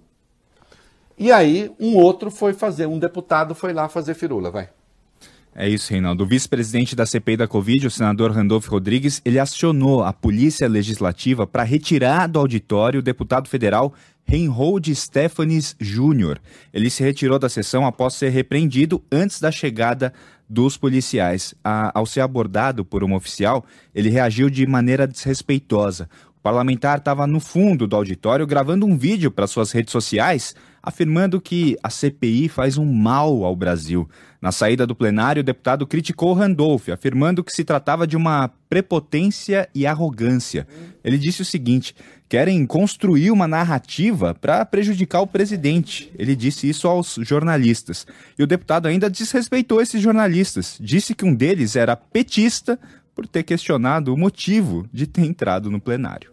E 1.17 1.31
aí 1.31 1.71
um 1.79 1.97
outro 1.97 2.31
foi 2.31 2.53
fazer, 2.53 2.87
um 2.87 2.99
deputado 2.99 3.55
foi 3.55 3.73
lá 3.73 3.89
fazer 3.89 4.15
firula, 4.15 4.51
vai. 4.51 4.71
É 5.55 5.69
isso, 5.69 5.93
Reinaldo. 5.93 6.25
O 6.25 6.27
vice-presidente 6.27 6.97
da 6.97 7.05
CPI 7.05 7.37
da 7.37 7.47
Covid, 7.47 7.87
o 7.87 7.91
senador 7.91 8.33
Randolph 8.33 8.67
Rodrigues, 8.69 9.21
ele 9.23 9.39
acionou 9.39 10.03
a 10.03 10.11
Polícia 10.11 10.67
Legislativa 10.67 11.47
para 11.47 11.63
retirar 11.63 12.27
do 12.27 12.39
auditório 12.39 13.01
o 13.01 13.03
deputado 13.03 13.49
federal 13.49 13.93
Reinhold 14.25 14.95
Stefanes 14.95 15.77
Júnior. 15.81 16.41
Ele 16.73 16.91
se 16.91 17.03
retirou 17.03 17.39
da 17.39 17.49
sessão 17.49 17.87
após 17.87 18.15
ser 18.15 18.31
repreendido 18.31 19.03
antes 19.11 19.41
da 19.41 19.51
chegada 19.51 20.13
dos 20.49 20.77
policiais. 20.77 21.55
A, 21.65 21.99
ao 21.99 22.07
ser 22.07 22.21
abordado 22.21 22.85
por 22.85 23.05
um 23.05 23.15
oficial, 23.15 23.65
ele 23.95 24.09
reagiu 24.11 24.49
de 24.51 24.67
maneira 24.67 25.07
desrespeitosa 25.07 26.09
parlamentar 26.43 26.99
estava 26.99 27.27
no 27.27 27.39
fundo 27.39 27.87
do 27.87 27.95
auditório 27.95 28.47
gravando 28.47 28.85
um 28.85 28.97
vídeo 28.99 29.31
para 29.31 29.47
suas 29.47 29.71
redes 29.71 29.93
sociais 29.93 30.55
afirmando 30.83 31.41
que 31.41 31.77
a 31.83 31.89
CPI 31.89 32.49
faz 32.49 32.77
um 32.77 32.85
mal 32.85 33.45
ao 33.45 33.55
Brasil. 33.55 34.09
Na 34.41 34.51
saída 34.51 34.85
do 34.85 34.97
plenário, 34.97 35.41
o 35.41 35.45
deputado 35.45 35.87
criticou 35.87 36.33
Randolph, 36.33 36.89
afirmando 36.89 37.45
que 37.45 37.53
se 37.53 37.63
tratava 37.63 38.07
de 38.07 38.17
uma 38.17 38.51
prepotência 38.69 39.69
e 39.73 39.87
arrogância. 39.87 40.67
Ele 41.05 41.17
disse 41.17 41.43
o 41.43 41.45
seguinte: 41.45 41.95
querem 42.29 42.67
construir 42.67 43.31
uma 43.31 43.47
narrativa 43.47 44.35
para 44.35 44.65
prejudicar 44.67 45.21
o 45.21 45.27
presidente. 45.27 46.11
Ele 46.19 46.35
disse 46.35 46.69
isso 46.69 46.89
aos 46.89 47.17
jornalistas. 47.21 48.05
E 48.37 48.43
o 48.43 48.47
deputado 48.47 48.87
ainda 48.87 49.09
desrespeitou 49.09 49.81
esses 49.81 50.03
jornalistas. 50.03 50.77
Disse 50.81 51.15
que 51.15 51.25
um 51.25 51.35
deles 51.35 51.77
era 51.77 51.95
petista 51.95 52.77
por 53.15 53.29
ter 53.29 53.45
questionado 53.45 54.13
o 54.13 54.19
motivo 54.19 54.89
de 54.93 55.07
ter 55.07 55.23
entrado 55.23 55.71
no 55.71 55.81
plenário. 55.81 56.32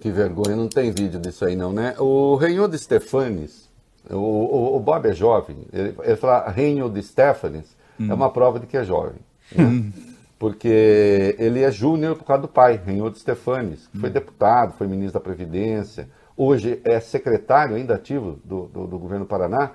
Que 0.00 0.10
vergonha, 0.10 0.56
não 0.56 0.66
tem 0.66 0.90
vídeo 0.90 1.20
disso 1.20 1.44
aí 1.44 1.54
não, 1.54 1.72
né? 1.72 1.94
O 1.98 2.34
Reinhold 2.34 2.76
Stefanes, 2.78 3.68
o, 4.08 4.16
o, 4.16 4.76
o, 4.76 4.80
Bob 4.80 5.06
é 5.06 5.12
jovem, 5.12 5.58
ele, 5.70 5.94
ele 6.02 6.16
fala 6.16 6.50
Reinhold 6.50 7.02
Stefanes, 7.02 7.76
hum. 8.00 8.10
é 8.10 8.14
uma 8.14 8.30
prova 8.30 8.58
de 8.58 8.66
que 8.66 8.78
é 8.78 8.82
jovem. 8.82 9.20
Né? 9.54 9.64
Hum. 9.64 9.92
Porque 10.38 11.36
ele 11.38 11.62
é 11.62 11.70
júnior 11.70 12.16
por 12.16 12.24
causa 12.24 12.40
do 12.40 12.48
pai, 12.48 12.80
Reinhold 12.82 13.18
Stefanes, 13.18 13.88
que 13.88 13.98
hum. 13.98 14.00
foi 14.00 14.08
deputado, 14.08 14.72
foi 14.72 14.86
ministro 14.86 15.20
da 15.20 15.20
Previdência, 15.20 16.08
hoje 16.34 16.80
é 16.82 16.98
secretário 16.98 17.76
ainda 17.76 17.94
ativo 17.94 18.38
do, 18.42 18.68
do, 18.68 18.86
do 18.86 18.98
governo 18.98 19.26
do 19.26 19.28
Paraná. 19.28 19.72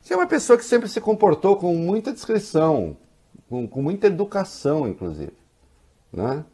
Você 0.00 0.14
é 0.14 0.16
uma 0.16 0.28
pessoa 0.28 0.56
que 0.56 0.64
sempre 0.64 0.88
se 0.88 1.00
comportou 1.00 1.56
com 1.56 1.74
muita 1.74 2.12
discrição, 2.12 2.96
com, 3.48 3.66
com 3.66 3.82
muita 3.82 4.06
educação, 4.06 4.86
inclusive. 4.86 5.32
Né? 6.12 6.44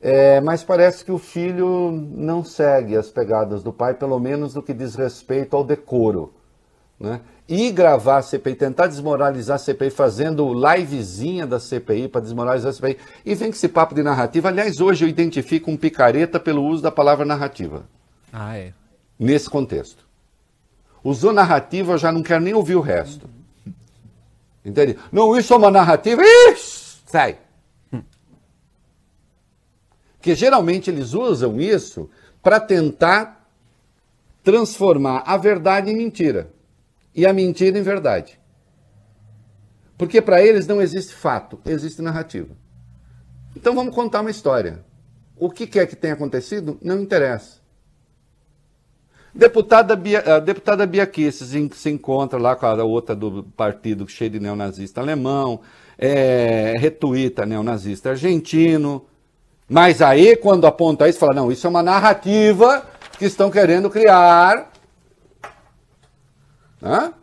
É, 0.00 0.40
mas 0.40 0.64
parece 0.64 1.04
que 1.04 1.12
o 1.12 1.18
filho 1.18 1.90
não 2.12 2.42
segue 2.42 2.96
as 2.96 3.10
pegadas 3.10 3.62
do 3.62 3.72
pai, 3.72 3.92
pelo 3.92 4.18
menos 4.18 4.54
no 4.54 4.62
que 4.62 4.72
diz 4.72 4.94
respeito 4.94 5.54
ao 5.54 5.62
decoro. 5.62 6.32
Né? 6.98 7.20
E 7.46 7.70
gravar 7.70 8.18
a 8.18 8.22
CPI, 8.22 8.54
tentar 8.54 8.86
desmoralizar 8.86 9.56
a 9.56 9.58
CPI, 9.58 9.90
fazendo 9.90 10.52
livezinha 10.54 11.46
da 11.46 11.60
CPI 11.60 12.08
para 12.08 12.20
desmoralizar 12.22 12.70
a 12.70 12.72
CPI. 12.72 12.96
E 13.26 13.34
vem 13.34 13.50
com 13.50 13.56
esse 13.56 13.68
papo 13.68 13.94
de 13.94 14.02
narrativa. 14.02 14.48
Aliás, 14.48 14.80
hoje 14.80 15.04
eu 15.04 15.08
identifico 15.08 15.70
um 15.70 15.76
picareta 15.76 16.40
pelo 16.40 16.64
uso 16.64 16.82
da 16.82 16.90
palavra 16.90 17.26
narrativa. 17.26 17.84
Ah, 18.32 18.56
é. 18.56 18.72
Nesse 19.18 19.50
contexto. 19.50 20.06
Usou 21.02 21.32
narrativa, 21.32 21.92
eu 21.92 21.98
já 21.98 22.12
não 22.12 22.22
quero 22.22 22.44
nem 22.44 22.54
ouvir 22.54 22.76
o 22.76 22.80
resto. 22.80 23.28
Entende? 24.64 24.98
Não, 25.10 25.36
isso 25.36 25.52
é 25.52 25.56
uma 25.56 25.70
narrativa. 25.70 26.22
Ixi, 26.22 27.02
sai. 27.06 27.38
Porque 30.20 30.34
geralmente 30.34 30.90
eles 30.90 31.14
usam 31.14 31.58
isso 31.58 32.10
para 32.42 32.60
tentar 32.60 33.50
transformar 34.44 35.22
a 35.24 35.38
verdade 35.38 35.90
em 35.90 35.96
mentira 35.96 36.50
e 37.14 37.24
a 37.24 37.32
mentira 37.32 37.78
em 37.78 37.82
verdade. 37.82 38.38
Porque 39.96 40.20
para 40.20 40.44
eles 40.44 40.66
não 40.66 40.80
existe 40.80 41.14
fato, 41.14 41.58
existe 41.64 42.02
narrativa. 42.02 42.54
Então 43.56 43.74
vamos 43.74 43.94
contar 43.94 44.20
uma 44.20 44.30
história. 44.30 44.84
O 45.38 45.48
que 45.48 45.66
quer 45.66 45.86
que 45.86 45.96
tenha 45.96 46.12
acontecido 46.12 46.78
não 46.82 47.00
interessa. 47.00 47.58
Deputada 49.34 49.96
Bia, 49.96 50.36
a 50.36 50.38
deputada 50.38 50.86
Bia 50.86 51.10
se 51.32 51.90
encontra 51.90 52.38
lá 52.38 52.54
com 52.54 52.66
a 52.66 52.84
outra 52.84 53.16
do 53.16 53.44
partido 53.56 54.06
cheio 54.06 54.30
de 54.30 54.40
neonazista 54.40 55.00
alemão, 55.00 55.62
é, 55.96 56.74
retuita 56.78 57.46
neonazista 57.46 58.10
argentino, 58.10 59.06
mas 59.72 60.02
aí, 60.02 60.36
quando 60.36 60.66
aponta 60.66 61.08
isso, 61.08 61.20
fala: 61.20 61.32
não, 61.32 61.52
isso 61.52 61.64
é 61.64 61.70
uma 61.70 61.82
narrativa 61.82 62.84
que 63.16 63.24
estão 63.24 63.48
querendo 63.52 63.88
criar. 63.88 64.68
Né? 66.80 67.14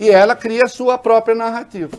E 0.00 0.10
ela 0.10 0.34
cria 0.34 0.64
a 0.64 0.68
sua 0.68 0.98
própria 0.98 1.36
narrativa. 1.36 1.96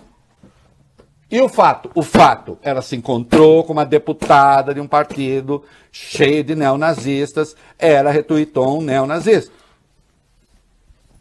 E 1.31 1.39
o 1.39 1.47
fato? 1.47 1.89
O 1.95 2.03
fato, 2.03 2.59
ela 2.61 2.81
se 2.81 2.97
encontrou 2.97 3.63
com 3.63 3.71
uma 3.71 3.85
deputada 3.85 4.73
de 4.73 4.81
um 4.81 4.87
partido 4.87 5.63
cheio 5.93 6.43
de 6.43 6.55
neonazistas, 6.55 7.55
ela 7.77 8.11
retuitou 8.11 8.79
um 8.79 8.81
neonazista. 8.81 9.53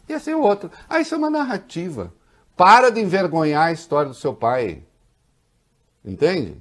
E 0.09 0.13
assim 0.13 0.33
o 0.33 0.41
outro. 0.41 0.69
Ah, 0.89 0.99
isso 0.99 1.15
é 1.15 1.17
uma 1.17 1.29
narrativa. 1.29 2.11
Para 2.57 2.89
de 2.89 2.99
envergonhar 2.99 3.67
a 3.67 3.71
história 3.71 4.09
do 4.09 4.15
seu 4.15 4.33
pai. 4.33 4.83
Entende? 6.03 6.57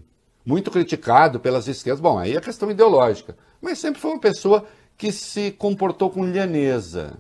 Muito 0.49 0.71
criticado 0.71 1.39
pelas 1.39 1.69
esquerdas. 1.69 2.01
Bom, 2.01 2.19
aí 2.19 2.35
é 2.35 2.41
questão 2.41 2.71
ideológica. 2.71 3.37
Mas 3.61 3.79
sempre 3.79 4.01
foi 4.01 4.13
uma 4.13 4.19
pessoa 4.19 4.65
que 4.97 5.13
se 5.13 5.51
comportou 5.51 6.09
com 6.09 6.23
lhaneza. 6.23 7.19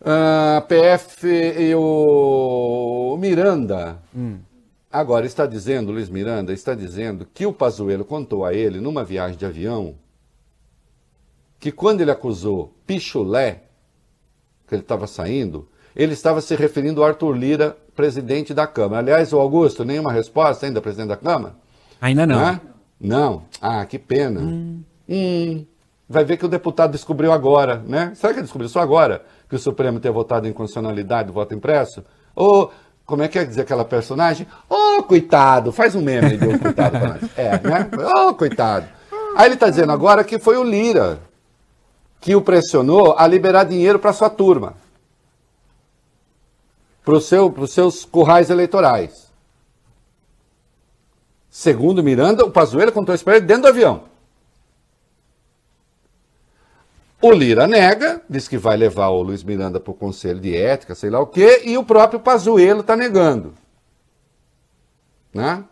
A 0.00 0.56
ah, 0.56 0.60
PF 0.62 1.26
e 1.28 1.74
o 1.74 3.14
Miranda 3.20 4.02
hum. 4.16 4.38
agora 4.90 5.26
está 5.26 5.44
dizendo, 5.46 5.92
Luiz 5.92 6.08
Miranda 6.08 6.54
está 6.54 6.74
dizendo 6.74 7.28
que 7.32 7.44
o 7.44 7.52
Pazuello 7.52 8.06
contou 8.06 8.46
a 8.46 8.54
ele 8.54 8.80
numa 8.80 9.04
viagem 9.04 9.36
de 9.36 9.44
avião 9.44 9.94
que 11.60 11.70
quando 11.70 12.00
ele 12.00 12.10
acusou 12.10 12.74
Pichulé, 12.86 13.64
que 14.66 14.74
ele 14.74 14.82
estava 14.82 15.06
saindo, 15.06 15.68
ele 15.94 16.12
estava 16.12 16.40
se 16.40 16.54
referindo 16.54 17.02
ao 17.02 17.08
Arthur 17.08 17.32
Lira, 17.36 17.76
presidente 17.94 18.54
da 18.54 18.66
Câmara. 18.66 19.00
Aliás, 19.00 19.32
o 19.32 19.38
Augusto, 19.38 19.84
nenhuma 19.84 20.12
resposta 20.12 20.66
ainda, 20.66 20.80
presidente 20.80 21.08
da 21.08 21.16
Câmara? 21.16 21.54
Ainda 22.00 22.26
não. 22.26 22.40
Não? 22.40 22.60
não. 23.00 23.42
Ah, 23.60 23.84
que 23.84 23.98
pena. 23.98 24.40
Hum. 24.40 24.82
Hum. 25.08 25.66
Vai 26.08 26.24
ver 26.24 26.36
que 26.36 26.44
o 26.44 26.48
deputado 26.48 26.92
descobriu 26.92 27.32
agora, 27.32 27.82
né? 27.86 28.12
Será 28.14 28.32
que 28.32 28.38
ele 28.38 28.44
descobriu 28.44 28.68
só 28.68 28.80
agora 28.80 29.22
que 29.48 29.56
o 29.56 29.58
Supremo 29.58 30.00
tem 30.00 30.10
votado 30.10 30.46
em 30.48 30.52
constitucionalidade 30.52 31.28
do 31.28 31.32
voto 31.32 31.54
impresso? 31.54 32.04
Ou, 32.34 32.72
como 33.06 33.22
é 33.22 33.28
que 33.28 33.38
é 33.38 33.44
dizer 33.44 33.62
aquela 33.62 33.84
personagem? 33.84 34.46
Ô, 34.68 34.98
oh, 34.98 35.02
coitado, 35.02 35.72
faz 35.72 35.94
um 35.94 36.02
meme 36.02 36.36
de 36.36 36.46
um 36.46 36.58
coitado 36.58 36.98
pra 36.98 37.08
nós. 37.08 37.22
É, 37.36 37.50
né? 37.60 37.90
Ô, 37.98 38.28
oh, 38.28 38.34
coitado. 38.34 38.86
Aí 39.36 39.46
ele 39.46 39.54
está 39.54 39.70
dizendo 39.70 39.92
agora 39.92 40.24
que 40.24 40.38
foi 40.38 40.56
o 40.56 40.64
Lira 40.64 41.18
que 42.20 42.34
o 42.34 42.42
pressionou 42.42 43.16
a 43.18 43.26
liberar 43.26 43.64
dinheiro 43.64 43.98
para 43.98 44.12
sua 44.12 44.30
turma 44.30 44.74
para 47.04 47.14
os 47.14 47.72
seus 47.72 48.04
currais 48.04 48.50
eleitorais. 48.50 49.30
Segundo 51.50 52.02
Miranda, 52.02 52.44
o 52.44 52.50
Pazuello 52.50 52.92
contou 52.92 53.14
isso 53.14 53.24
para 53.24 53.36
ele 53.36 53.46
dentro 53.46 53.62
do 53.62 53.68
avião. 53.68 54.04
O 57.20 57.30
Lira 57.30 57.68
nega, 57.68 58.20
diz 58.28 58.48
que 58.48 58.58
vai 58.58 58.76
levar 58.76 59.08
o 59.08 59.22
Luiz 59.22 59.44
Miranda 59.44 59.78
para 59.78 59.92
o 59.92 59.94
Conselho 59.94 60.40
de 60.40 60.56
Ética, 60.56 60.94
sei 60.94 61.08
lá 61.08 61.20
o 61.20 61.26
quê, 61.26 61.62
e 61.64 61.78
o 61.78 61.84
próprio 61.84 62.18
Pazuello 62.18 62.80
está 62.80 62.96
negando. 62.96 63.54
Né? 65.32 65.62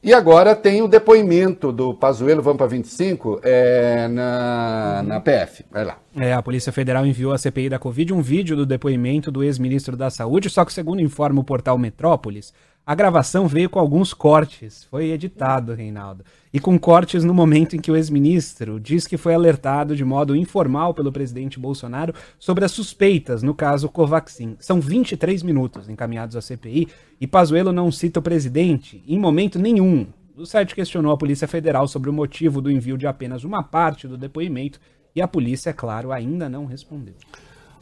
E 0.00 0.14
agora 0.14 0.54
tem 0.54 0.80
o 0.80 0.86
depoimento 0.86 1.72
do 1.72 1.92
Pazuello, 1.92 2.40
vamos 2.40 2.58
para 2.58 2.68
25, 2.68 3.40
é, 3.42 4.06
na, 4.06 5.02
na 5.04 5.20
PF. 5.20 5.64
Vai 5.70 5.84
lá. 5.84 5.98
É, 6.16 6.32
a 6.32 6.40
Polícia 6.40 6.70
Federal 6.70 7.04
enviou 7.04 7.32
à 7.32 7.38
CPI 7.38 7.68
da 7.68 7.80
Covid 7.80 8.14
um 8.14 8.22
vídeo 8.22 8.56
do 8.56 8.64
depoimento 8.64 9.32
do 9.32 9.42
ex-ministro 9.42 9.96
da 9.96 10.08
Saúde, 10.08 10.48
só 10.48 10.64
que 10.64 10.72
segundo 10.72 11.02
informa 11.02 11.40
o 11.40 11.44
portal 11.44 11.76
Metrópolis, 11.76 12.52
a 12.88 12.94
gravação 12.94 13.46
veio 13.46 13.68
com 13.68 13.78
alguns 13.78 14.14
cortes, 14.14 14.84
foi 14.84 15.10
editado, 15.10 15.74
Reinaldo. 15.74 16.24
E 16.50 16.58
com 16.58 16.78
cortes 16.78 17.22
no 17.22 17.34
momento 17.34 17.76
em 17.76 17.80
que 17.80 17.90
o 17.90 17.96
ex-ministro 17.96 18.80
diz 18.80 19.06
que 19.06 19.18
foi 19.18 19.34
alertado 19.34 19.94
de 19.94 20.02
modo 20.02 20.34
informal 20.34 20.94
pelo 20.94 21.12
presidente 21.12 21.60
Bolsonaro 21.60 22.14
sobre 22.38 22.64
as 22.64 22.72
suspeitas 22.72 23.42
no 23.42 23.52
caso 23.52 23.90
Covaxin. 23.90 24.56
São 24.58 24.80
23 24.80 25.42
minutos 25.42 25.86
encaminhados 25.86 26.34
à 26.34 26.40
CPI 26.40 26.88
e 27.20 27.26
Pazuello 27.26 27.72
não 27.72 27.92
cita 27.92 28.20
o 28.20 28.22
presidente 28.22 29.04
em 29.06 29.18
momento 29.18 29.58
nenhum. 29.58 30.06
O 30.34 30.46
site 30.46 30.74
questionou 30.74 31.12
a 31.12 31.18
Polícia 31.18 31.46
Federal 31.46 31.86
sobre 31.86 32.08
o 32.08 32.12
motivo 32.14 32.62
do 32.62 32.70
envio 32.70 32.96
de 32.96 33.06
apenas 33.06 33.44
uma 33.44 33.62
parte 33.62 34.08
do 34.08 34.16
depoimento 34.16 34.80
e 35.14 35.20
a 35.20 35.28
polícia, 35.28 35.68
é 35.68 35.74
claro, 35.74 36.10
ainda 36.10 36.48
não 36.48 36.64
respondeu. 36.64 37.16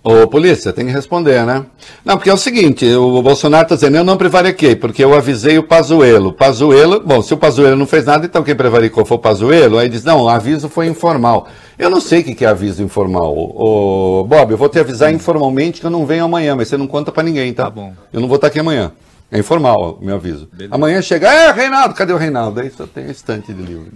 Ô, 0.08 0.24
polícia, 0.28 0.72
tem 0.72 0.86
que 0.86 0.92
responder, 0.92 1.44
né? 1.44 1.66
Não, 2.04 2.16
porque 2.16 2.30
é 2.30 2.32
o 2.32 2.36
seguinte, 2.36 2.86
o 2.94 3.20
Bolsonaro 3.20 3.64
está 3.64 3.74
dizendo, 3.74 3.96
eu 3.96 4.04
não 4.04 4.16
prevariquei, 4.16 4.76
porque 4.76 5.02
eu 5.02 5.12
avisei 5.12 5.58
o 5.58 5.64
Pazuello. 5.64 6.32
Pazuello, 6.32 7.00
bom, 7.00 7.20
se 7.20 7.34
o 7.34 7.36
Pazuello 7.36 7.74
não 7.74 7.88
fez 7.88 8.04
nada, 8.04 8.24
então 8.24 8.44
quem 8.44 8.54
prevaricou 8.54 9.04
foi 9.04 9.16
o 9.16 9.20
Pazuello, 9.20 9.78
aí 9.78 9.88
diz, 9.88 10.04
não, 10.04 10.22
o 10.22 10.28
aviso 10.28 10.68
foi 10.68 10.86
informal. 10.86 11.48
Eu 11.76 11.90
não 11.90 12.00
sei 12.00 12.20
o 12.20 12.24
que 12.36 12.44
é 12.44 12.48
aviso 12.48 12.84
informal. 12.84 13.36
Ô, 13.36 14.22
Bob, 14.22 14.52
eu 14.52 14.56
vou 14.56 14.68
te 14.68 14.78
avisar 14.78 15.12
informalmente 15.12 15.80
que 15.80 15.86
eu 15.86 15.90
não 15.90 16.06
venho 16.06 16.24
amanhã, 16.24 16.54
mas 16.54 16.68
você 16.68 16.76
não 16.76 16.86
conta 16.86 17.10
para 17.10 17.24
ninguém, 17.24 17.52
tá? 17.52 17.64
Tá 17.64 17.70
bom. 17.70 17.92
Eu 18.12 18.20
não 18.20 18.28
vou 18.28 18.36
estar 18.36 18.46
aqui 18.46 18.60
amanhã. 18.60 18.92
É 19.28 19.40
informal 19.40 19.98
o 20.00 20.04
meu 20.04 20.14
aviso. 20.14 20.48
Beleza. 20.52 20.72
Amanhã 20.72 21.02
chega, 21.02 21.28
é, 21.28 21.50
Reinaldo, 21.50 21.96
cadê 21.96 22.12
o 22.12 22.16
Reinaldo? 22.16 22.60
Aí 22.60 22.70
só 22.70 22.86
tem 22.86 23.08
um 23.08 23.10
estante 23.10 23.52
de 23.52 23.60
livro. 23.60 23.90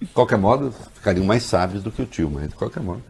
De 0.00 0.06
qualquer 0.14 0.38
modo, 0.38 0.72
ficariam 0.94 1.26
mais 1.26 1.42
sábios 1.42 1.82
do 1.82 1.90
que 1.90 2.00
o 2.00 2.06
tio, 2.06 2.30
mas 2.32 2.48
de 2.48 2.54
qualquer 2.54 2.80
modo. 2.80 3.02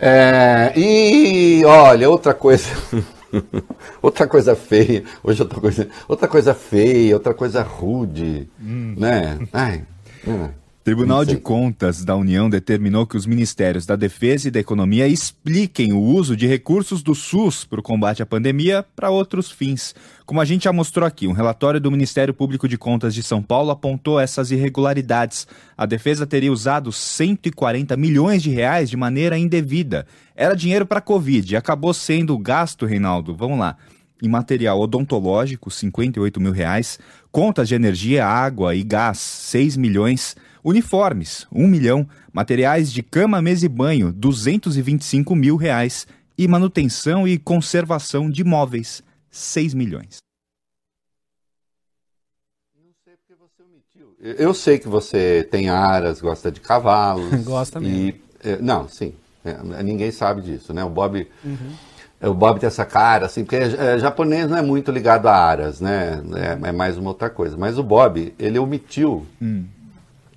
É, 0.00 0.72
e 0.76 1.62
olha, 1.64 2.08
outra 2.08 2.32
coisa. 2.32 2.68
outra 4.02 4.26
coisa 4.26 4.56
feia, 4.56 5.04
hoje 5.22 5.42
outra 5.42 5.60
coisa, 5.60 5.88
outra 6.08 6.26
coisa 6.26 6.54
feia, 6.54 7.14
outra 7.14 7.34
coisa 7.34 7.62
rude, 7.62 8.48
hum. 8.60 8.94
né? 8.96 9.38
Ai, 9.52 9.84
é. 10.26 10.59
Tribunal 10.82 11.26
de 11.26 11.36
Contas 11.36 12.02
da 12.06 12.16
União 12.16 12.48
determinou 12.48 13.06
que 13.06 13.14
os 13.14 13.26
Ministérios 13.26 13.84
da 13.84 13.96
Defesa 13.96 14.48
e 14.48 14.50
da 14.50 14.58
Economia 14.58 15.06
expliquem 15.06 15.92
o 15.92 16.00
uso 16.00 16.34
de 16.34 16.46
recursos 16.46 17.02
do 17.02 17.14
SUS 17.14 17.66
para 17.66 17.80
o 17.80 17.82
combate 17.82 18.22
à 18.22 18.26
pandemia 18.26 18.82
para 18.96 19.10
outros 19.10 19.50
fins. 19.50 19.94
Como 20.24 20.40
a 20.40 20.44
gente 20.46 20.64
já 20.64 20.72
mostrou 20.72 21.06
aqui, 21.06 21.26
um 21.26 21.32
relatório 21.32 21.78
do 21.78 21.90
Ministério 21.90 22.32
Público 22.32 22.66
de 22.66 22.78
Contas 22.78 23.14
de 23.14 23.22
São 23.22 23.42
Paulo 23.42 23.70
apontou 23.70 24.18
essas 24.18 24.50
irregularidades. 24.50 25.46
A 25.76 25.84
defesa 25.84 26.26
teria 26.26 26.50
usado 26.50 26.90
140 26.90 27.94
milhões 27.98 28.42
de 28.42 28.48
reais 28.48 28.88
de 28.88 28.96
maneira 28.96 29.36
indevida. 29.36 30.06
Era 30.34 30.56
dinheiro 30.56 30.86
para 30.86 31.00
a 31.00 31.02
Covid 31.02 31.52
e 31.52 31.56
acabou 31.58 31.92
sendo 31.92 32.38
gasto, 32.38 32.86
Reinaldo. 32.86 33.36
Vamos 33.36 33.58
lá 33.58 33.76
em 34.22 34.28
material 34.28 34.80
odontológico, 34.80 35.70
58 35.70 36.40
mil 36.40 36.52
reais, 36.52 36.98
contas 37.30 37.68
de 37.68 37.74
energia, 37.74 38.26
água 38.26 38.74
e 38.74 38.82
gás, 38.82 39.18
6 39.18 39.76
milhões, 39.76 40.36
Uniformes, 40.64 41.46
1 41.52 41.66
milhão. 41.66 42.06
Materiais 42.32 42.92
de 42.92 43.02
cama, 43.02 43.42
mesa 43.42 43.66
e 43.66 43.68
banho, 43.68 44.12
225 44.12 45.34
mil 45.34 45.56
reais. 45.56 46.06
E 46.36 46.46
manutenção 46.46 47.26
e 47.26 47.38
conservação 47.38 48.30
de 48.30 48.44
móveis, 48.44 49.02
6 49.30 49.74
milhões. 49.74 50.18
Eu 54.18 54.52
sei 54.52 54.78
que 54.78 54.88
você 54.88 55.46
tem 55.50 55.70
aras, 55.70 56.20
gosta 56.20 56.50
de 56.50 56.60
cavalos. 56.60 57.30
gosta 57.44 57.80
mesmo. 57.80 57.96
E, 57.96 58.22
é, 58.44 58.56
não, 58.58 58.88
sim. 58.88 59.14
É, 59.44 59.82
ninguém 59.82 60.10
sabe 60.10 60.42
disso, 60.42 60.74
né? 60.74 60.84
O 60.84 60.90
Bob. 60.90 61.26
Uhum. 61.42 61.74
O 62.22 62.34
Bob 62.34 62.60
tem 62.60 62.66
essa 62.66 62.84
cara, 62.84 63.24
assim, 63.24 63.44
porque 63.44 63.56
é, 63.56 63.98
japonês 63.98 64.50
não 64.50 64.58
é 64.58 64.62
muito 64.62 64.90
ligado 64.92 65.26
a 65.26 65.34
aras, 65.34 65.80
né? 65.80 66.22
É, 66.36 66.68
é, 66.68 66.72
mais 66.72 66.98
uma 66.98 67.08
outra 67.08 67.30
coisa. 67.30 67.56
Mas 67.56 67.78
o 67.78 67.82
Bob, 67.82 68.34
ele 68.38 68.58
omitiu 68.58 69.26
hum 69.40 69.64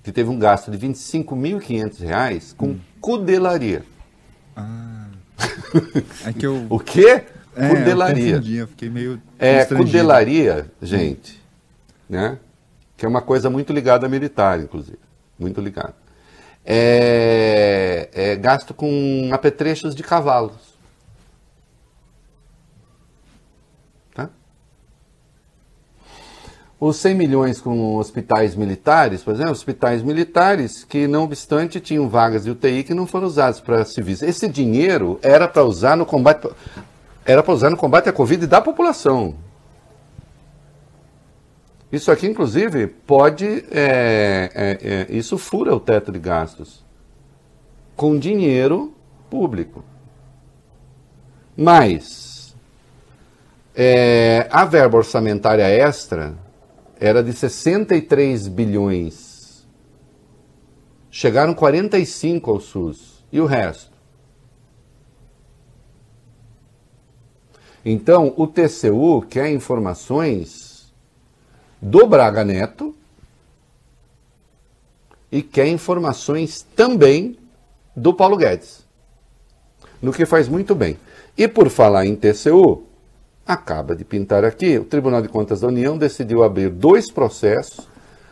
que 0.04 0.12
teve 0.12 0.28
um 0.28 0.38
gasto 0.38 0.70
de 0.70 0.76
R$ 0.76 0.92
25.500 0.92 2.54
com 2.54 2.66
hum. 2.66 2.80
cudelaria. 3.00 3.82
Ah. 4.54 5.06
É 6.26 6.32
que 6.32 6.46
eu... 6.46 6.66
o 6.70 6.78
quê? 6.78 7.24
É, 7.56 7.68
cudelaria. 7.70 8.36
Eu, 8.36 8.56
eu 8.56 8.68
fiquei 8.68 8.90
meio 8.90 9.20
É, 9.38 9.64
cudelaria, 9.64 10.70
gente, 10.82 11.42
né? 12.08 12.38
Que 12.98 13.06
é 13.06 13.08
uma 13.08 13.22
coisa 13.22 13.48
muito 13.48 13.72
ligada 13.72 14.04
a 14.04 14.08
militar, 14.08 14.60
inclusive. 14.60 14.98
Muito 15.38 15.60
ligada. 15.60 15.94
É, 16.66 18.08
é 18.12 18.36
gasto 18.36 18.74
com 18.74 19.30
apetrechos 19.32 19.94
de 19.94 20.02
cavalos. 20.02 20.73
Os 26.78 26.96
100 26.96 27.14
milhões 27.14 27.60
com 27.60 27.96
hospitais 27.96 28.54
militares, 28.54 29.22
por 29.22 29.34
exemplo, 29.34 29.52
hospitais 29.52 30.02
militares 30.02 30.84
que, 30.84 31.06
não 31.06 31.22
obstante, 31.22 31.80
tinham 31.80 32.08
vagas 32.08 32.44
de 32.44 32.50
UTI 32.50 32.82
que 32.82 32.92
não 32.92 33.06
foram 33.06 33.26
usadas 33.26 33.60
para 33.60 33.84
civis. 33.84 34.22
Esse 34.22 34.48
dinheiro 34.48 35.18
era 35.22 35.46
para 35.46 35.64
usar 35.64 35.96
no 35.96 36.04
combate 36.04 36.48
era 37.24 37.42
para 37.42 37.54
usar 37.54 37.70
no 37.70 37.76
combate 37.76 38.08
à 38.08 38.12
Covid 38.12 38.46
da 38.46 38.60
população. 38.60 39.34
Isso 41.90 42.10
aqui, 42.10 42.26
inclusive, 42.26 42.86
pode. 42.86 43.64
É, 43.70 44.50
é, 44.54 44.78
é, 44.82 45.16
isso 45.16 45.38
fura 45.38 45.74
o 45.74 45.80
teto 45.80 46.12
de 46.12 46.18
gastos. 46.18 46.84
Com 47.96 48.18
dinheiro 48.18 48.92
público. 49.30 49.84
Mas 51.56 52.54
é, 53.74 54.48
a 54.50 54.64
verba 54.64 54.98
orçamentária 54.98 55.68
extra 55.68 56.34
era 57.04 57.22
de 57.22 57.34
63 57.34 58.48
bilhões. 58.48 59.66
Chegaram 61.10 61.52
45 61.52 62.50
ao 62.50 62.58
SUS. 62.58 63.22
E 63.30 63.42
o 63.42 63.44
resto? 63.44 63.92
Então, 67.84 68.32
o 68.38 68.46
TCU 68.46 69.20
quer 69.28 69.50
informações 69.50 70.94
do 71.78 72.06
Braga 72.06 72.42
Neto 72.42 72.94
e 75.30 75.42
quer 75.42 75.66
informações 75.66 76.66
também 76.74 77.36
do 77.94 78.14
Paulo 78.14 78.38
Guedes. 78.38 78.82
No 80.00 80.10
que 80.10 80.24
faz 80.24 80.48
muito 80.48 80.74
bem. 80.74 80.98
E 81.36 81.46
por 81.46 81.68
falar 81.68 82.06
em 82.06 82.16
TCU, 82.16 82.86
acaba 83.46 83.94
de 83.94 84.04
pintar 84.04 84.44
aqui, 84.44 84.78
o 84.78 84.84
Tribunal 84.84 85.20
de 85.20 85.28
Contas 85.28 85.60
da 85.60 85.68
União 85.68 85.98
decidiu 85.98 86.42
abrir 86.42 86.70
dois 86.70 87.10
processos 87.10 87.86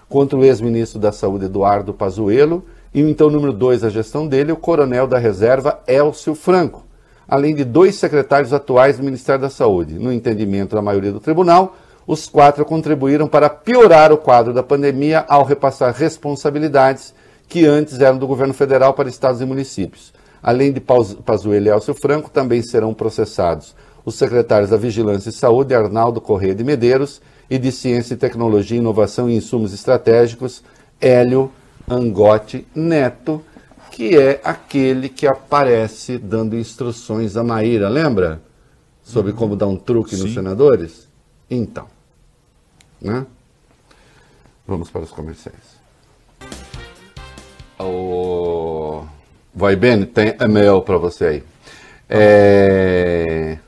contra 0.08 0.38
o 0.38 0.44
ex-ministro 0.44 0.98
da 0.98 1.12
Saúde 1.12 1.46
Eduardo 1.46 1.92
Pazuello 1.92 2.64
e 2.94 3.02
o 3.02 3.08
então 3.08 3.30
número 3.30 3.52
dois 3.52 3.80
da 3.82 3.90
gestão 3.90 4.26
dele, 4.26 4.52
o 4.52 4.56
coronel 4.56 5.06
da 5.06 5.18
reserva 5.18 5.80
Elcio 5.86 6.34
Franco, 6.34 6.84
além 7.26 7.54
de 7.54 7.64
dois 7.64 7.96
secretários 7.96 8.52
atuais 8.52 8.98
do 8.98 9.04
Ministério 9.04 9.40
da 9.40 9.50
Saúde. 9.50 9.98
No 9.98 10.12
entendimento 10.12 10.74
da 10.74 10.82
maioria 10.82 11.12
do 11.12 11.20
tribunal, 11.20 11.76
os 12.06 12.28
quatro 12.28 12.64
contribuíram 12.64 13.28
para 13.28 13.48
piorar 13.48 14.12
o 14.12 14.18
quadro 14.18 14.52
da 14.52 14.62
pandemia 14.62 15.24
ao 15.28 15.44
repassar 15.44 15.94
responsabilidades 15.94 17.14
que 17.48 17.64
antes 17.64 18.00
eram 18.00 18.18
do 18.18 18.26
governo 18.26 18.54
federal 18.54 18.94
para 18.94 19.08
estados 19.08 19.40
e 19.40 19.44
municípios. 19.44 20.12
Além 20.42 20.72
de 20.72 20.80
Pazuello 20.80 21.66
e 21.66 21.70
Elcio 21.70 21.94
Franco, 21.94 22.30
também 22.30 22.62
serão 22.62 22.92
processados 22.92 23.74
os 24.04 24.14
secretários 24.14 24.70
da 24.70 24.76
Vigilância 24.76 25.30
e 25.30 25.32
Saúde, 25.32 25.74
Arnaldo 25.74 26.20
Correia 26.20 26.54
de 26.54 26.64
Medeiros, 26.64 27.20
e 27.48 27.58
de 27.58 27.70
Ciência 27.70 28.14
e 28.14 28.16
Tecnologia, 28.16 28.78
Inovação 28.78 29.28
e 29.28 29.36
Insumos 29.36 29.74
Estratégicos, 29.74 30.62
Hélio 31.00 31.52
Angote 31.88 32.66
Neto, 32.74 33.44
que 33.90 34.16
é 34.16 34.40
aquele 34.42 35.08
que 35.08 35.26
aparece 35.26 36.16
dando 36.16 36.56
instruções 36.56 37.36
a 37.36 37.44
Maíra, 37.44 37.88
lembra? 37.88 38.40
Sobre 39.02 39.32
uhum. 39.32 39.36
como 39.36 39.56
dar 39.56 39.66
um 39.66 39.76
truque 39.76 40.16
Sim. 40.16 40.22
nos 40.22 40.32
senadores? 40.32 41.08
Então, 41.50 41.86
né? 43.00 43.26
Vamos 44.66 44.88
para 44.90 45.02
os 45.02 45.10
comerciais. 45.10 45.82
O... 47.78 49.04
Vai 49.54 49.76
bem, 49.76 50.06
tem 50.06 50.34
e-mail 50.40 50.80
para 50.80 50.96
você 50.96 51.24
aí. 51.26 51.44
É... 52.08 53.58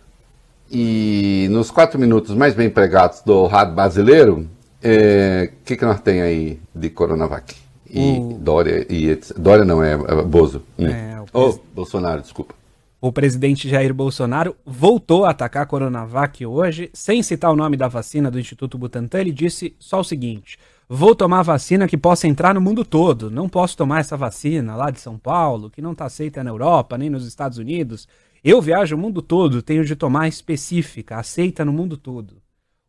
E 0.70 1.46
nos 1.50 1.70
quatro 1.70 1.98
minutos 1.98 2.34
mais 2.34 2.54
bem 2.54 2.66
empregados 2.66 3.20
do 3.22 3.46
rádio 3.46 3.74
brasileiro, 3.74 4.38
o 4.40 4.48
é, 4.82 5.50
que, 5.64 5.76
que 5.76 5.84
nós 5.84 6.00
tem 6.00 6.20
aí 6.20 6.60
de 6.74 6.90
Coronavac? 6.90 7.54
E 7.88 8.18
o... 8.18 8.38
Dória, 8.40 8.86
e. 8.90 9.18
Dória 9.36 9.64
não, 9.64 9.82
é, 9.82 9.92
é 9.92 10.22
Bozo. 10.22 10.62
Hum. 10.78 10.86
É, 10.86 11.20
o 11.20 11.26
oh, 11.32 11.58
Bolsonaro, 11.74 12.22
desculpa. 12.22 12.54
O 13.00 13.12
presidente 13.12 13.68
Jair 13.68 13.92
Bolsonaro 13.92 14.56
voltou 14.64 15.26
a 15.26 15.30
atacar 15.30 15.64
a 15.64 15.66
Coronavac 15.66 16.44
hoje, 16.44 16.88
sem 16.94 17.22
citar 17.22 17.52
o 17.52 17.56
nome 17.56 17.76
da 17.76 17.86
vacina 17.86 18.30
do 18.30 18.40
Instituto 18.40 18.78
Butantan. 18.78 19.20
Ele 19.20 19.30
disse 19.30 19.76
só 19.78 20.00
o 20.00 20.04
seguinte: 20.04 20.58
vou 20.88 21.14
tomar 21.14 21.42
vacina 21.42 21.86
que 21.86 21.98
possa 21.98 22.26
entrar 22.26 22.54
no 22.54 22.60
mundo 22.60 22.84
todo. 22.84 23.30
Não 23.30 23.48
posso 23.48 23.76
tomar 23.76 24.00
essa 24.00 24.16
vacina 24.16 24.74
lá 24.74 24.90
de 24.90 25.00
São 25.00 25.18
Paulo, 25.18 25.70
que 25.70 25.82
não 25.82 25.92
está 25.92 26.06
aceita 26.06 26.42
na 26.42 26.50
Europa, 26.50 26.96
nem 26.96 27.10
nos 27.10 27.26
Estados 27.26 27.58
Unidos. 27.58 28.08
Eu 28.44 28.60
viajo 28.60 28.94
o 28.94 28.98
mundo 28.98 29.22
todo, 29.22 29.62
tenho 29.62 29.86
de 29.86 29.96
tomar 29.96 30.28
específica, 30.28 31.16
aceita 31.16 31.64
no 31.64 31.72
mundo 31.72 31.96
todo. 31.96 32.42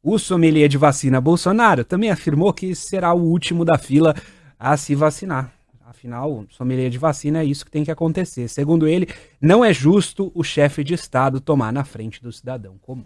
O 0.03 0.19
sommelier 0.19 0.67
de 0.67 0.77
vacina 0.77 1.21
Bolsonaro 1.21 1.85
também 1.85 2.11
afirmou 2.11 2.51
que 2.51 2.75
será 2.75 3.13
o 3.13 3.21
último 3.21 3.63
da 3.63 3.77
fila 3.77 4.13
a 4.59 4.75
se 4.75 4.93
vacinar. 4.93 5.53
Afinal, 5.85 6.45
sommelier 6.49 6.89
de 6.89 6.97
vacina 6.97 7.39
é 7.39 7.45
isso 7.45 7.63
que 7.63 7.71
tem 7.71 7.85
que 7.85 7.91
acontecer. 7.91 8.49
Segundo 8.49 8.85
ele, 8.85 9.07
não 9.39 9.63
é 9.63 9.73
justo 9.73 10.29
o 10.35 10.43
chefe 10.43 10.83
de 10.83 10.93
Estado 10.93 11.39
tomar 11.39 11.71
na 11.71 11.85
frente 11.85 12.21
do 12.21 12.33
cidadão 12.33 12.77
comum. 12.77 13.05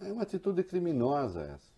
É 0.00 0.10
uma 0.10 0.22
atitude 0.22 0.62
criminosa 0.62 1.42
essa. 1.42 1.70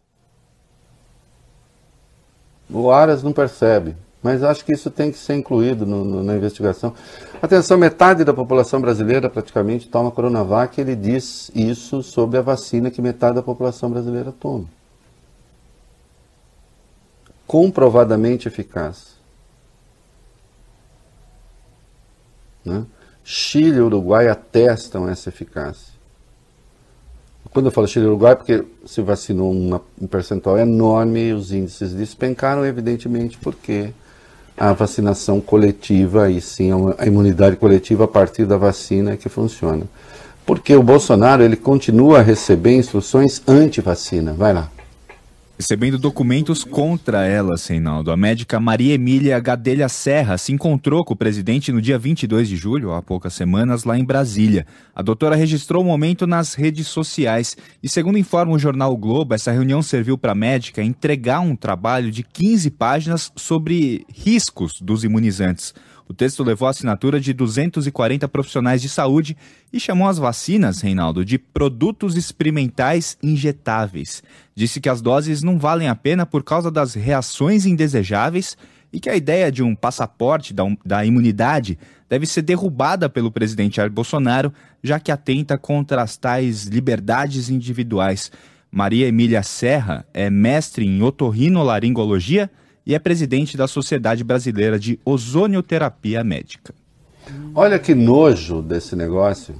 O 2.70 2.88
Aras 2.92 3.20
não 3.20 3.32
percebe. 3.32 3.96
Mas 4.23 4.45
acho 4.45 4.64
que 4.64 4.73
isso 4.73 4.89
tem 4.89 5.11
que 5.11 5.18
ser 5.18 5.35
incluído 5.35 5.85
no, 5.85 6.05
no, 6.05 6.23
na 6.23 6.37
investigação. 6.37 6.95
Atenção, 7.41 7.77
metade 7.77 8.23
da 8.23 8.33
população 8.33 8.81
brasileira 8.81 9.29
praticamente 9.29 9.89
toma 9.89 10.12
Coronavac. 10.12 10.81
Ele 10.81 10.95
diz 10.95 11.51
isso 11.55 12.03
sobre 12.05 12.39
a 12.39 12.43
vacina 12.43 12.91
que 12.91 13.03
metade 13.03 13.35
da 13.35 13.43
população 13.43 13.91
brasileira 13.91 14.31
toma. 14.31 14.66
Comprovadamente 17.49 18.47
eficaz. 18.47 19.16
Né? 22.64 22.87
Chile 23.25 23.79
e 23.79 23.81
Uruguai 23.81 24.29
atestam 24.29 25.09
essa 25.09 25.31
eficácia. 25.31 25.93
Quando 27.53 27.66
eu 27.66 27.73
falo 27.73 27.89
Chile 27.89 28.05
e 28.05 28.09
Uruguai, 28.09 28.37
porque 28.37 28.64
se 28.87 29.03
vacinou 29.03 29.51
uma, 29.51 29.83
um 30.01 30.07
percentual 30.07 30.57
enorme 30.59 31.33
os 31.33 31.53
índices 31.53 31.93
despencaram, 31.93 32.64
evidentemente, 32.64 33.37
porque 33.37 33.93
a 34.57 34.72
vacinação 34.72 35.40
coletiva 35.40 36.30
e 36.30 36.40
sim 36.40 36.70
a 36.98 37.07
imunidade 37.07 37.57
coletiva 37.57 38.05
a 38.05 38.09
partir 38.09 38.44
da 38.44 38.57
vacina 38.57 39.16
que 39.16 39.28
funciona. 39.28 39.84
Porque 40.44 40.74
o 40.74 40.82
Bolsonaro 40.82 41.42
ele 41.42 41.57
continua 41.57 42.18
a 42.18 42.22
receber 42.22 42.76
instruções 42.76 43.42
anti-vacina. 43.46 44.32
Vai 44.32 44.53
lá. 44.53 44.68
Recebendo 45.62 45.96
documentos 45.96 46.64
contra 46.64 47.24
ela, 47.24 47.56
Seinaldo, 47.56 48.10
a 48.10 48.16
médica 48.16 48.58
Maria 48.58 48.94
Emília 48.94 49.38
Gadelha 49.38 49.88
Serra 49.88 50.36
se 50.36 50.52
encontrou 50.52 51.04
com 51.04 51.14
o 51.14 51.16
presidente 51.16 51.70
no 51.70 51.80
dia 51.80 51.96
22 51.96 52.48
de 52.48 52.56
julho, 52.56 52.92
há 52.92 53.00
poucas 53.00 53.32
semanas, 53.32 53.84
lá 53.84 53.96
em 53.96 54.04
Brasília. 54.04 54.66
A 54.92 55.02
doutora 55.02 55.36
registrou 55.36 55.80
o 55.80 55.86
momento 55.86 56.26
nas 56.26 56.54
redes 56.54 56.88
sociais 56.88 57.56
e, 57.80 57.88
segundo 57.88 58.18
informa 58.18 58.52
o 58.52 58.58
jornal 58.58 58.92
o 58.92 58.96
Globo, 58.96 59.34
essa 59.34 59.52
reunião 59.52 59.82
serviu 59.82 60.18
para 60.18 60.32
a 60.32 60.34
médica 60.34 60.82
entregar 60.82 61.38
um 61.38 61.54
trabalho 61.54 62.10
de 62.10 62.24
15 62.24 62.68
páginas 62.72 63.30
sobre 63.36 64.04
riscos 64.12 64.80
dos 64.80 65.04
imunizantes. 65.04 65.72
O 66.09 66.14
texto 66.14 66.42
levou 66.42 66.66
a 66.66 66.70
assinatura 66.70 67.20
de 67.20 67.32
240 67.32 68.28
profissionais 68.28 68.82
de 68.82 68.88
saúde 68.88 69.36
e 69.72 69.80
chamou 69.80 70.09
as 70.09 70.18
vacinas, 70.18 70.80
Reinaldo, 70.80 71.24
de 71.24 71.38
produtos 71.38 72.16
experimentais 72.16 73.16
injetáveis. 73.22 74.22
Disse 74.55 74.80
que 74.80 74.88
as 74.88 75.00
doses 75.00 75.42
não 75.42 75.59
valem 75.59 75.88
a 75.88 75.94
pena 75.94 76.26
por 76.26 76.42
causa 76.42 76.70
das 76.70 76.94
reações 76.94 77.64
indesejáveis 77.66 78.57
e 78.92 79.00
que 79.00 79.09
a 79.09 79.16
ideia 79.16 79.50
de 79.50 79.62
um 79.62 79.74
passaporte 79.74 80.53
da, 80.53 80.64
da 80.84 81.05
imunidade 81.05 81.78
deve 82.09 82.26
ser 82.26 82.42
derrubada 82.42 83.09
pelo 83.09 83.30
presidente 83.30 83.76
Jair 83.76 83.90
Bolsonaro, 83.90 84.53
já 84.82 85.00
que 85.00 85.11
atenta 85.11 85.57
contra 85.57 86.03
as 86.03 86.16
tais 86.16 86.64
liberdades 86.64 87.48
individuais. 87.48 88.30
Maria 88.70 89.09
Emília 89.09 89.42
Serra 89.42 90.05
é 90.12 90.28
mestre 90.28 90.86
em 90.86 91.03
otorrinolaringologia 91.03 92.50
e 92.87 92.95
é 92.95 92.99
presidente 92.99 93.57
da 93.57 93.66
Sociedade 93.66 94.24
Brasileira 94.24 94.78
de 94.78 94.99
Ozonioterapia 95.05 96.22
Médica. 96.24 96.74
Olha 97.55 97.78
que 97.78 97.95
nojo 97.95 98.61
desse 98.61 98.97
negócio. 98.97 99.55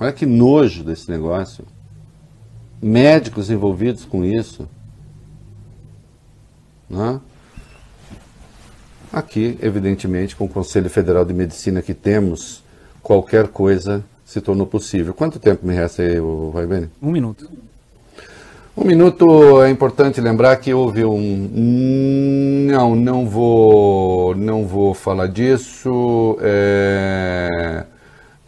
Olha 0.00 0.12
que 0.12 0.24
nojo 0.24 0.82
desse 0.82 1.10
negócio. 1.10 1.64
Médicos 2.80 3.50
envolvidos 3.50 4.04
com 4.04 4.24
isso. 4.24 4.68
Né? 6.88 7.20
Aqui, 9.12 9.58
evidentemente, 9.60 10.36
com 10.36 10.44
o 10.44 10.48
Conselho 10.48 10.88
Federal 10.88 11.24
de 11.24 11.34
Medicina 11.34 11.82
que 11.82 11.94
temos, 11.94 12.62
qualquer 13.02 13.48
coisa 13.48 14.04
se 14.24 14.40
tornou 14.40 14.66
possível. 14.66 15.12
Quanto 15.12 15.38
tempo 15.38 15.66
me 15.66 15.74
resta 15.74 16.02
aí, 16.02 16.18
Vai 16.52 16.66
bem? 16.66 16.90
Um 17.02 17.10
minuto. 17.10 17.50
Um 18.80 18.84
minuto 18.84 19.60
é 19.60 19.70
importante 19.70 20.20
lembrar 20.20 20.56
que 20.56 20.72
houve 20.72 21.04
um. 21.04 22.66
Não, 22.70 22.94
não 22.94 23.26
vou, 23.26 24.36
não 24.36 24.64
vou 24.64 24.94
falar 24.94 25.26
disso. 25.26 26.38
É... 26.40 27.84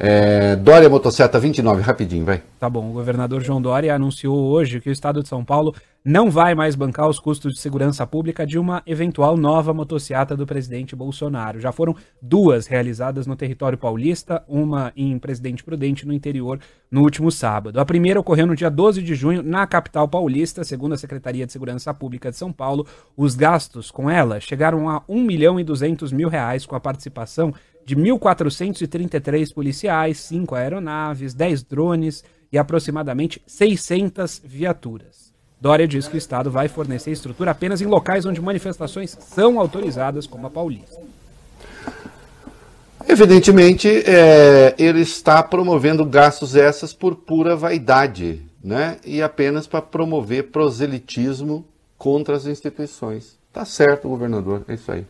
É, 0.03 0.57
Dória 0.57 0.89
Motocicleta 0.89 1.39
29, 1.39 1.83
rapidinho, 1.83 2.25
vai. 2.25 2.43
Tá 2.59 2.71
bom, 2.71 2.89
o 2.89 2.93
governador 2.93 3.43
João 3.43 3.61
Dória 3.61 3.95
anunciou 3.95 4.35
hoje 4.35 4.81
que 4.81 4.89
o 4.89 4.93
estado 4.93 5.21
de 5.21 5.29
São 5.29 5.45
Paulo 5.45 5.75
não 6.05 6.31
vai 6.31 6.55
mais 6.55 6.75
bancar 6.75 7.09
os 7.09 7.21
custos 7.21 7.53
de 7.53 7.61
segurança 7.61 8.07
pública 8.07 8.47
de 8.47 8.59
uma 8.59 8.83
eventual 8.87 9.37
nova 9.37 9.75
motociata 9.75 10.35
do 10.35 10.47
presidente 10.47 10.97
Bolsonaro. 10.97 11.61
Já 11.61 11.73
foram 11.73 11.95
duas 12.23 12.67
realizadas 12.67 13.27
no 13.27 13.37
território 13.37 13.77
paulista, 13.77 14.43
uma 14.49 14.93
em 14.97 15.19
Presidente 15.19 15.63
Prudente, 15.63 16.07
no 16.07 16.15
interior, 16.15 16.59
no 16.91 17.03
último 17.03 17.31
sábado. 17.31 17.79
A 17.79 17.85
primeira 17.85 18.19
ocorreu 18.19 18.47
no 18.47 18.57
dia 18.57 18.71
12 18.71 19.03
de 19.03 19.15
junho, 19.15 19.43
na 19.43 19.67
capital 19.67 20.09
paulista, 20.09 20.65
segundo 20.65 20.95
a 20.95 20.99
Secretaria 20.99 21.45
de 21.45 21.53
Segurança 21.53 21.93
Pública 21.93 22.31
de 22.31 22.37
São 22.39 22.51
Paulo. 22.51 22.87
Os 23.15 23.35
gastos 23.35 23.91
com 23.91 24.09
ela 24.09 24.41
chegaram 24.41 24.89
a 24.89 25.03
1 25.07 25.23
milhão 25.23 25.61
e 25.61 25.65
200 25.65 26.13
mil 26.13 26.31
reais, 26.31 26.65
com 26.65 26.75
a 26.75 26.81
participação 26.81 27.53
de 27.85 27.95
1.433 27.95 29.53
policiais, 29.53 30.19
5 30.21 30.55
aeronaves, 30.55 31.35
10 31.35 31.63
drones 31.65 32.25
e 32.51 32.57
aproximadamente 32.57 33.43
600 33.47 34.41
viaturas. 34.43 35.30
Dória 35.61 35.87
diz 35.87 36.09
que 36.09 36.15
o 36.15 36.19
Estado 36.19 36.51
vai 36.51 36.69
fornecer 36.69 37.11
estrutura 37.11 37.51
apenas 37.51 37.83
em 37.83 37.87
locais 37.87 38.25
onde 38.25 38.41
manifestações 38.41 39.17
são 39.21 39.61
autorizadas, 39.61 40.27
como 40.27 40.47
a 40.47 40.51
Paulista. 40.51 40.99
Evidentemente, 43.07 43.89
é, 44.07 44.75
ele 44.79 45.01
está 45.01 45.43
promovendo 45.43 46.05
gastos 46.05 46.57
essas 46.57 46.93
por 46.95 47.15
pura 47.15 47.57
vaidade, 47.57 48.43
né? 48.63 48.99
E 49.05 49.21
apenas 49.21 49.67
para 49.67 49.83
promover 49.83 50.51
proselitismo 50.51 51.67
contra 51.99 52.37
as 52.37 52.47
instituições. 52.47 53.37
Tá 53.53 53.65
certo, 53.65 54.09
governador, 54.09 54.63
é 54.69 54.75
isso 54.75 54.91
aí. 54.91 55.05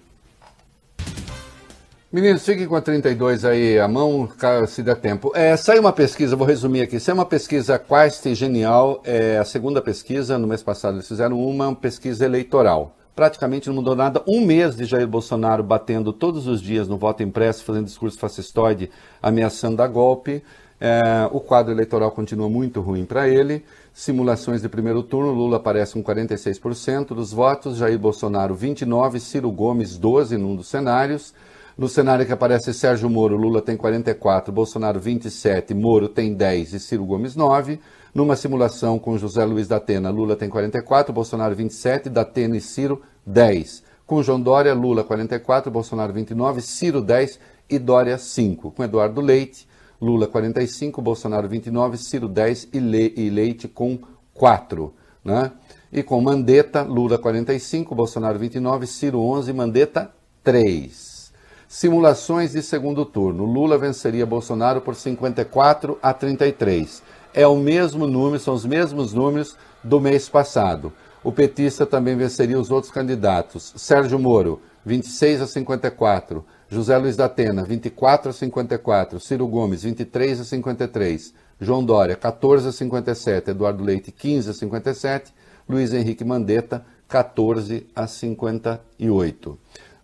Meninos, 2.12 2.44
fiquem 2.44 2.66
com 2.66 2.74
a 2.74 2.80
32 2.80 3.44
aí 3.44 3.78
à 3.78 3.86
mão, 3.86 4.28
se 4.66 4.82
der 4.82 4.96
tempo. 4.96 5.30
É, 5.32 5.56
saiu 5.56 5.80
uma 5.80 5.92
pesquisa, 5.92 6.34
vou 6.34 6.44
resumir 6.44 6.80
aqui. 6.80 6.98
Saiu 6.98 7.14
uma 7.14 7.24
pesquisa 7.24 7.78
quase 7.78 8.34
genial, 8.34 9.00
é 9.04 9.38
a 9.38 9.44
segunda 9.44 9.80
pesquisa, 9.80 10.36
no 10.36 10.48
mês 10.48 10.60
passado 10.60 10.96
eles 10.96 11.06
fizeram 11.06 11.38
uma, 11.38 11.72
pesquisa 11.72 12.24
eleitoral. 12.24 12.96
Praticamente 13.14 13.68
não 13.68 13.76
mudou 13.76 13.94
nada. 13.94 14.20
Um 14.26 14.44
mês 14.44 14.74
de 14.74 14.86
Jair 14.86 15.06
Bolsonaro 15.06 15.62
batendo 15.62 16.12
todos 16.12 16.48
os 16.48 16.60
dias 16.60 16.88
no 16.88 16.98
voto 16.98 17.22
impresso, 17.22 17.62
fazendo 17.62 17.84
discurso 17.84 18.18
fascistoide, 18.18 18.90
ameaçando 19.22 19.80
a 19.80 19.86
golpe. 19.86 20.42
É, 20.80 21.28
o 21.30 21.38
quadro 21.38 21.72
eleitoral 21.72 22.10
continua 22.10 22.50
muito 22.50 22.80
ruim 22.80 23.04
para 23.04 23.28
ele. 23.28 23.64
Simulações 23.94 24.60
de 24.62 24.68
primeiro 24.68 25.04
turno, 25.04 25.30
Lula 25.30 25.58
aparece 25.58 25.92
com 25.92 26.02
46% 26.02 27.14
dos 27.14 27.32
votos, 27.32 27.76
Jair 27.76 28.00
Bolsonaro 28.00 28.56
29%, 28.56 29.20
Ciro 29.20 29.52
Gomes 29.52 29.96
12% 29.96 30.38
num 30.38 30.56
dos 30.56 30.66
cenários. 30.66 31.32
No 31.80 31.88
cenário 31.88 32.26
que 32.26 32.32
aparece 32.34 32.74
Sérgio 32.74 33.08
Moro, 33.08 33.38
Lula 33.38 33.62
tem 33.62 33.74
44, 33.74 34.52
Bolsonaro 34.52 35.00
27, 35.00 35.72
Moro 35.72 36.10
tem 36.10 36.34
10 36.34 36.74
e 36.74 36.78
Ciro 36.78 37.06
Gomes 37.06 37.34
9. 37.34 37.80
Numa 38.14 38.36
simulação 38.36 38.98
com 38.98 39.16
José 39.16 39.42
Luiz 39.46 39.66
da 39.66 39.76
Atena, 39.76 40.10
Lula 40.10 40.36
tem 40.36 40.50
44, 40.50 41.10
Bolsonaro 41.10 41.56
27, 41.56 42.10
Datena 42.10 42.58
e 42.58 42.60
Ciro 42.60 43.00
10. 43.24 43.82
Com 44.06 44.22
João 44.22 44.38
Dória, 44.38 44.74
Lula 44.74 45.02
44, 45.02 45.70
Bolsonaro 45.70 46.12
29, 46.12 46.60
Ciro 46.60 47.00
10 47.00 47.40
e 47.70 47.78
Dória 47.78 48.18
5. 48.18 48.72
Com 48.72 48.84
Eduardo 48.84 49.22
Leite, 49.22 49.66
Lula 49.98 50.26
45, 50.26 51.00
Bolsonaro 51.00 51.48
29, 51.48 51.96
Ciro 51.96 52.28
10 52.28 52.68
e, 52.74 52.78
Le 52.78 53.14
e 53.16 53.30
Leite 53.30 53.66
com 53.66 53.98
4. 54.34 54.92
Né? 55.24 55.50
E 55.90 56.02
com 56.02 56.20
Mandetta, 56.20 56.82
Lula 56.82 57.16
45, 57.16 57.94
Bolsonaro 57.94 58.38
29, 58.38 58.86
Ciro 58.86 59.18
11, 59.18 59.50
Mandetta 59.54 60.12
3. 60.44 61.09
Simulações 61.72 62.50
de 62.50 62.64
segundo 62.64 63.04
turno. 63.04 63.44
Lula 63.44 63.78
venceria 63.78 64.26
Bolsonaro 64.26 64.80
por 64.80 64.96
54 64.96 65.96
a 66.02 66.12
33. 66.12 67.00
É 67.32 67.46
o 67.46 67.56
mesmo 67.56 68.08
número, 68.08 68.40
são 68.40 68.54
os 68.54 68.66
mesmos 68.66 69.12
números 69.14 69.56
do 69.80 70.00
mês 70.00 70.28
passado. 70.28 70.92
O 71.22 71.30
petista 71.30 71.86
também 71.86 72.16
venceria 72.16 72.58
os 72.58 72.72
outros 72.72 72.92
candidatos. 72.92 73.72
Sérgio 73.76 74.18
Moro, 74.18 74.60
26 74.84 75.42
a 75.42 75.46
54. 75.46 76.44
José 76.68 76.98
Luiz 76.98 77.16
da 77.16 77.26
Atena, 77.26 77.62
24 77.62 78.30
a 78.30 78.32
54. 78.32 79.20
Ciro 79.20 79.46
Gomes, 79.46 79.84
23 79.84 80.40
a 80.40 80.44
53. 80.44 81.32
João 81.60 81.84
Dória, 81.84 82.16
14 82.16 82.66
a 82.66 82.72
57. 82.72 83.50
Eduardo 83.52 83.84
Leite, 83.84 84.10
15 84.10 84.50
a 84.50 84.54
57. 84.54 85.32
Luiz 85.68 85.94
Henrique 85.94 86.24
Mandetta, 86.24 86.84
14 87.06 87.86
a 87.94 88.08
58. 88.08 89.58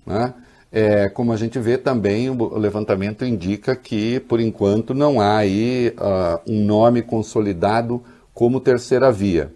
Né? 0.07 0.33
É, 0.71 1.09
como 1.09 1.33
a 1.33 1.37
gente 1.37 1.59
vê 1.59 1.79
também, 1.79 2.29
o 2.29 2.59
levantamento 2.59 3.25
indica 3.25 3.75
que, 3.77 4.21
por 4.21 4.41
enquanto, 4.41 4.93
não 4.93 5.21
há 5.21 5.39
aí 5.39 5.95
uh, 5.97 6.41
um 6.51 6.65
nome 6.65 7.03
consolidado 7.03 8.03
como 8.35 8.61
terceira 8.61 9.11
via. 9.11 9.53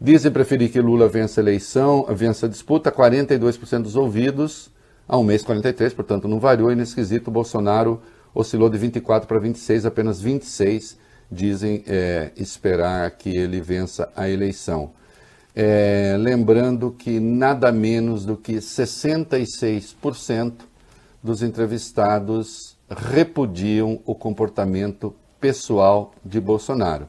Dizem 0.00 0.30
preferir 0.30 0.70
que 0.70 0.80
Lula 0.80 1.08
vença 1.08 1.40
a 1.40 1.42
eleição, 1.42 2.06
vença 2.10 2.46
a 2.46 2.48
disputa, 2.48 2.92
42% 2.92 3.82
dos 3.82 3.96
ouvidos, 3.96 4.70
há 5.08 5.16
um 5.16 5.24
mês 5.24 5.42
43%, 5.44 5.94
portanto 5.94 6.28
não 6.28 6.38
variou, 6.38 6.70
e 6.70 6.76
nesse 6.76 6.94
quesito 6.94 7.30
Bolsonaro 7.30 8.00
oscilou 8.34 8.68
de 8.68 8.78
24 8.78 9.26
para 9.26 9.38
26, 9.38 9.86
apenas 9.86 10.20
26 10.20 10.98
dizem 11.30 11.84
é, 11.86 12.30
esperar 12.36 13.10
que 13.12 13.28
ele 13.28 13.60
vença 13.60 14.10
a 14.16 14.28
eleição. 14.28 14.92
É, 15.60 16.14
lembrando 16.16 16.92
que 16.92 17.18
nada 17.18 17.72
menos 17.72 18.24
do 18.24 18.36
que 18.36 18.58
66% 18.58 20.52
dos 21.20 21.42
entrevistados 21.42 22.78
repudiam 22.88 24.00
o 24.06 24.14
comportamento 24.14 25.12
pessoal 25.40 26.14
de 26.24 26.40
Bolsonaro. 26.40 27.08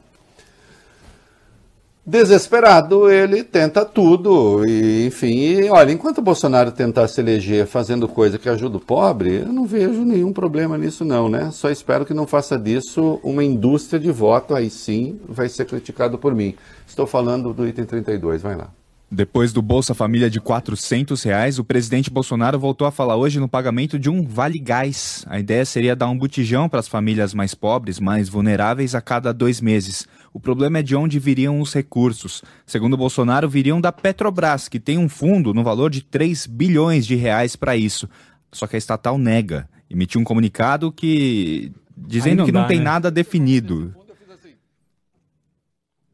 Desesperado, 2.04 3.10
ele 3.10 3.44
tenta 3.44 3.84
tudo, 3.84 4.66
e 4.66 5.06
enfim, 5.06 5.36
e, 5.36 5.68
olha, 5.68 5.92
enquanto 5.92 6.22
Bolsonaro 6.22 6.72
tentar 6.72 7.06
se 7.06 7.20
eleger 7.20 7.66
fazendo 7.66 8.08
coisa 8.08 8.38
que 8.38 8.48
ajuda 8.48 8.78
o 8.78 8.80
pobre, 8.80 9.42
eu 9.42 9.52
não 9.52 9.66
vejo 9.66 10.02
nenhum 10.02 10.32
problema 10.32 10.78
nisso 10.78 11.04
não, 11.04 11.28
né? 11.28 11.50
Só 11.52 11.70
espero 11.70 12.06
que 12.06 12.14
não 12.14 12.26
faça 12.26 12.58
disso 12.58 13.20
uma 13.22 13.44
indústria 13.44 14.00
de 14.00 14.10
voto, 14.10 14.54
aí 14.54 14.70
sim 14.70 15.20
vai 15.28 15.48
ser 15.48 15.66
criticado 15.66 16.18
por 16.18 16.34
mim. 16.34 16.54
Estou 16.86 17.06
falando 17.06 17.52
do 17.52 17.68
item 17.68 17.84
32, 17.84 18.40
vai 18.40 18.56
lá. 18.56 18.70
Depois 19.12 19.52
do 19.52 19.60
Bolsa 19.60 19.92
Família 19.92 20.30
de 20.30 20.40
400 20.40 21.20
reais, 21.24 21.58
o 21.58 21.64
presidente 21.64 22.08
Bolsonaro 22.08 22.60
voltou 22.60 22.86
a 22.86 22.92
falar 22.92 23.16
hoje 23.16 23.40
no 23.40 23.48
pagamento 23.48 23.98
de 23.98 24.08
um 24.08 24.24
Vale 24.24 24.60
Gás. 24.60 25.24
A 25.28 25.40
ideia 25.40 25.64
seria 25.64 25.96
dar 25.96 26.08
um 26.08 26.16
botijão 26.16 26.68
para 26.68 26.78
as 26.78 26.86
famílias 26.86 27.34
mais 27.34 27.52
pobres, 27.52 27.98
mais 27.98 28.28
vulneráveis, 28.28 28.94
a 28.94 29.00
cada 29.00 29.34
dois 29.34 29.60
meses. 29.60 30.06
O 30.32 30.38
problema 30.38 30.78
é 30.78 30.82
de 30.82 30.94
onde 30.94 31.18
viriam 31.18 31.60
os 31.60 31.74
recursos. 31.74 32.44
Segundo 32.64 32.96
Bolsonaro, 32.96 33.48
viriam 33.48 33.80
da 33.80 33.90
Petrobras, 33.90 34.68
que 34.68 34.78
tem 34.78 34.96
um 34.96 35.08
fundo 35.08 35.52
no 35.52 35.64
valor 35.64 35.90
de 35.90 36.02
3 36.04 36.46
bilhões 36.46 37.04
de 37.04 37.16
reais 37.16 37.56
para 37.56 37.76
isso. 37.76 38.08
Só 38.52 38.68
que 38.68 38.76
a 38.76 38.78
estatal 38.78 39.18
nega. 39.18 39.68
Emitiu 39.90 40.20
um 40.20 40.24
comunicado 40.24 40.92
que 40.92 41.72
dizendo 41.96 42.38
não 42.38 42.46
que 42.46 42.52
não 42.52 42.62
dá, 42.62 42.68
tem 42.68 42.78
né? 42.78 42.84
nada 42.84 43.10
definido. 43.10 43.92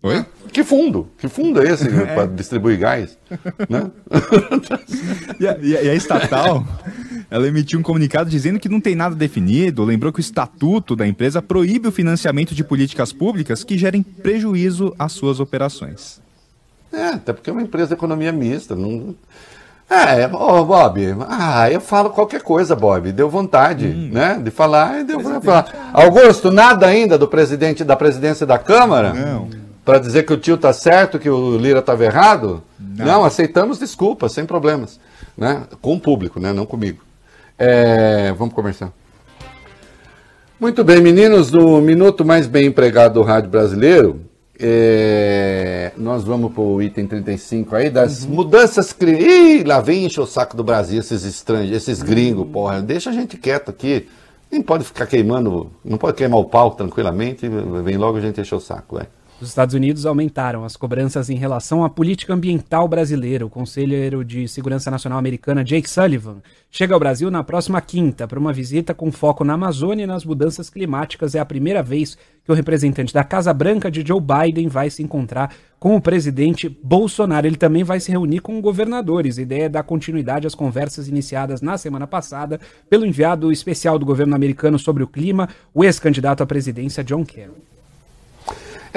Oi? 0.06 0.24
Que 0.52 0.62
fundo? 0.62 1.08
Que 1.18 1.28
fundo 1.28 1.60
é 1.60 1.72
esse 1.72 1.88
é. 1.90 2.06
para 2.14 2.26
distribuir 2.26 2.78
gás? 2.78 3.18
né? 3.68 3.90
e, 5.40 5.48
a, 5.48 5.58
e 5.58 5.88
a 5.88 5.94
estatal, 5.94 6.64
ela 7.28 7.48
emitiu 7.48 7.80
um 7.80 7.82
comunicado 7.82 8.30
dizendo 8.30 8.60
que 8.60 8.68
não 8.68 8.80
tem 8.80 8.94
nada 8.94 9.16
definido, 9.16 9.84
lembrou 9.84 10.12
que 10.12 10.20
o 10.20 10.22
estatuto 10.22 10.94
da 10.94 11.06
empresa 11.06 11.42
proíbe 11.42 11.88
o 11.88 11.92
financiamento 11.92 12.54
de 12.54 12.62
políticas 12.62 13.12
públicas 13.12 13.64
que 13.64 13.76
gerem 13.76 14.00
prejuízo 14.00 14.94
às 14.96 15.10
suas 15.10 15.40
operações. 15.40 16.20
É, 16.92 17.08
até 17.08 17.32
porque 17.32 17.50
é 17.50 17.52
uma 17.52 17.62
empresa 17.62 17.88
de 17.88 17.94
economia 17.94 18.30
mista. 18.30 18.76
Não... 18.76 19.14
É, 19.90 20.26
ô 20.26 20.64
Bob, 20.64 21.16
ah, 21.28 21.70
eu 21.70 21.80
falo 21.80 22.10
qualquer 22.10 22.42
coisa, 22.42 22.76
Bob. 22.76 23.10
Deu 23.12 23.28
vontade, 23.28 23.86
hum. 23.86 24.10
né? 24.12 24.40
De 24.42 24.50
falar 24.50 25.00
e 25.00 25.04
deu 25.04 25.18
vontade 25.18 25.40
de 25.40 25.46
falar. 25.46 25.90
Augusto, 25.92 26.50
nada 26.50 26.86
ainda 26.86 27.18
do 27.18 27.26
presidente 27.26 27.82
da 27.82 27.96
presidência 27.96 28.46
da 28.46 28.58
Câmara? 28.58 29.12
Não 29.12 29.65
para 29.86 30.00
dizer 30.00 30.24
que 30.24 30.32
o 30.32 30.36
tio 30.36 30.56
está 30.56 30.72
certo, 30.72 31.16
que 31.16 31.30
o 31.30 31.56
Lira 31.56 31.78
estava 31.78 32.04
errado? 32.04 32.60
Não. 32.76 33.06
não. 33.06 33.24
aceitamos 33.24 33.78
desculpas, 33.78 34.32
sem 34.32 34.44
problemas. 34.44 34.98
Né? 35.38 35.62
Com 35.80 35.94
o 35.94 36.00
público, 36.00 36.40
né? 36.40 36.52
não 36.52 36.66
comigo. 36.66 37.04
É, 37.56 38.32
vamos 38.36 38.52
conversar. 38.52 38.92
Muito 40.58 40.82
bem, 40.82 41.00
meninos, 41.00 41.52
no 41.52 41.80
minuto 41.80 42.24
mais 42.24 42.48
bem 42.48 42.66
empregado 42.66 43.14
do 43.14 43.22
rádio 43.22 43.48
brasileiro, 43.48 44.22
é, 44.58 45.92
nós 45.96 46.24
vamos 46.24 46.52
para 46.52 46.62
o 46.62 46.82
item 46.82 47.06
35 47.06 47.76
aí, 47.76 47.88
das 47.88 48.24
uhum. 48.24 48.30
mudanças. 48.30 48.92
Ih, 49.00 49.62
lá 49.62 49.80
vem 49.80 50.06
encher 50.06 50.20
o 50.20 50.26
saco 50.26 50.56
do 50.56 50.64
Brasil, 50.64 50.98
esses 50.98 51.22
estranhos, 51.22 51.70
esses 51.70 52.02
gringos, 52.02 52.48
porra. 52.48 52.82
Deixa 52.82 53.10
a 53.10 53.12
gente 53.12 53.36
quieto 53.36 53.70
aqui. 53.70 54.08
Nem 54.50 54.62
pode 54.62 54.82
ficar 54.82 55.06
queimando, 55.06 55.70
não 55.84 55.96
pode 55.96 56.16
queimar 56.16 56.40
o 56.40 56.44
pau 56.44 56.72
tranquilamente, 56.72 57.48
vem 57.84 57.96
logo 57.96 58.18
a 58.18 58.20
gente 58.20 58.40
encher 58.40 58.54
o 58.56 58.60
saco, 58.60 58.98
é. 58.98 59.06
Os 59.38 59.48
Estados 59.48 59.74
Unidos 59.74 60.06
aumentaram 60.06 60.64
as 60.64 60.78
cobranças 60.78 61.28
em 61.28 61.34
relação 61.34 61.84
à 61.84 61.90
política 61.90 62.32
ambiental 62.32 62.88
brasileira. 62.88 63.44
O 63.44 63.50
conselheiro 63.50 64.24
de 64.24 64.48
Segurança 64.48 64.90
Nacional 64.90 65.18
americana 65.18 65.62
Jake 65.62 65.90
Sullivan 65.90 66.36
chega 66.70 66.94
ao 66.94 67.00
Brasil 67.00 67.30
na 67.30 67.44
próxima 67.44 67.78
quinta 67.82 68.26
para 68.26 68.38
uma 68.38 68.50
visita 68.50 68.94
com 68.94 69.12
foco 69.12 69.44
na 69.44 69.52
Amazônia 69.52 70.04
e 70.04 70.06
nas 70.06 70.24
mudanças 70.24 70.70
climáticas. 70.70 71.34
É 71.34 71.38
a 71.38 71.44
primeira 71.44 71.82
vez 71.82 72.16
que 72.42 72.50
o 72.50 72.54
representante 72.54 73.12
da 73.12 73.22
Casa 73.22 73.52
Branca 73.52 73.90
de 73.90 74.02
Joe 74.06 74.22
Biden 74.22 74.68
vai 74.68 74.88
se 74.88 75.02
encontrar 75.02 75.54
com 75.78 75.94
o 75.94 76.00
presidente 76.00 76.66
Bolsonaro. 76.82 77.46
Ele 77.46 77.56
também 77.56 77.84
vai 77.84 78.00
se 78.00 78.10
reunir 78.10 78.40
com 78.40 78.58
governadores. 78.62 79.38
A 79.38 79.42
ideia 79.42 79.64
é 79.64 79.68
dar 79.68 79.82
continuidade 79.82 80.46
às 80.46 80.54
conversas 80.54 81.08
iniciadas 81.08 81.60
na 81.60 81.76
semana 81.76 82.06
passada 82.06 82.58
pelo 82.88 83.04
enviado 83.04 83.52
especial 83.52 83.98
do 83.98 84.06
governo 84.06 84.34
americano 84.34 84.78
sobre 84.78 85.02
o 85.02 85.06
clima, 85.06 85.46
o 85.74 85.84
ex-candidato 85.84 86.42
à 86.42 86.46
presidência 86.46 87.04
John 87.04 87.22
Kerry. 87.22 87.75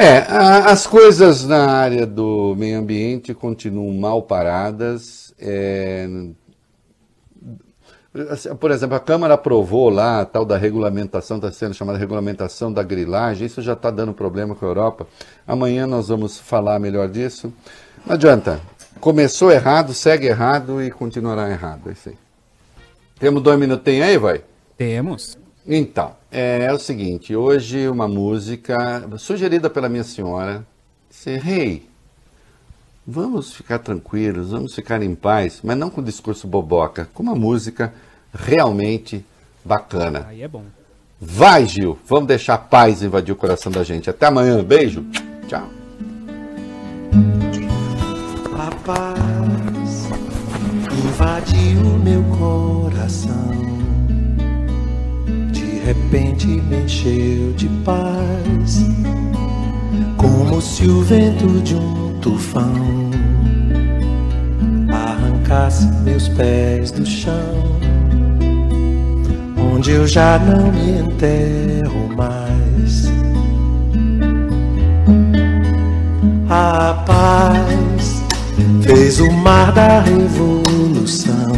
É, 0.01 0.19
as 0.29 0.87
coisas 0.87 1.45
na 1.45 1.69
área 1.69 2.05
do 2.05 2.55
meio 2.57 2.79
ambiente 2.79 3.33
continuam 3.33 3.93
mal 3.99 4.21
paradas. 4.21 5.33
É, 5.37 6.07
por 8.57 8.71
exemplo, 8.71 8.95
a 8.95 8.99
Câmara 9.01 9.33
aprovou 9.33 9.89
lá 9.89 10.21
a 10.21 10.25
tal 10.25 10.45
da 10.45 10.57
regulamentação, 10.57 11.35
está 11.35 11.51
sendo 11.51 11.73
chamada 11.73 11.97
regulamentação 11.97 12.71
da 12.71 12.81
grilagem, 12.81 13.45
isso 13.45 13.61
já 13.61 13.73
está 13.73 13.91
dando 13.91 14.13
problema 14.13 14.55
com 14.55 14.65
a 14.65 14.69
Europa. 14.69 15.05
Amanhã 15.45 15.85
nós 15.85 16.07
vamos 16.07 16.39
falar 16.39 16.79
melhor 16.79 17.09
disso. 17.09 17.51
Não 18.05 18.13
adianta, 18.13 18.61
começou 19.01 19.51
errado, 19.51 19.93
segue 19.93 20.27
errado 20.27 20.81
e 20.81 20.89
continuará 20.89 21.49
errado. 21.49 21.89
É 21.89 21.91
isso 21.91 22.07
aí. 22.07 22.17
Temos 23.19 23.43
dois 23.43 23.59
minutinhos 23.59 24.07
aí, 24.07 24.17
vai? 24.17 24.41
Temos. 24.77 25.37
Então, 25.67 26.15
é, 26.31 26.65
é, 26.65 26.73
o 26.73 26.79
seguinte, 26.79 27.35
hoje 27.35 27.87
uma 27.87 28.07
música 28.07 29.07
sugerida 29.17 29.69
pela 29.69 29.89
minha 29.89 30.03
senhora, 30.03 30.65
disse, 31.09 31.35
rei, 31.37 31.61
hey, 31.61 31.89
vamos 33.05 33.53
ficar 33.53 33.79
tranquilos, 33.79 34.51
vamos 34.51 34.75
ficar 34.75 35.01
em 35.01 35.15
paz, 35.15 35.61
mas 35.63 35.77
não 35.77 35.89
com 35.89 36.03
discurso 36.03 36.47
boboca, 36.47 37.09
com 37.13 37.23
uma 37.23 37.35
música 37.35 37.93
realmente 38.33 39.25
bacana. 39.65 40.27
Aí 40.29 40.43
é 40.43 40.47
bom. 40.47 40.63
Vai, 41.19 41.65
Gil, 41.65 41.97
vamos 42.05 42.27
deixar 42.27 42.53
a 42.53 42.59
paz 42.59 43.01
invadir 43.01 43.33
o 43.33 43.35
coração 43.35 43.71
da 43.71 43.83
gente. 43.83 44.09
Até 44.09 44.27
amanhã, 44.27 44.63
beijo, 44.63 45.05
tchau. 45.47 45.67
A 48.57 48.75
paz 48.85 50.07
invadiu 51.05 51.81
meu 52.03 52.23
coração 52.37 53.78
repente 55.89 56.45
me 56.45 56.83
encheu 56.83 57.51
de 57.53 57.67
paz, 57.83 58.85
como 60.17 60.61
se 60.61 60.85
o 60.85 61.01
vento 61.01 61.47
de 61.61 61.73
um 61.73 62.15
tufão 62.21 63.09
arrancasse 64.87 65.87
meus 66.03 66.27
pés 66.27 66.91
do 66.91 67.03
chão, 67.03 67.79
onde 69.73 69.89
eu 69.89 70.05
já 70.05 70.37
não 70.37 70.71
me 70.71 70.99
enterro 70.99 72.07
mais. 72.15 73.11
A 76.51 77.03
paz 77.03 78.23
fez 78.83 79.19
o 79.19 79.31
mar 79.31 79.71
da 79.71 80.01
revolução 80.01 81.49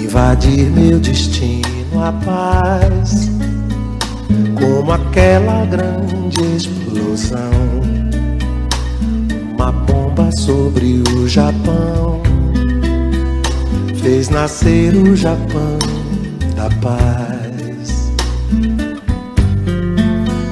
invadir 0.00 0.70
meu 0.70 1.00
destino 1.00 1.53
a 2.04 2.12
paz, 2.12 3.30
como 4.60 4.92
aquela 4.92 5.64
grande 5.64 6.38
explosão, 6.54 7.40
uma 9.54 9.72
bomba 9.72 10.30
sobre 10.32 11.02
o 11.16 11.26
Japão, 11.26 12.20
fez 14.02 14.28
nascer 14.28 14.94
o 14.94 15.16
Japão 15.16 15.78
da 16.54 16.68
paz. 16.82 18.12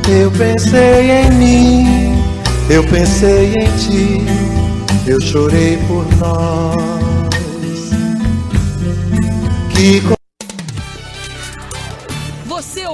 Eu 0.08 0.30
pensei 0.30 1.10
em 1.10 1.30
mim, 1.32 2.14
eu 2.70 2.82
pensei 2.84 3.56
em 3.56 3.76
ti, 3.76 4.24
eu 5.06 5.20
chorei 5.20 5.76
por 5.86 6.06
nós. 6.16 7.90
Que 9.74 10.00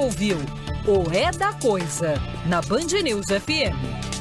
ouviu 0.09 0.39
o 0.87 1.13
É 1.13 1.31
da 1.31 1.53
Coisa 1.53 2.15
na 2.47 2.63
Band 2.63 2.87
News 3.05 3.27
FM. 3.27 4.08